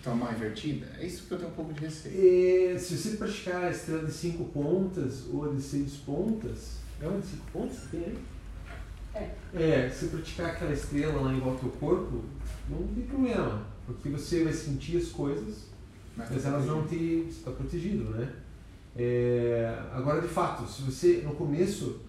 tomar 0.04 0.34
invertida? 0.34 0.86
É 0.98 1.06
isso 1.06 1.24
que 1.26 1.32
eu 1.32 1.38
tenho 1.38 1.50
um 1.50 1.54
pouco 1.54 1.72
de 1.72 1.80
receio. 1.80 2.14
E, 2.14 2.78
se 2.78 2.96
você 2.96 3.16
praticar 3.16 3.64
a 3.64 3.70
estrela 3.70 4.04
de 4.04 4.12
cinco 4.12 4.44
pontas 4.44 5.24
ou 5.32 5.50
a 5.50 5.54
de 5.54 5.62
seis 5.62 5.94
pontas, 5.94 6.76
é 7.00 7.08
uma 7.08 7.20
de 7.20 7.26
cinco 7.26 7.50
pontas 7.52 7.78
que 7.78 7.88
tem 7.88 8.04
aí? 8.04 8.18
É, 9.54 9.88
se 9.88 10.06
praticar 10.08 10.50
aquela 10.50 10.72
estrela 10.72 11.22
lá 11.22 11.32
em 11.32 11.40
volta 11.40 11.64
do 11.64 11.72
corpo, 11.72 12.24
não 12.68 12.86
tem 12.88 13.04
problema, 13.04 13.64
porque 13.86 14.08
você 14.08 14.44
vai 14.44 14.52
sentir 14.52 14.96
as 14.96 15.08
coisas, 15.08 15.68
mas 16.16 16.44
elas 16.44 16.66
não 16.66 16.86
te 16.86 17.24
você 17.26 17.38
está 17.38 17.50
protegido, 17.52 18.10
né? 18.10 18.32
É, 18.96 19.76
agora, 19.92 20.20
de 20.20 20.28
fato, 20.28 20.68
se 20.68 20.82
você 20.82 21.22
no 21.24 21.34
começo 21.34 22.00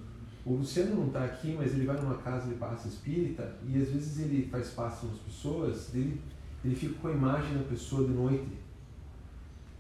o 0.46 0.58
Luciano 0.58 0.96
não 0.96 1.08
está 1.08 1.26
aqui, 1.26 1.56
mas 1.58 1.74
ele 1.74 1.88
vai 1.88 2.00
numa 2.00 2.18
casa 2.18 2.48
de 2.48 2.54
passe 2.54 2.88
espírita 2.88 3.56
e 3.68 3.82
às 3.82 3.90
vezes 3.90 4.20
ele 4.20 4.48
faz 4.48 4.70
passe 4.70 5.08
nas 5.08 5.18
pessoas, 5.18 5.90
ele, 5.96 6.22
ele 6.66 6.76
fica 6.76 6.96
com 6.96 7.08
a 7.08 7.12
imagem 7.12 7.58
da 7.58 7.64
pessoa 7.64 8.08
de 8.08 8.14
noite. 8.14 8.48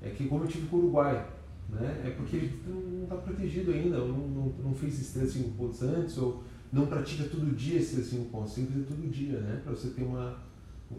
É 0.01 0.09
que 0.09 0.27
como 0.27 0.43
eu 0.43 0.47
tive 0.47 0.67
com 0.67 0.77
o 0.77 0.79
Uruguai, 0.81 1.25
né? 1.69 2.03
É 2.05 2.09
porque 2.11 2.35
ele 2.35 2.59
não 2.67 3.03
está 3.03 3.15
protegido 3.15 3.71
ainda, 3.71 3.97
não, 3.97 4.07
não, 4.27 4.53
não 4.63 4.73
fez 4.73 4.99
estrela 4.99 5.27
5 5.27 5.49
pontos 5.51 5.81
antes, 5.81 6.17
ou 6.17 6.43
não 6.71 6.85
pratica 6.85 7.23
todo 7.25 7.55
dia 7.55 7.79
estrela 7.79 8.03
5 8.05 8.25
pontos, 8.25 8.53
tem 8.53 8.65
que 8.65 8.73
fazer 8.73 8.85
todo 8.85 9.09
dia, 9.11 9.39
né? 9.39 9.61
Para 9.63 9.73
você 9.73 9.89
ter 9.89 10.03
uma, 10.03 10.37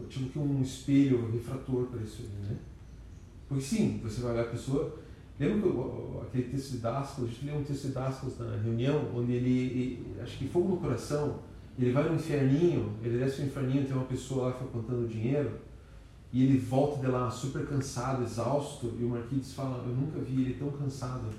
tipo 0.09 0.29
que 0.29 0.39
um 0.39 0.61
espelho 0.61 1.31
refrator 1.31 1.85
para 1.85 2.01
isso 2.01 2.23
né? 2.43 2.57
Porque 3.47 3.63
sim, 3.63 3.99
você 4.03 4.21
vai 4.21 4.33
olhar 4.33 4.41
a 4.41 4.47
pessoa. 4.47 4.99
Lembra 5.39 5.61
que 5.61 5.67
o- 5.67 6.21
aquele 6.27 6.49
texto 6.49 6.71
de 6.71 6.77
Dascos, 6.79 7.23
a 7.23 7.27
gente 7.27 7.45
leu 7.45 7.55
um 7.59 7.63
texto 7.63 7.87
de 7.87 7.93
Dascos 7.93 8.37
na 8.39 8.57
reunião, 8.57 9.09
onde 9.15 9.33
ele, 9.33 9.49
ele- 9.51 10.15
acho 10.21 10.37
que 10.37 10.47
fogo 10.49 10.67
no 10.69 10.77
coração, 10.77 11.39
ele 11.79 11.91
vai 11.91 12.09
no 12.09 12.15
inferninho, 12.15 12.91
ele 13.03 13.19
desce 13.19 13.41
no 13.41 13.47
inferninho, 13.47 13.85
tem 13.85 13.95
uma 13.95 14.05
pessoa 14.05 14.47
lá 14.47 14.51
que 14.53 14.59
fica 14.65 14.71
contando 14.71 15.07
dinheiro, 15.07 15.51
e 16.31 16.43
ele 16.43 16.57
volta 16.57 16.99
de 16.99 17.07
lá 17.07 17.29
super 17.31 17.65
cansado, 17.65 18.23
exausto, 18.23 18.93
e 18.99 19.03
o 19.03 19.09
Marquinhos 19.09 19.53
fala, 19.53 19.83
eu 19.87 19.95
nunca 19.95 20.19
vi 20.19 20.41
ele 20.41 20.53
tão 20.55 20.69
cansado, 20.71 21.29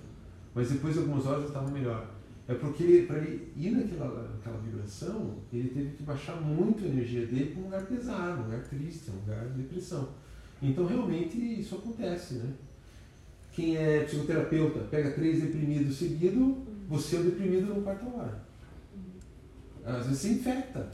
mas 0.55 0.71
depois 0.71 0.95
de 0.95 1.01
algumas 1.01 1.27
horas 1.27 1.41
ele 1.41 1.49
estava 1.49 1.71
melhor. 1.71 2.11
É 2.49 2.55
porque 2.55 3.05
para 3.07 3.19
ele 3.19 3.53
ir 3.55 3.71
naquela, 3.73 4.31
naquela 4.35 4.57
vibração, 4.59 5.37
ele 5.53 5.69
teve 5.69 5.91
que 5.97 6.03
baixar 6.03 6.41
muito 6.41 6.83
a 6.83 6.89
energia 6.89 7.27
dele 7.27 7.51
para 7.53 7.61
um 7.61 7.65
lugar 7.65 7.87
pesado, 7.87 8.41
um 8.41 8.45
lugar 8.45 8.63
triste, 8.63 9.11
um 9.11 9.17
lugar 9.17 9.49
de 9.49 9.63
depressão. 9.63 10.09
Então 10.63 10.87
realmente 10.87 11.37
isso 11.61 11.75
acontece, 11.75 12.35
né? 12.35 12.55
Quem 13.53 13.77
é 13.77 14.05
psicoterapeuta 14.05 14.81
pega 14.91 15.11
três 15.11 15.43
deprimidos 15.43 15.99
seguidos, 15.99 16.57
você 16.89 17.17
é 17.17 17.21
o 17.21 17.25
deprimido 17.25 17.75
no 17.75 17.83
quarto 17.83 18.07
hora. 18.17 18.43
Às 19.85 20.07
vezes 20.07 20.21
você 20.21 20.29
infecta, 20.31 20.91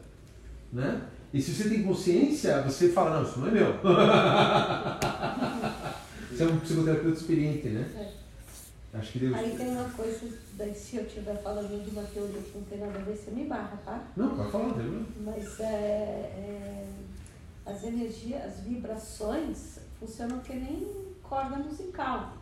né? 0.73 1.09
E 1.35 1.43
se 1.43 1.53
você 1.53 1.69
tem 1.69 1.83
consciência, 1.83 2.63
você 2.63 2.91
fala, 2.91 3.17
não, 3.17 3.25
isso 3.29 3.41
não 3.41 3.49
é 3.49 3.51
meu. 3.51 3.73
você 6.31 6.45
é 6.45 6.47
um 6.47 6.61
psicoterapeuta 6.61 7.19
experiente, 7.19 7.71
né? 7.71 8.13
Acho 8.93 9.11
que 9.11 9.19
Deus. 9.19 9.35
Aí 9.35 9.57
tem 9.57 9.71
uma 9.71 9.91
coisa, 9.91 10.21
se 10.77 10.97
eu 10.97 11.05
estiver 11.05 11.43
falando 11.43 11.85
de 11.85 11.91
uma 11.91 12.05
teoria 12.05 12.41
que 12.41 12.57
não 12.57 12.63
tem 12.63 12.79
nada 12.79 13.01
a 13.01 13.03
ver, 13.03 13.17
você 13.17 13.33
me 13.33 13.47
barra, 13.47 13.77
tá? 13.85 14.05
Não, 14.17 14.37
pode 14.37 14.53
falar, 14.53 14.77
né? 14.77 15.05
Mas 15.25 15.59
é, 15.59 15.65
é, 15.65 16.87
as 17.67 17.83
energias, 17.83 18.45
as 18.45 18.61
vibrações 18.61 19.81
funcionam 19.99 20.39
que 20.39 20.55
nem 20.55 20.87
corda 21.21 21.57
musical, 21.57 22.35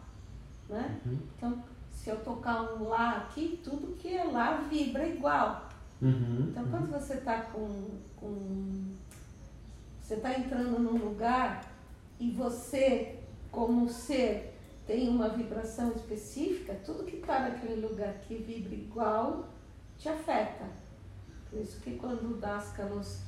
né? 0.69 1.01
Uhum. 1.07 1.19
Então, 1.39 1.65
se 1.91 2.11
eu 2.11 2.17
tocar 2.17 2.75
um 2.75 2.91
lá 2.91 3.17
aqui, 3.17 3.59
tudo 3.65 3.97
que 3.97 4.15
é 4.15 4.25
lá 4.25 4.67
vibra 4.71 5.09
igual. 5.09 5.72
Uhum. 6.03 6.49
Então, 6.51 6.67
quando 6.69 6.91
você 6.91 7.15
está 7.15 7.43
com, 7.43 7.91
com. 8.17 8.93
Você 10.01 10.15
está 10.15 10.37
entrando 10.37 10.79
num 10.81 10.99
lugar 10.99 11.73
e 12.19 12.31
você, 12.33 13.21
como 13.53 13.89
ser, 13.89 14.53
tem 14.85 15.09
uma 15.09 15.29
vibração 15.29 15.93
específica, 15.93 16.75
tudo 16.85 17.05
que 17.05 17.17
está 17.17 17.49
naquele 17.49 17.87
lugar 17.87 18.15
que 18.27 18.35
vibra 18.35 18.75
igual 18.75 19.49
te 19.97 20.09
afeta. 20.09 20.67
Por 21.49 21.61
isso 21.61 21.81
que 21.81 21.97
quando 21.97 22.33
o 22.33 22.37
Dascalos 22.37 23.21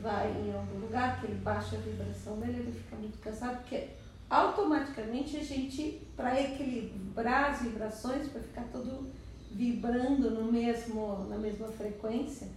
vai 0.00 0.30
em 0.30 0.54
algum 0.54 0.78
lugar, 0.80 1.20
que 1.20 1.26
ele 1.26 1.40
baixa 1.40 1.76
a 1.76 1.80
vibração 1.80 2.38
dele, 2.38 2.60
ele 2.60 2.72
fica 2.72 2.96
muito 2.96 3.18
cansado, 3.18 3.58
porque 3.58 3.88
automaticamente 4.30 5.36
a 5.36 5.42
gente, 5.42 6.06
para 6.16 6.40
equilibrar 6.40 7.50
as 7.50 7.62
vibrações, 7.62 8.28
para 8.28 8.40
ficar 8.40 8.64
tudo 8.72 9.10
vibrando 9.54 10.30
no 10.30 10.50
mesmo, 10.52 11.26
na 11.28 11.38
mesma 11.38 11.68
frequência, 11.68 12.48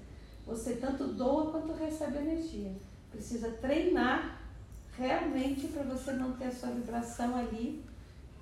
você 0.46 0.74
tanto 0.74 1.08
doa 1.10 1.52
quanto 1.52 1.74
recebe 1.74 2.18
energia. 2.18 2.72
Precisa 3.12 3.50
treinar 3.62 4.40
realmente 4.98 5.68
para 5.68 5.84
você 5.84 6.14
manter 6.14 6.46
a 6.46 6.52
sua 6.52 6.70
vibração 6.72 7.36
ali, 7.38 7.84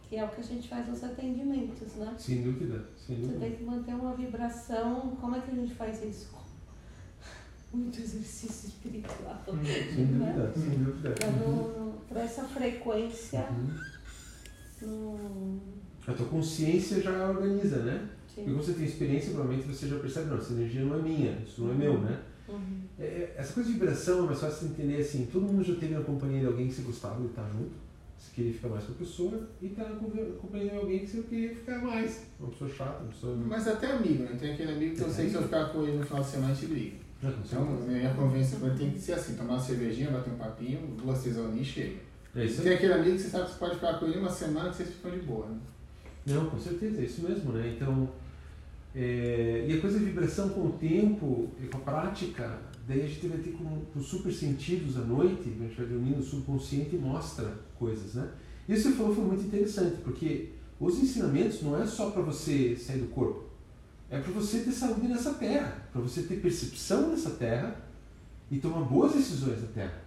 que 0.08 0.16
é 0.16 0.24
o 0.24 0.30
que 0.30 0.42
a 0.42 0.44
gente 0.44 0.68
faz 0.70 0.88
nos 0.88 1.04
atendimentos, 1.04 1.96
né? 1.96 2.16
Sem 2.18 2.42
dúvida, 2.44 2.86
sem 2.96 3.16
Você 3.18 3.22
dúvida. 3.24 3.40
tem 3.40 3.56
que 3.56 3.64
manter 3.64 3.94
uma 3.96 4.14
vibração. 4.16 5.16
Como 5.20 5.36
é 5.36 5.42
que 5.42 5.52
a 5.52 5.56
gente 5.56 5.74
faz 5.76 6.04
isso? 6.04 6.34
Muito 7.74 8.00
exercício 8.00 8.70
espiritual. 8.70 9.42
Sem 9.46 10.06
dúvida, 10.06 10.54
sem 10.56 10.70
dúvida. 10.84 11.16
Para 12.08 12.22
essa 12.22 12.44
frequência. 12.44 13.46
Uhum. 14.82 14.88
Hum, 14.88 15.60
A 16.08 16.14
tua 16.14 16.28
consciência 16.28 17.02
já 17.02 17.28
organiza, 17.30 17.78
né? 17.84 18.08
Sim. 18.36 18.44
Porque 18.44 18.52
você 18.52 18.74
tem 18.74 18.86
experiência, 18.86 19.32
provavelmente 19.32 19.68
você 19.68 19.88
já 19.88 19.98
percebe, 19.98 20.30
não, 20.30 20.38
essa 20.38 20.54
energia 20.54 20.84
não 20.84 21.00
é 21.00 21.02
minha, 21.02 21.40
isso 21.46 21.64
não 21.64 21.72
é 21.72 21.76
meu, 21.76 22.00
né? 22.00 22.22
Uhum. 22.48 22.82
É, 23.00 23.04
é, 23.04 23.36
essa 23.38 23.54
coisa 23.54 23.72
de 23.72 23.80
vibração 23.80 24.20
é 24.20 24.28
mais 24.28 24.40
fácil 24.40 24.68
de 24.68 24.74
entender 24.74 25.02
assim, 25.02 25.28
todo 25.32 25.44
mundo 25.44 25.64
já 25.64 25.76
teve 25.76 25.96
na 25.96 26.02
companhia 26.02 26.42
de 26.42 26.46
alguém 26.46 26.68
que 26.68 26.74
você 26.74 26.82
gostava 26.84 27.20
de 27.20 27.28
estar 27.28 27.50
junto, 27.50 27.72
você 28.18 28.32
queria 28.34 28.54
ficar 28.54 28.70
mais 28.70 28.84
com 28.84 28.92
a 28.92 28.96
pessoa, 28.96 29.50
e 29.62 29.70
tá 29.70 29.84
na 29.84 29.96
companhia 29.96 30.72
de 30.72 30.78
alguém 30.78 31.00
que 31.00 31.08
você 31.08 31.22
queria 31.24 31.50
ficar 31.50 31.80
mais. 31.80 32.26
Uma 32.40 32.50
pessoa 32.50 32.70
chata, 32.70 33.04
uma 33.04 33.12
pessoa. 33.12 33.36
Mas 33.36 33.68
até 33.68 33.92
amigo, 33.92 34.24
né? 34.24 34.38
Tem 34.40 34.54
aquele 34.54 34.72
amigo 34.72 34.96
que 34.96 35.02
eu 35.02 35.10
sei 35.10 35.26
que 35.26 35.32
se 35.32 35.38
eu 35.38 35.44
ficar 35.44 35.66
com 35.70 35.84
ele 35.84 35.98
no 35.98 36.06
final 36.06 36.22
de 36.22 36.30
semana, 36.30 36.52
a 36.52 36.56
gente 36.56 36.68
briga. 36.68 37.06
Então, 37.24 37.66
minha 37.88 37.98
ele 38.02 38.78
tem 38.78 38.92
que 38.92 39.00
ser 39.00 39.14
assim: 39.14 39.36
tomar 39.36 39.54
uma 39.54 39.60
cervejinha, 39.60 40.12
bater 40.12 40.32
um 40.32 40.38
papinho, 40.38 40.80
duas, 40.96 41.22
três 41.22 41.38
horinhas 41.38 41.62
e 41.62 41.66
chega. 41.66 41.96
É 42.36 42.46
isso 42.46 42.62
Tem 42.62 42.74
aquele 42.74 42.94
amigo 42.94 43.16
que 43.16 43.22
você 43.22 43.30
sabe 43.30 43.46
que 43.46 43.52
você 43.52 43.60
pode 43.60 43.76
ficar 43.76 43.94
com 43.94 44.06
ele 44.08 44.20
uma 44.20 44.30
semana 44.30 44.70
que 44.70 44.76
vocês 44.76 44.90
ficam 44.90 45.12
de 45.12 45.20
boa, 45.20 45.48
né? 45.48 45.58
Não, 46.26 46.50
com 46.50 46.60
certeza, 46.60 47.02
é 47.02 47.06
isso 47.06 47.22
mesmo, 47.22 47.54
né? 47.54 47.76
Então, 47.76 48.10
é, 48.96 49.66
e 49.68 49.74
a 49.74 49.82
coisa 49.82 50.00
de 50.00 50.06
vibração 50.06 50.48
com 50.50 50.68
o 50.68 50.72
tempo 50.72 51.50
e 51.62 51.68
com 51.68 51.78
a 51.78 51.82
prática, 51.82 52.62
daí 52.88 53.02
a 53.02 53.08
gente 53.08 53.28
vai 53.28 53.40
ter 53.40 53.52
com, 53.52 53.82
com 53.94 54.02
super 54.02 54.32
sentidos 54.32 54.98
à 54.98 55.02
noite, 55.02 55.42
a 55.42 55.64
gente 55.64 55.76
vai 55.76 55.86
dormindo, 55.86 56.20
o 56.20 56.24
subconsciente 56.24 56.96
mostra 56.96 57.52
coisas, 57.78 58.14
né? 58.14 58.30
Isso 58.70 58.84
que 58.84 58.90
você 58.90 58.96
falou 58.96 59.14
foi 59.14 59.26
muito 59.26 59.44
interessante, 59.44 59.98
porque 60.02 60.52
os 60.80 60.98
ensinamentos 60.98 61.62
não 61.62 61.82
é 61.82 61.86
só 61.86 62.10
para 62.10 62.22
você 62.22 62.78
sair 62.78 63.00
do 63.00 63.08
corpo, 63.08 63.44
é 64.10 64.18
para 64.18 64.32
você 64.32 64.60
ter 64.60 64.72
saúde 64.72 65.10
nessa 65.10 65.34
terra, 65.34 65.90
para 65.92 66.02
você 66.02 66.22
ter 66.24 66.38
percepção 66.38 67.10
nessa 67.10 67.32
terra 67.32 67.76
e 68.50 68.60
tomar 68.60 68.82
boas 68.82 69.14
decisões 69.14 69.62
na 69.62 69.68
terra. 69.68 70.06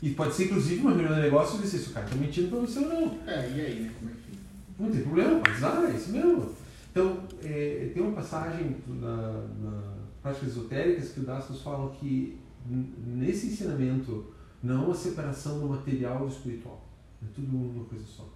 E 0.00 0.10
pode 0.10 0.34
ser, 0.34 0.44
inclusive, 0.44 0.80
uma 0.80 0.92
reunião 0.92 1.14
de 1.14 1.22
negócio 1.22 1.58
e 1.58 1.62
dizer 1.62 1.78
se 1.78 1.90
o 1.90 1.92
cara 1.92 2.06
está 2.06 2.16
mentindo 2.16 2.48
para 2.48 2.60
você 2.60 2.78
ou 2.78 2.88
não. 2.88 3.18
É, 3.26 3.50
e 3.50 3.60
aí, 3.60 3.80
né? 3.80 3.92
Como 3.98 4.10
é 4.10 4.14
que? 4.14 4.82
Não 4.82 4.90
tem 4.90 5.00
problema, 5.02 5.40
pode 5.40 5.56
usar, 5.56 5.90
é 5.90 5.96
isso 5.96 6.10
mesmo. 6.10 6.61
Então, 6.92 7.24
é, 7.42 7.90
tem 7.94 8.02
uma 8.02 8.12
passagem 8.12 8.76
na, 8.86 9.46
na 9.62 9.94
Práticas 10.20 10.50
Esotéricas 10.50 11.08
que 11.12 11.20
o 11.20 11.22
Dastos 11.24 11.62
falam 11.62 11.88
que 11.88 12.38
nesse 12.66 13.46
ensinamento 13.46 14.26
não 14.62 14.82
há 14.82 14.84
uma 14.84 14.94
separação 14.94 15.58
do 15.58 15.68
material 15.70 16.16
e 16.16 16.28
do 16.28 16.28
espiritual. 16.28 16.86
É 17.22 17.26
tudo 17.34 17.56
uma 17.56 17.84
coisa 17.86 18.04
só. 18.04 18.28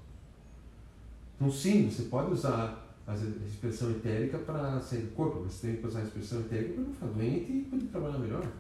Então, 1.36 1.52
sim, 1.52 1.90
você 1.90 2.04
pode 2.04 2.32
usar 2.32 2.96
a 3.06 3.14
expressão 3.14 3.90
etérica 3.90 4.38
para 4.38 4.80
sair 4.80 5.02
do 5.02 5.14
corpo, 5.14 5.42
mas 5.44 5.52
você 5.52 5.66
tem 5.68 5.76
que 5.76 5.86
usar 5.86 6.00
a 6.00 6.04
expressão 6.04 6.40
etérica 6.40 6.72
para 6.72 6.82
não 6.84 6.92
ficar 6.94 7.06
doente 7.08 7.52
e 7.52 7.66
poder 7.70 7.86
trabalhar 7.88 8.18
melhor. 8.18 8.52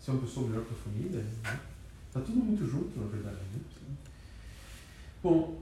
Ser 0.00 0.12
uma 0.12 0.20
pessoa 0.22 0.48
melhor 0.48 0.64
para 0.64 0.74
a 0.74 0.80
família. 0.80 1.20
Né? 1.20 1.60
Tá 2.10 2.20
tudo 2.20 2.38
muito 2.38 2.66
junto, 2.66 2.98
na 2.98 3.06
verdade. 3.06 3.36
Né? 3.36 3.60
Bom, 5.22 5.60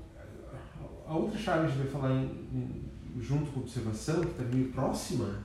a 1.06 1.16
outra 1.16 1.38
chave 1.38 1.66
que 1.66 1.72
a 1.72 1.76
gente 1.76 1.82
vai 1.82 2.00
falar 2.00 2.14
em, 2.14 2.24
em- 2.24 2.93
junto 3.20 3.50
com 3.52 3.60
a 3.60 3.62
observação, 3.62 4.20
que 4.20 4.30
está 4.30 4.42
meio 4.44 4.72
próxima, 4.72 5.44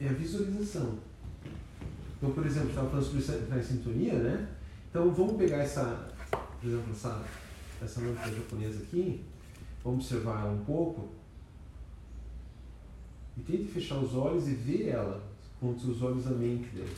é 0.00 0.08
a 0.08 0.12
visualização. 0.12 0.98
Então, 2.16 2.32
por 2.32 2.46
exemplo, 2.46 2.70
estava 2.70 2.88
falando 2.88 3.04
sobre 3.04 3.42
entrar 3.42 3.58
em 3.58 3.62
sintonia, 3.62 4.14
né? 4.14 4.48
Então, 4.88 5.12
vamos 5.12 5.36
pegar 5.36 5.58
essa, 5.58 6.12
por 6.30 6.68
exemplo, 6.68 6.92
essa, 6.92 7.24
essa 7.82 8.00
lâmpada 8.00 8.34
japonesa 8.34 8.82
aqui, 8.82 9.24
vamos 9.82 10.04
observar 10.04 10.42
ela 10.42 10.52
um 10.52 10.64
pouco 10.64 11.08
e 13.36 13.40
tente 13.40 13.64
fechar 13.64 13.98
os 13.98 14.14
olhos 14.14 14.46
e 14.46 14.54
ver 14.54 14.88
ela 14.88 15.22
com 15.58 15.70
os 15.70 15.82
seus 15.82 16.02
olhos 16.02 16.24
da 16.24 16.30
mente 16.30 16.68
dele. 16.68 16.96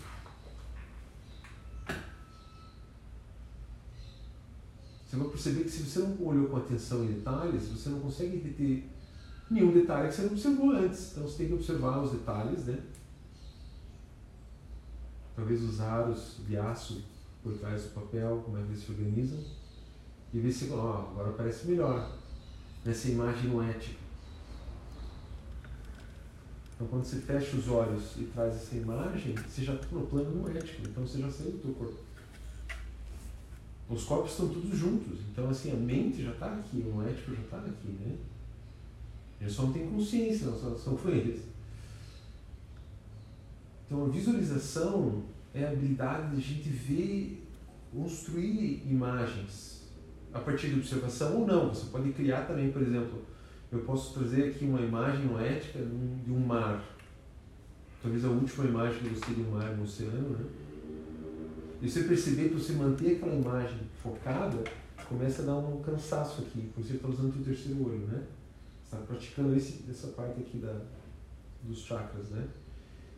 Você 5.06 5.16
vai 5.16 5.28
perceber 5.28 5.64
que 5.64 5.70
se 5.70 5.82
você 5.84 6.00
não 6.00 6.26
olhou 6.26 6.48
com 6.48 6.56
atenção 6.56 7.04
em 7.04 7.12
detalhes, 7.12 7.68
você 7.68 7.88
não 7.88 8.00
consegue 8.00 8.38
reter 8.38 8.82
nenhum 9.51 9.72
detalhe 9.72 10.09
que 10.09 10.14
você 10.14 10.22
não 10.22 10.32
observou 10.32 10.70
antes. 10.72 11.12
Então 11.12 11.22
você 11.24 11.38
tem 11.38 11.47
que 11.49 11.55
observar 11.55 12.01
os 12.03 12.12
detalhes, 12.12 12.66
né? 12.66 12.78
Talvez 15.36 15.62
os 15.62 15.80
aros 15.80 16.38
de 16.47 16.57
aço 16.57 17.05
por 17.42 17.53
trás 17.59 17.82
do 17.84 17.90
papel, 17.90 18.42
como 18.45 18.59
é 18.59 18.62
que 18.62 18.68
eles 18.68 18.84
se 18.84 18.90
organizam. 18.92 19.38
E 20.32 20.40
ver 20.40 20.53
se, 20.53 20.64
agora 20.72 21.32
parece 21.32 21.66
melhor 21.66 22.11
nessa 22.84 23.09
imagem 23.09 23.51
noética. 23.51 24.05
Então 26.74 26.88
quando 26.88 27.05
você 27.05 27.16
fecha 27.18 27.57
os 27.57 27.68
olhos 27.68 28.16
e 28.16 28.24
traz 28.24 28.55
essa 28.57 28.76
imagem, 28.76 29.34
você 29.34 29.62
já 29.62 29.74
está 29.74 29.86
no 29.92 30.07
plano 30.07 30.42
noético, 30.42 30.82
então 30.82 31.07
você 31.07 31.20
já 31.20 31.30
saiu 31.30 31.53
do 31.53 31.59
teu 31.59 31.74
corpo. 31.74 31.99
Os 33.88 34.05
corpos 34.05 34.32
estão 34.32 34.49
todos 34.49 34.76
juntos, 34.76 35.20
então 35.30 35.49
assim, 35.49 35.70
a 35.70 35.76
mente 35.76 36.24
já 36.24 36.32
está 36.32 36.47
aqui, 36.47 36.78
o 36.78 36.97
noético 36.97 37.34
já 37.34 37.42
está 37.42 37.59
aqui, 37.59 37.88
né? 37.88 38.16
Eles 39.45 39.55
só 39.55 39.64
não 39.64 39.72
têm 39.74 39.86
consciência, 39.86 40.51
só 40.53 40.74
são 40.74 40.99
eles. 41.05 41.42
Então 43.86 44.07
a 44.07 44.09
visualização 44.09 45.22
é 45.53 45.64
a 45.64 45.70
habilidade 45.70 46.30
de 46.30 46.36
a 46.38 46.40
gente 46.40 46.70
ver, 46.70 47.47
construir 47.92 48.82
imagens 48.88 49.82
a 50.32 50.38
partir 50.38 50.68
de 50.68 50.76
observação 50.76 51.40
ou 51.40 51.47
não. 51.47 51.68
Você 51.68 51.90
pode 51.90 52.11
criar 52.12 52.47
também, 52.47 52.72
por 52.72 52.80
exemplo, 52.80 53.22
eu 53.70 53.80
posso 53.80 54.14
trazer 54.14 54.49
aqui 54.49 54.64
uma 54.64 54.80
imagem 54.80 55.26
noética 55.26 55.78
de 55.78 56.32
um 56.32 56.40
mar. 56.40 56.82
Talvez 58.03 58.24
a 58.24 58.28
última 58.28 58.64
imagem 58.64 58.99
que 58.99 59.09
gostei 59.11 59.34
de 59.34 59.42
um 59.42 59.51
mar 59.51 59.76
no 59.76 59.84
oceano, 59.84 60.38
né? 60.38 60.45
E 61.82 61.90
você 61.90 62.05
perceber 62.05 62.49
que 62.49 62.55
você 62.55 62.72
manter 62.72 63.16
aquela 63.16 63.34
imagem 63.34 63.80
focada, 64.03 64.64
começa 65.07 65.42
a 65.42 65.45
dar 65.45 65.57
um 65.57 65.82
cansaço 65.82 66.40
aqui, 66.40 66.70
porque 66.74 66.88
você 66.88 66.95
está 66.95 67.09
usando 67.09 67.38
o 67.38 67.45
terceiro 67.45 67.86
olho, 67.86 68.07
né? 68.07 68.22
Está 68.95 69.07
praticando 69.07 69.57
esse, 69.57 69.84
essa 69.90 70.09
parte 70.09 70.40
aqui 70.40 70.59
da, 70.59 70.80
dos 71.62 71.80
chakras, 71.80 72.30
né? 72.30 72.47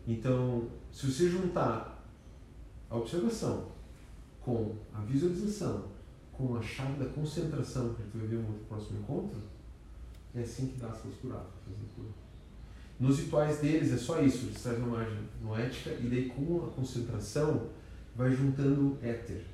Então, 0.07 0.69
se 0.93 1.11
você 1.11 1.29
juntar 1.29 2.05
a 2.89 2.97
observação 2.97 3.73
com 4.41 4.77
a 4.95 5.01
visualização, 5.01 5.89
com 6.33 6.57
a 6.57 6.63
chave 6.63 7.03
da 7.03 7.11
concentração, 7.11 7.95
que 7.95 8.03
a 8.03 8.05
gente 8.05 8.17
vai 8.17 8.27
ver 8.29 8.39
no 8.39 8.55
próximo 8.69 9.01
encontro, 9.01 9.41
é 10.35 10.41
assim 10.41 10.69
que 10.69 10.79
dá 10.79 10.89
as 10.89 11.01
curadas, 11.21 11.47
fazer 11.65 11.87
cura. 11.95 12.09
Nos 12.99 13.19
rituais 13.19 13.59
deles 13.59 13.93
é 13.93 13.97
só 13.97 14.23
isso, 14.23 14.47
eles 14.47 14.63
trazem 14.63 14.83
uma 14.83 15.03
imagem 15.03 15.19
noética 15.43 15.91
e 15.91 16.09
daí 16.09 16.31
com 16.31 16.65
a 16.65 16.71
concentração 16.71 17.69
vai 18.15 18.31
juntando 18.33 18.99
éter. 19.03 19.45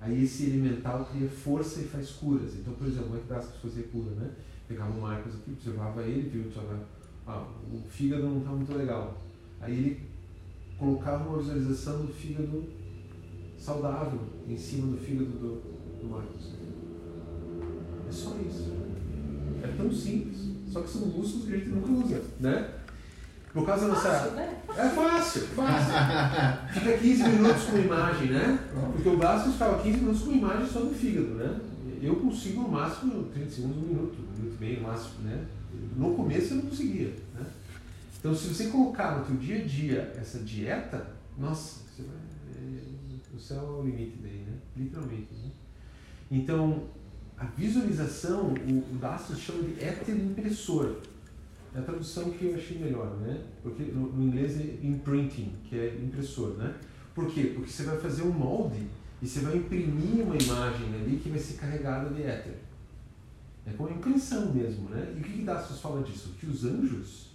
Aí 0.00 0.24
esse 0.24 0.46
elemental 0.46 1.04
cria 1.06 1.28
força 1.28 1.80
e 1.80 1.84
faz 1.84 2.10
curas. 2.10 2.54
Então, 2.54 2.72
por 2.74 2.86
exemplo, 2.86 3.08
como 3.08 3.18
é 3.18 3.20
que 3.20 3.28
dá 3.28 3.36
para 3.36 3.58
fazer 3.58 3.82
cura, 3.84 4.10
né? 4.12 4.30
Pegava 4.70 4.96
o 4.96 5.00
Marcos 5.02 5.34
aqui, 5.34 5.50
observava 5.50 6.02
ele, 6.02 6.28
viu, 6.28 6.42
observava, 6.42 6.86
ah, 7.26 7.44
o 7.72 7.90
fígado 7.90 8.22
não 8.22 8.38
está 8.38 8.50
muito 8.50 8.72
legal. 8.72 9.18
Aí 9.60 9.72
ele 9.72 10.00
colocava 10.78 11.28
uma 11.28 11.38
visualização 11.38 12.06
do 12.06 12.12
fígado 12.12 12.62
saudável 13.58 14.20
em 14.48 14.56
cima 14.56 14.92
do 14.92 14.96
fígado 14.96 15.30
do, 15.32 15.60
do 16.00 16.08
Marcos. 16.08 16.52
É 18.08 18.12
só 18.12 18.36
isso. 18.46 18.72
É 19.60 19.66
tão 19.76 19.90
simples. 19.90 20.50
Só 20.68 20.82
que 20.82 20.88
são 20.88 21.06
músculos 21.08 21.46
que 21.46 21.54
a 21.54 21.56
gente 21.56 21.70
nunca 21.70 21.90
usa, 21.90 22.22
né? 22.38 22.74
Por 23.52 23.66
causa 23.66 23.88
da 23.88 23.94
nossa. 23.94 24.08
Fácil, 24.08 24.30
né? 24.36 24.62
É 24.68 24.88
fácil, 24.88 25.42
fácil. 25.48 26.74
Fica 26.74 26.96
15 26.96 27.22
minutos 27.24 27.64
com 27.64 27.76
imagem, 27.76 28.30
né? 28.30 28.68
Porque 28.92 29.08
o 29.08 29.16
Bastos 29.16 29.54
ficava 29.54 29.82
15 29.82 29.98
minutos 29.98 30.22
com 30.22 30.30
imagem 30.30 30.66
só 30.68 30.78
do 30.78 30.94
fígado, 30.94 31.34
né? 31.34 31.60
Eu 32.00 32.16
consigo 32.16 32.62
no 32.62 32.68
máximo 32.68 33.24
30 33.24 33.50
segundos, 33.50 33.76
um 33.78 33.88
minuto, 33.88 34.29
meio 34.58 34.80
no 34.80 34.88
máximo, 34.88 35.22
né? 35.22 35.46
No 35.96 36.14
começo 36.14 36.54
eu 36.54 36.56
não 36.58 36.70
conseguia, 36.70 37.14
né? 37.34 37.46
Então 38.18 38.34
se 38.34 38.48
você 38.48 38.68
colocar 38.68 39.18
no 39.18 39.24
teu 39.24 39.36
dia 39.36 39.62
a 39.62 39.64
dia 39.66 40.14
essa 40.18 40.38
dieta, 40.40 41.14
nossa, 41.38 41.80
você 41.88 42.02
vai, 42.02 42.16
é, 42.56 43.34
o 43.34 43.38
céu 43.38 43.58
é 43.58 43.80
o 43.80 43.82
limite 43.82 44.18
daí, 44.22 44.44
né? 44.46 44.58
Literalmente, 44.76 45.32
né? 45.34 45.50
Então, 46.30 46.84
a 47.36 47.44
visualização, 47.44 48.52
o, 48.52 48.78
o 48.78 48.98
Bastos 49.00 49.38
chama 49.38 49.62
de 49.62 49.82
heteroimpressor. 49.82 50.96
É 51.74 51.78
a 51.78 51.82
tradução 51.82 52.30
que 52.30 52.44
eu 52.46 52.54
achei 52.54 52.78
melhor, 52.78 53.16
né? 53.18 53.42
Porque 53.62 53.84
no, 53.84 54.12
no 54.12 54.28
inglês 54.28 54.60
é 54.60 54.78
imprinting, 54.82 55.52
que 55.64 55.78
é 55.78 55.94
impressor, 55.96 56.56
né? 56.56 56.74
Por 57.14 57.26
quê? 57.32 57.52
Porque 57.54 57.70
você 57.70 57.84
vai 57.84 57.98
fazer 57.98 58.22
um 58.22 58.32
molde 58.32 58.86
e 59.22 59.26
você 59.26 59.40
vai 59.40 59.56
imprimir 59.56 60.24
uma 60.24 60.36
imagem 60.36 60.94
ali 60.94 61.20
que 61.22 61.28
vai 61.28 61.38
ser 61.38 61.54
carregada 61.54 62.10
de 62.10 62.22
éter. 62.22 62.54
É 63.70 63.76
como 63.76 63.90
impressão 63.90 64.52
mesmo, 64.52 64.88
né? 64.90 65.14
E 65.16 65.20
o 65.20 65.22
que, 65.22 65.32
que 65.32 65.42
Dastos 65.42 65.80
fala 65.80 66.02
disso? 66.02 66.34
Que 66.40 66.46
os 66.46 66.64
anjos, 66.64 67.28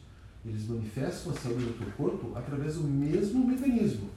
eles 0.45 0.67
manifestam 0.67 1.31
a 1.31 1.36
saúde 1.36 1.63
do 1.63 1.77
teu 1.77 1.91
corpo 1.93 2.38
através 2.38 2.75
do 2.75 2.83
mesmo 2.83 3.47
mecanismo. 3.47 4.09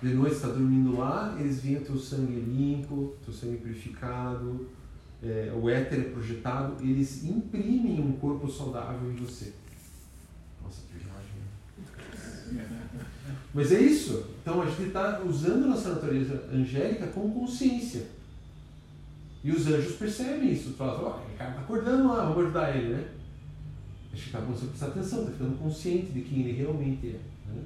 De 0.00 0.14
noite 0.14 0.36
está 0.36 0.48
dormindo 0.48 0.96
lá, 0.96 1.36
eles 1.40 1.60
veem 1.60 1.80
teu 1.80 1.98
sangue 1.98 2.38
limpo, 2.38 3.16
teu 3.24 3.32
sangue 3.34 3.56
purificado, 3.56 4.68
é, 5.22 5.52
o 5.60 5.68
éter 5.68 6.00
é 6.00 6.04
projetado, 6.04 6.76
eles 6.82 7.24
imprimem 7.24 8.00
um 8.00 8.12
corpo 8.12 8.50
saudável 8.50 9.10
em 9.10 9.16
você. 9.16 9.52
Nossa, 10.62 10.82
que 10.82 10.98
viagem. 10.98 12.52
né? 12.52 12.90
Mas 13.52 13.72
é 13.72 13.80
isso. 13.80 14.26
Então 14.42 14.62
a 14.62 14.66
gente 14.66 14.82
está 14.82 15.20
usando 15.22 15.66
nossa 15.66 15.94
natureza 15.94 16.48
angélica 16.52 17.06
com 17.08 17.30
consciência. 17.30 18.06
E 19.44 19.50
os 19.50 19.66
anjos 19.66 19.96
percebem 19.96 20.52
isso. 20.52 20.70
Falam, 20.70 21.04
ó, 21.04 21.08
o 21.18 21.36
cara 21.36 21.50
está 21.50 21.60
acordando 21.60 22.08
lá, 22.08 22.24
vamos 22.24 22.44
ajudar 22.44 22.74
ele, 22.74 22.94
né? 22.94 23.08
A 24.10 24.16
gente 24.16 24.26
está 24.26 24.40
começando 24.40 24.64
a 24.64 24.70
prestar 24.70 24.86
atenção, 24.86 25.20
está 25.20 25.32
ficando 25.32 25.58
consciente 25.58 26.12
de 26.12 26.22
quem 26.22 26.40
ele 26.40 26.52
realmente 26.52 27.08
é. 27.08 27.20
Né? 27.50 27.62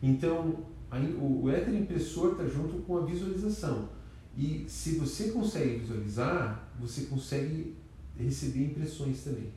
Então, 0.00 0.64
aí, 0.88 1.12
o, 1.14 1.42
o 1.42 1.50
éter 1.50 1.74
impressor 1.74 2.32
está 2.32 2.44
junto 2.44 2.82
com 2.82 2.98
a 2.98 3.04
visualização. 3.04 3.88
E 4.36 4.64
se 4.68 4.92
você 4.92 5.30
consegue 5.30 5.80
visualizar, 5.80 6.68
você 6.78 7.06
consegue 7.06 7.74
receber 8.16 8.66
impressões 8.66 9.24
também. 9.24 9.48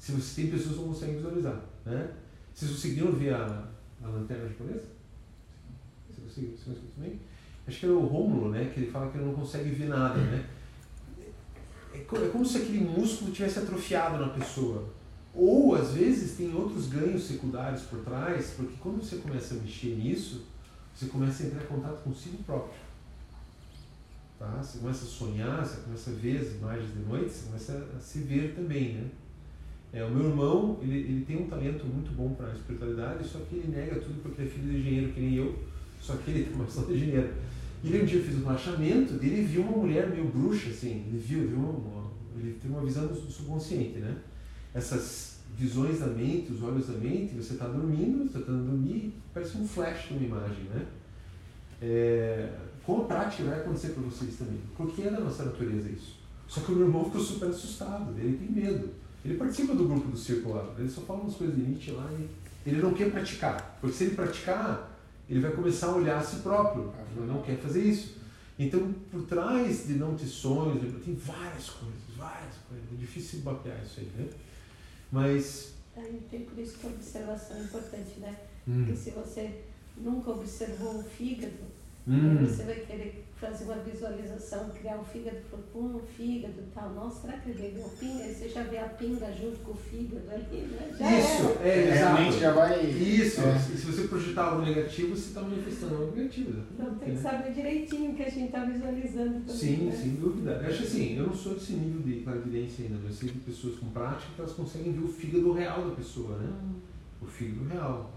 Se 0.00 0.10
você 0.10 0.42
tem 0.42 0.50
pessoas 0.50 0.74
que 0.74 0.80
não 0.80 0.88
conseguem 0.88 1.14
visualizar, 1.14 1.62
né? 1.86 2.10
Vocês 2.52 2.72
conseguiram 2.72 3.12
ver 3.12 3.34
a, 3.34 3.68
a 4.02 4.08
lanterna 4.08 4.48
japonesa? 4.48 4.86
Você 6.10 6.22
conseguiu? 6.22 6.50
Você 6.56 6.64
conseguiu 6.70 6.90
também? 6.96 7.20
Acho 7.68 7.78
que 7.78 7.86
era 7.86 7.94
o 7.94 8.04
Rômulo, 8.04 8.50
né? 8.50 8.68
Que 8.74 8.80
ele 8.80 8.90
fala 8.90 9.12
que 9.12 9.18
ele 9.18 9.26
não 9.26 9.34
consegue 9.34 9.70
ver 9.70 9.88
nada, 9.88 10.18
né? 10.18 10.44
É, 11.94 11.98
é 11.98 12.28
como 12.30 12.44
se 12.44 12.58
aquele 12.58 12.80
músculo 12.80 13.30
tivesse 13.32 13.58
atrofiado 13.58 14.18
na 14.18 14.28
pessoa. 14.32 14.88
Ou, 15.34 15.74
às 15.74 15.92
vezes, 15.92 16.36
tem 16.36 16.54
outros 16.54 16.88
ganhos 16.88 17.24
secundários 17.24 17.82
por 17.82 18.00
trás, 18.00 18.52
porque 18.56 18.74
quando 18.80 19.02
você 19.02 19.16
começa 19.16 19.54
a 19.54 19.58
mexer 19.58 19.96
nisso, 19.96 20.42
você 20.94 21.06
começa 21.06 21.42
a 21.42 21.46
entrar 21.46 21.62
em 21.62 21.66
contato 21.66 22.02
consigo 22.02 22.42
próprio. 22.44 22.74
Tá? 24.38 24.62
Você 24.62 24.78
começa 24.78 25.04
a 25.04 25.08
sonhar, 25.08 25.64
você 25.64 25.80
começa 25.82 26.10
a 26.10 26.14
ver 26.14 26.38
as 26.38 26.52
imagens 26.52 26.92
de 26.92 26.98
noite, 27.00 27.30
você 27.30 27.46
começa 27.46 27.88
a 27.96 28.00
se 28.00 28.18
ver 28.20 28.54
também, 28.54 28.94
né? 28.94 29.10
É, 29.92 30.02
o 30.04 30.10
meu 30.10 30.30
irmão, 30.30 30.78
ele, 30.82 30.98
ele 30.98 31.24
tem 31.24 31.36
um 31.36 31.48
talento 31.48 31.84
muito 31.84 32.12
bom 32.12 32.34
para 32.34 32.48
a 32.48 32.54
espiritualidade, 32.54 33.28
só 33.28 33.38
que 33.40 33.56
ele 33.56 33.76
nega 33.76 34.00
tudo 34.00 34.22
porque 34.22 34.42
é 34.42 34.46
filho 34.46 34.70
de 34.70 34.78
engenheiro, 34.78 35.12
que 35.12 35.20
nem 35.20 35.34
eu, 35.34 35.58
só 36.00 36.16
que 36.16 36.30
ele 36.30 36.44
tem 36.44 36.54
uma 36.54 36.64
de 36.86 36.94
engenheiro. 36.94 37.34
E 37.82 37.96
um 37.96 38.04
dia 38.04 38.22
fez 38.22 38.36
um 38.36 38.44
relaxamento, 38.44 39.18
e 39.20 39.26
ele 39.26 39.42
viu 39.42 39.62
uma 39.62 39.78
mulher 39.78 40.08
meio 40.08 40.26
bruxa, 40.26 40.70
assim, 40.70 41.04
ele 41.08 41.18
viu, 41.18 41.48
viu 41.48 41.58
uma, 41.58 42.10
ele 42.38 42.56
tem 42.60 42.70
uma 42.70 42.80
visão 42.80 43.06
do 43.06 43.14
subconsciente, 43.14 43.98
né? 43.98 44.16
Essas 44.72 45.38
visões 45.56 45.98
da 45.98 46.06
mente, 46.06 46.52
os 46.52 46.62
olhos 46.62 46.86
da 46.86 46.94
mente, 46.94 47.34
você 47.34 47.54
está 47.54 47.66
dormindo, 47.66 48.24
está 48.24 48.38
tentando 48.38 48.70
dormir, 48.70 49.14
parece 49.34 49.58
um 49.58 49.66
flash 49.66 50.08
de 50.08 50.14
uma 50.14 50.24
imagem, 50.24 50.64
né? 50.64 50.86
É, 51.80 52.50
com 52.84 53.02
a 53.02 53.04
prática 53.04 53.44
vai 53.44 53.60
acontecer 53.60 53.88
para 53.88 54.02
vocês 54.04 54.36
também, 54.36 54.60
porque 54.76 55.02
é 55.02 55.10
da 55.10 55.20
nossa 55.20 55.44
natureza 55.44 55.88
isso. 55.90 56.20
Só 56.46 56.60
que 56.60 56.70
o 56.70 56.76
meu 56.76 56.86
irmão 56.86 57.04
ficou 57.06 57.20
super 57.20 57.48
assustado, 57.48 58.14
ele 58.18 58.36
tem 58.36 58.64
medo. 58.64 58.90
Ele 59.24 59.36
participa 59.36 59.74
do 59.74 59.86
grupo 59.86 60.08
do 60.08 60.16
círculo 60.16 60.54
lá, 60.54 60.74
ele 60.78 60.88
só 60.88 61.00
fala 61.02 61.20
umas 61.20 61.34
coisas 61.34 61.56
de 61.56 61.62
Nietzsche 61.62 61.92
lá 61.92 62.08
e 62.12 62.28
ele 62.68 62.80
não 62.80 62.92
quer 62.92 63.10
praticar. 63.10 63.78
Porque 63.80 63.96
se 63.96 64.04
ele 64.04 64.14
praticar, 64.16 64.91
ele 65.32 65.40
vai 65.40 65.50
começar 65.52 65.86
a 65.86 65.94
olhar 65.94 66.18
a 66.18 66.22
si 66.22 66.36
próprio. 66.36 66.92
Ele 67.16 67.26
não 67.26 67.40
quer 67.40 67.56
fazer 67.56 67.82
isso. 67.82 68.16
Então, 68.58 68.92
por 69.10 69.22
trás 69.22 69.86
de 69.86 69.94
não 69.94 70.14
ter 70.14 70.26
sonhos, 70.26 71.02
tem 71.02 71.14
várias 71.14 71.70
coisas, 71.70 72.00
várias 72.14 72.54
coisas. 72.68 72.86
É 72.92 72.96
difícil 72.96 73.40
mapear 73.40 73.82
isso 73.82 74.00
aí, 74.00 74.10
né? 74.14 74.28
Mas. 75.10 75.72
Aí 75.96 76.20
tem 76.30 76.40
por 76.40 76.58
isso 76.58 76.76
que 76.76 76.86
a 76.86 76.90
observação 76.90 77.56
é 77.56 77.60
importante, 77.60 78.20
né? 78.20 78.36
Hum, 78.68 78.84
Porque 78.84 78.94
se 78.94 79.10
você 79.12 79.62
nunca 79.96 80.32
observou 80.32 80.98
o 80.98 81.02
fígado, 81.02 81.64
hum, 82.06 82.44
você 82.44 82.64
vai 82.64 82.80
querer 82.80 83.26
fazer 83.42 83.64
uma 83.64 83.74
visualização, 83.82 84.70
criar 84.70 84.98
um 84.98 85.04
fígado, 85.04 85.36
um 85.74 85.98
fígado 85.98 86.54
e 86.60 86.70
tal. 86.72 86.90
Nossa, 86.94 87.22
será 87.22 87.38
que 87.38 87.50
ele 87.50 87.60
bebeu 87.60 87.90
pinga? 87.98 88.22
Aí 88.22 88.32
você 88.32 88.48
já 88.48 88.62
vê 88.62 88.78
a 88.78 88.88
pinga 88.88 89.32
junto 89.32 89.58
com 89.64 89.72
o 89.72 89.74
fígado 89.74 90.22
ali, 90.30 90.60
né? 90.60 90.96
Já 90.96 91.18
isso, 91.18 91.42
era. 91.60 91.68
é, 91.68 91.92
Realmente 91.94 92.28
exato. 92.28 92.40
já 92.40 92.52
vai. 92.52 92.86
Isso, 92.86 93.40
É. 93.40 93.58
se 93.58 93.84
você 93.84 94.06
projetar 94.06 94.44
algo 94.44 94.62
negativo, 94.62 95.16
você 95.16 95.28
está 95.28 95.40
manifestando 95.42 95.96
algo 95.96 96.16
negativo. 96.16 96.62
Então 96.72 96.94
tem 96.94 97.08
que 97.08 97.14
né? 97.16 97.20
saber 97.20 97.52
direitinho 97.52 98.12
o 98.12 98.14
que 98.14 98.22
a 98.22 98.30
gente 98.30 98.44
está 98.46 98.64
visualizando 98.64 99.40
também. 99.40 99.56
Sim, 99.56 99.76
né? 99.86 99.92
sem 99.92 100.10
dúvida. 100.14 100.52
Eu 100.62 100.68
acho 100.70 100.82
assim, 100.84 101.16
eu 101.18 101.26
não 101.26 101.34
sou 101.34 101.54
desse 101.54 101.72
nível 101.72 102.00
de 102.02 102.20
clarividência 102.22 102.84
ainda, 102.84 102.98
mas 103.02 103.10
eu 103.10 103.16
sei 103.16 103.28
de 103.30 103.38
pessoas 103.40 103.74
com 103.76 103.88
prática 103.90 104.30
que 104.36 104.40
elas 104.40 104.52
conseguem 104.52 104.92
ver 104.92 105.04
o 105.04 105.08
fígado 105.08 105.52
real 105.52 105.88
da 105.88 105.96
pessoa, 105.96 106.38
né? 106.38 106.48
Hum. 106.62 106.74
O 107.20 107.26
fígado 107.26 107.68
real. 107.68 108.12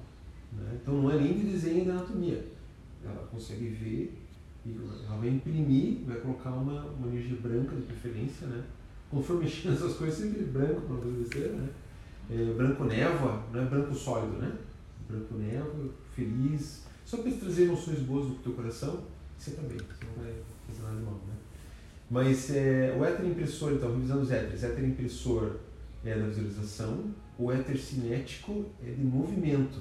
Né? 0.53 0.77
Então 0.81 0.93
não 1.01 1.09
é 1.11 1.17
nem 1.19 1.33
de 1.33 1.45
desenho 1.51 1.85
da 1.85 1.93
anatomia. 1.93 2.45
Ela 3.03 3.27
consegue 3.31 3.67
ver 3.69 4.24
ela 4.73 5.17
vai 5.17 5.29
imprimir, 5.29 5.99
vai 6.05 6.17
colocar 6.17 6.51
uma, 6.51 6.85
uma 6.85 7.07
energia 7.07 7.37
branca 7.37 7.75
de 7.75 7.83
preferência, 7.83 8.47
né? 8.47 8.63
Conforme 9.09 9.43
mexendo 9.45 9.73
essas 9.73 9.95
coisas, 9.95 10.17
sempre 10.17 10.43
branco 10.45 10.81
para 10.81 10.97
fazer 10.97 11.11
besteira, 11.11 11.53
né? 11.53 11.69
É, 12.29 12.53
branco 12.53 12.85
névoa, 12.85 13.43
não 13.53 13.61
é 13.61 13.65
branco 13.65 13.93
sólido, 13.93 14.37
né? 14.37 14.51
Branco 15.07 15.35
névoa, 15.35 15.89
feliz. 16.15 16.85
Só 17.05 17.17
para 17.17 17.31
trazer 17.31 17.65
emoções 17.65 17.99
boas 17.99 18.27
do 18.27 18.35
teu 18.35 18.53
coração, 18.53 19.03
você 19.37 19.51
também. 19.51 19.77
Você 19.77 20.05
não 20.05 20.23
vai 20.23 20.33
fazer 20.67 20.81
nada 20.81 20.95
de 20.95 21.03
mal, 21.03 21.13
né? 21.13 21.33
Mas 22.09 22.49
é, 22.49 22.95
o 22.99 23.05
éter 23.05 23.25
impressor, 23.25 23.73
então, 23.73 23.93
revisando 23.93 24.21
os 24.21 24.31
éteres, 24.31 24.63
éter 24.63 24.83
impressor 24.83 25.57
é 26.03 26.17
da 26.17 26.27
visualização, 26.27 27.13
o 27.37 27.51
éter 27.51 27.77
cinético 27.77 28.65
é 28.83 28.91
de 28.91 29.03
movimento. 29.03 29.79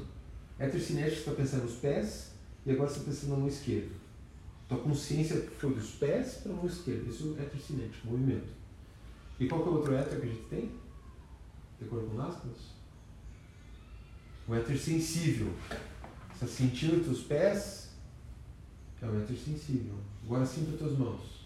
Éter 0.58 0.80
cinético 0.80 1.16
você 1.16 1.30
está 1.30 1.32
pensando 1.32 1.62
nos 1.64 1.74
pés 1.74 2.32
e 2.64 2.72
agora 2.72 2.88
você 2.88 2.98
está 2.98 3.10
pensando 3.10 3.30
na 3.30 3.36
mão 3.36 3.48
esquerda. 3.48 4.03
Tua 4.68 4.78
consciência 4.78 5.48
foi 5.58 5.74
dos 5.74 5.90
pés 5.92 6.36
para 6.42 6.52
a 6.52 6.56
mão 6.56 6.66
esquerda. 6.66 7.10
Isso 7.10 7.36
é 7.38 7.42
éter 7.42 7.60
cinético, 7.60 8.06
movimento. 8.06 8.48
E 9.38 9.46
qual 9.46 9.62
que 9.62 9.68
é 9.68 9.72
o 9.72 9.74
outro 9.74 9.94
éter 9.94 10.20
que 10.20 10.26
a 10.26 10.30
gente 10.30 10.48
tem? 10.48 10.70
De 11.78 11.84
acordo 11.84 12.08
com 12.08 12.16
Násteros? 12.16 12.74
O 14.48 14.54
éter 14.54 14.78
sensível. 14.78 15.52
Está 16.32 16.46
sentindo 16.46 16.98
os 16.98 17.06
teus 17.06 17.22
pés? 17.22 17.90
É 19.02 19.06
o 19.06 19.20
éter 19.20 19.36
sensível. 19.36 19.94
Agora 20.24 20.46
sinta 20.46 20.72
as 20.72 20.78
tuas 20.78 20.98
mãos. 20.98 21.44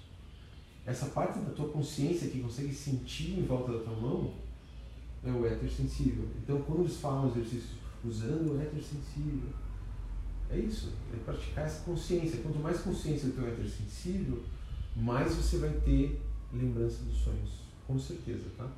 Essa 0.86 1.06
parte 1.06 1.40
da 1.40 1.50
tua 1.50 1.68
consciência 1.68 2.30
que 2.30 2.40
consegue 2.40 2.72
sentir 2.72 3.38
em 3.38 3.44
volta 3.44 3.72
da 3.72 3.84
tua 3.84 3.96
mão 3.96 4.34
é 5.24 5.30
o 5.30 5.44
éter 5.44 5.70
sensível. 5.70 6.28
Então, 6.42 6.62
quando 6.62 6.80
eles 6.80 6.96
falam 6.98 7.28
exercícios 7.30 7.72
usando 8.04 8.52
o 8.52 8.60
éter 8.60 8.82
sensível, 8.82 9.50
é 10.50 10.58
isso, 10.58 10.92
é 11.12 11.16
praticar 11.24 11.66
essa 11.66 11.84
consciência. 11.84 12.40
Quanto 12.40 12.58
mais 12.58 12.80
consciência 12.80 13.28
do 13.28 13.34
teu 13.34 13.48
éter 13.48 13.68
sensível, 13.68 14.42
mais 14.96 15.34
você 15.34 15.58
vai 15.58 15.70
ter 15.84 16.20
lembrança 16.52 17.02
dos 17.04 17.16
sonhos, 17.18 17.50
com 17.86 17.98
certeza, 17.98 18.44
tá? 18.56 18.70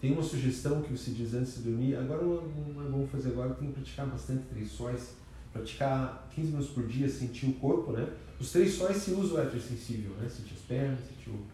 Tem 0.00 0.12
uma 0.12 0.22
sugestão 0.22 0.82
que 0.82 0.92
você 0.92 1.10
diz 1.12 1.34
antes 1.34 1.56
de 1.56 1.62
dormir, 1.70 1.96
agora 1.96 2.22
não 2.22 2.38
é- 2.38 2.72
não 2.74 2.86
é 2.86 2.90
bom 2.90 3.06
fazer 3.06 3.30
agora, 3.30 3.54
tem 3.54 3.68
que 3.68 3.74
praticar 3.74 4.06
bastante 4.06 4.44
três 4.48 4.70
sóis, 4.70 5.14
praticar 5.52 6.28
15 6.34 6.48
minutos 6.48 6.70
por 6.70 6.86
dia, 6.86 7.08
sentir 7.08 7.46
o 7.46 7.54
corpo, 7.54 7.92
né? 7.92 8.06
Os 8.38 8.50
três 8.52 8.74
sóis 8.74 8.96
se 8.98 9.12
usa 9.12 9.34
o 9.34 9.40
éter 9.40 9.60
sensível, 9.60 10.10
né? 10.16 10.28
Sentir 10.28 10.54
as 10.54 10.60
pernas, 10.60 11.00
sentir 11.00 11.30
o, 11.30 11.46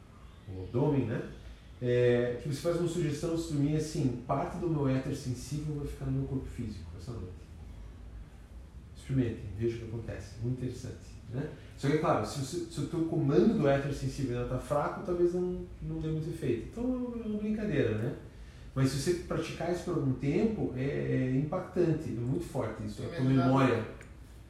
o 0.53 0.65
abdômen, 0.65 1.07
né? 1.07 1.31
É, 1.83 2.41
que 2.43 2.49
você 2.49 2.61
faz 2.61 2.79
uma 2.79 2.89
sugestão 2.89 3.31
antes 3.33 3.49
de 3.49 3.53
dormir 3.55 3.77
assim, 3.77 4.23
parte 4.27 4.59
do 4.59 4.69
meu 4.69 4.89
éter 4.89 5.15
sensível 5.15 5.77
vai 5.77 5.87
ficar 5.87 6.07
no 6.07 6.13
meu 6.13 6.27
corpo 6.27 6.47
físico 6.47 6.91
essa 6.99 7.13
noite. 7.13 7.40
Experimentem, 9.11 9.45
veja 9.59 9.77
o 9.77 9.79
que 9.81 9.85
acontece. 9.87 10.35
Muito 10.43 10.59
interessante. 10.59 11.11
Né? 11.31 11.49
Só 11.77 11.89
que, 11.89 11.95
é 11.95 11.99
claro, 11.99 12.27
se, 12.27 12.41
você- 12.41 12.67
se 12.71 12.81
o 12.81 12.87
teu 12.87 13.05
comando 13.07 13.59
do 13.59 13.69
éter 13.69 13.93
sensível 13.93 14.41
ainda 14.41 14.55
está 14.55 14.59
fraco, 14.59 15.03
talvez 15.05 15.35
não, 15.35 15.65
não 15.83 16.01
dê 16.01 16.09
muito 16.09 16.29
efeito. 16.31 16.69
Então 16.71 16.85
é 16.85 17.27
uma 17.27 17.39
brincadeira, 17.39 17.97
né? 17.99 18.17
Mas 18.75 18.91
se 18.91 18.99
você 19.01 19.15
praticar 19.25 19.73
isso 19.73 19.85
por 19.85 19.95
algum 19.97 20.13
tempo, 20.15 20.73
é, 20.77 20.83
é 20.83 21.37
impactante, 21.37 22.09
é 22.09 22.21
muito 22.21 22.45
forte 22.45 22.85
isso. 22.85 23.03
A 23.03 23.07
Tem 23.07 23.17
tua 23.17 23.27
ajudado. 23.27 23.49
memória. 23.49 23.85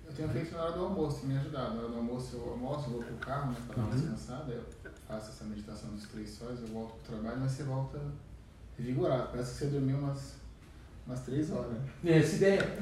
Eu 0.06 0.12
tenho 0.14 0.28
feito 0.28 0.52
na 0.54 0.62
hora 0.64 0.72
do 0.72 0.84
almoço, 0.84 1.20
tem 1.20 1.28
me 1.30 1.36
ajudado. 1.38 1.74
Na 1.76 1.80
hora 1.82 1.88
do 1.88 1.96
almoço 1.96 2.36
eu 2.36 2.50
almoço, 2.50 2.86
eu 2.88 2.92
vou 2.94 3.02
pro 3.02 3.16
carro, 3.16 3.52
né, 3.52 3.58
pra 3.66 3.76
dar 3.76 3.82
uma 3.82 3.90
Uhum. 3.90 3.96
descansada, 4.00 4.52
eu 4.52 4.64
faço 5.08 5.30
essa 5.30 5.44
meditação 5.44 5.90
dos 5.90 6.06
três 6.08 6.30
sóis, 6.30 6.60
eu 6.60 6.66
volto 6.68 6.94
pro 7.02 7.14
trabalho, 7.16 7.40
mas 7.40 7.52
você 7.52 7.62
volta 7.62 8.00
revigorado. 8.76 9.28
Parece 9.30 9.52
que 9.52 9.58
você 9.58 9.66
dormiu 9.66 9.98
umas, 9.98 10.34
umas 11.06 11.20
três 11.20 11.50
horas. 11.50 11.76
É 12.04 12.18
essa 12.18 12.36
ideia. 12.36 12.78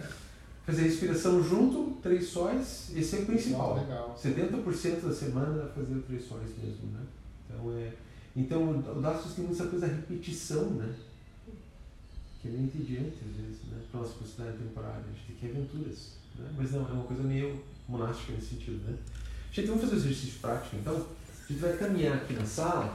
Fazer 0.69 0.83
respiração 0.83 1.43
junto, 1.43 1.97
três 2.03 2.27
sóis, 2.27 2.93
esse 2.95 3.16
é 3.16 3.21
o 3.21 3.25
principal. 3.25 3.75
Nossa, 3.75 4.29
legal. 4.29 4.55
70% 4.62 5.01
da 5.01 5.14
semana 5.14 5.66
fazer 5.75 5.99
três 6.07 6.29
sóis 6.29 6.51
mesmo, 6.62 6.93
né? 6.93 7.01
Então, 7.49 7.73
é, 7.73 7.93
então 8.37 8.79
o 8.79 9.01
Dastos 9.01 9.33
tem 9.33 9.47
muita 9.47 9.64
coisa 9.64 9.87
da 9.87 9.95
repetição, 9.95 10.69
né? 10.73 10.95
Que 12.43 12.49
é 12.49 12.51
meio 12.51 12.64
entediante 12.64 13.16
às 13.27 13.35
vezes, 13.35 13.62
né? 13.71 13.81
Para 13.91 14.01
nossa 14.01 14.12
possibilidade 14.12 14.62
temporária. 14.62 15.01
A 15.01 15.09
gente 15.09 15.27
tem 15.29 15.37
que 15.37 15.47
ir 15.47 15.51
aventuras, 15.57 16.12
né? 16.39 16.51
Mas 16.59 16.73
não, 16.73 16.87
é 16.87 16.93
uma 16.93 17.05
coisa 17.05 17.23
meio 17.23 17.62
monástica 17.89 18.35
nesse 18.35 18.49
sentido, 18.49 18.91
né? 18.91 18.99
Gente, 19.51 19.69
vamos 19.69 19.81
fazer 19.81 19.95
um 19.95 19.99
exercício 20.01 20.39
prático, 20.39 20.77
então. 20.77 20.95
A 20.97 21.51
gente 21.51 21.62
vai 21.62 21.79
caminhar 21.79 22.14
aqui 22.14 22.35
na 22.35 22.45
sala 22.45 22.95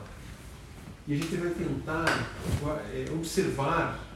e 1.08 1.14
a 1.14 1.16
gente 1.16 1.36
vai 1.38 1.50
tentar 1.50 2.06
é, 2.94 3.12
observar. 3.12 4.13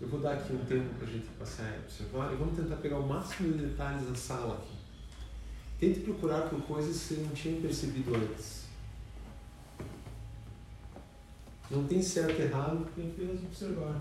Eu 0.00 0.08
vou 0.08 0.20
dar 0.20 0.34
aqui 0.34 0.52
um 0.52 0.64
tempo 0.64 0.94
para 0.94 1.08
a 1.08 1.10
gente 1.10 1.26
passar 1.38 1.72
a 1.72 1.78
observar 1.78 2.32
e 2.32 2.36
vamos 2.36 2.56
tentar 2.56 2.76
pegar 2.76 2.98
o 2.98 3.08
máximo 3.08 3.52
de 3.52 3.66
detalhes 3.66 4.06
da 4.06 4.14
sala 4.14 4.54
aqui. 4.54 4.76
Tente 5.78 6.00
procurar 6.00 6.42
por 6.50 6.60
coisas 6.62 6.96
que 6.96 7.14
você 7.14 7.20
não 7.22 7.30
tinha 7.30 7.60
percebido 7.60 8.14
antes. 8.14 8.66
Não 11.70 11.86
tem 11.86 12.02
certo 12.02 12.38
e 12.38 12.42
errado, 12.42 12.86
tem 12.94 13.10
apenas 13.10 13.42
observar. 13.42 14.00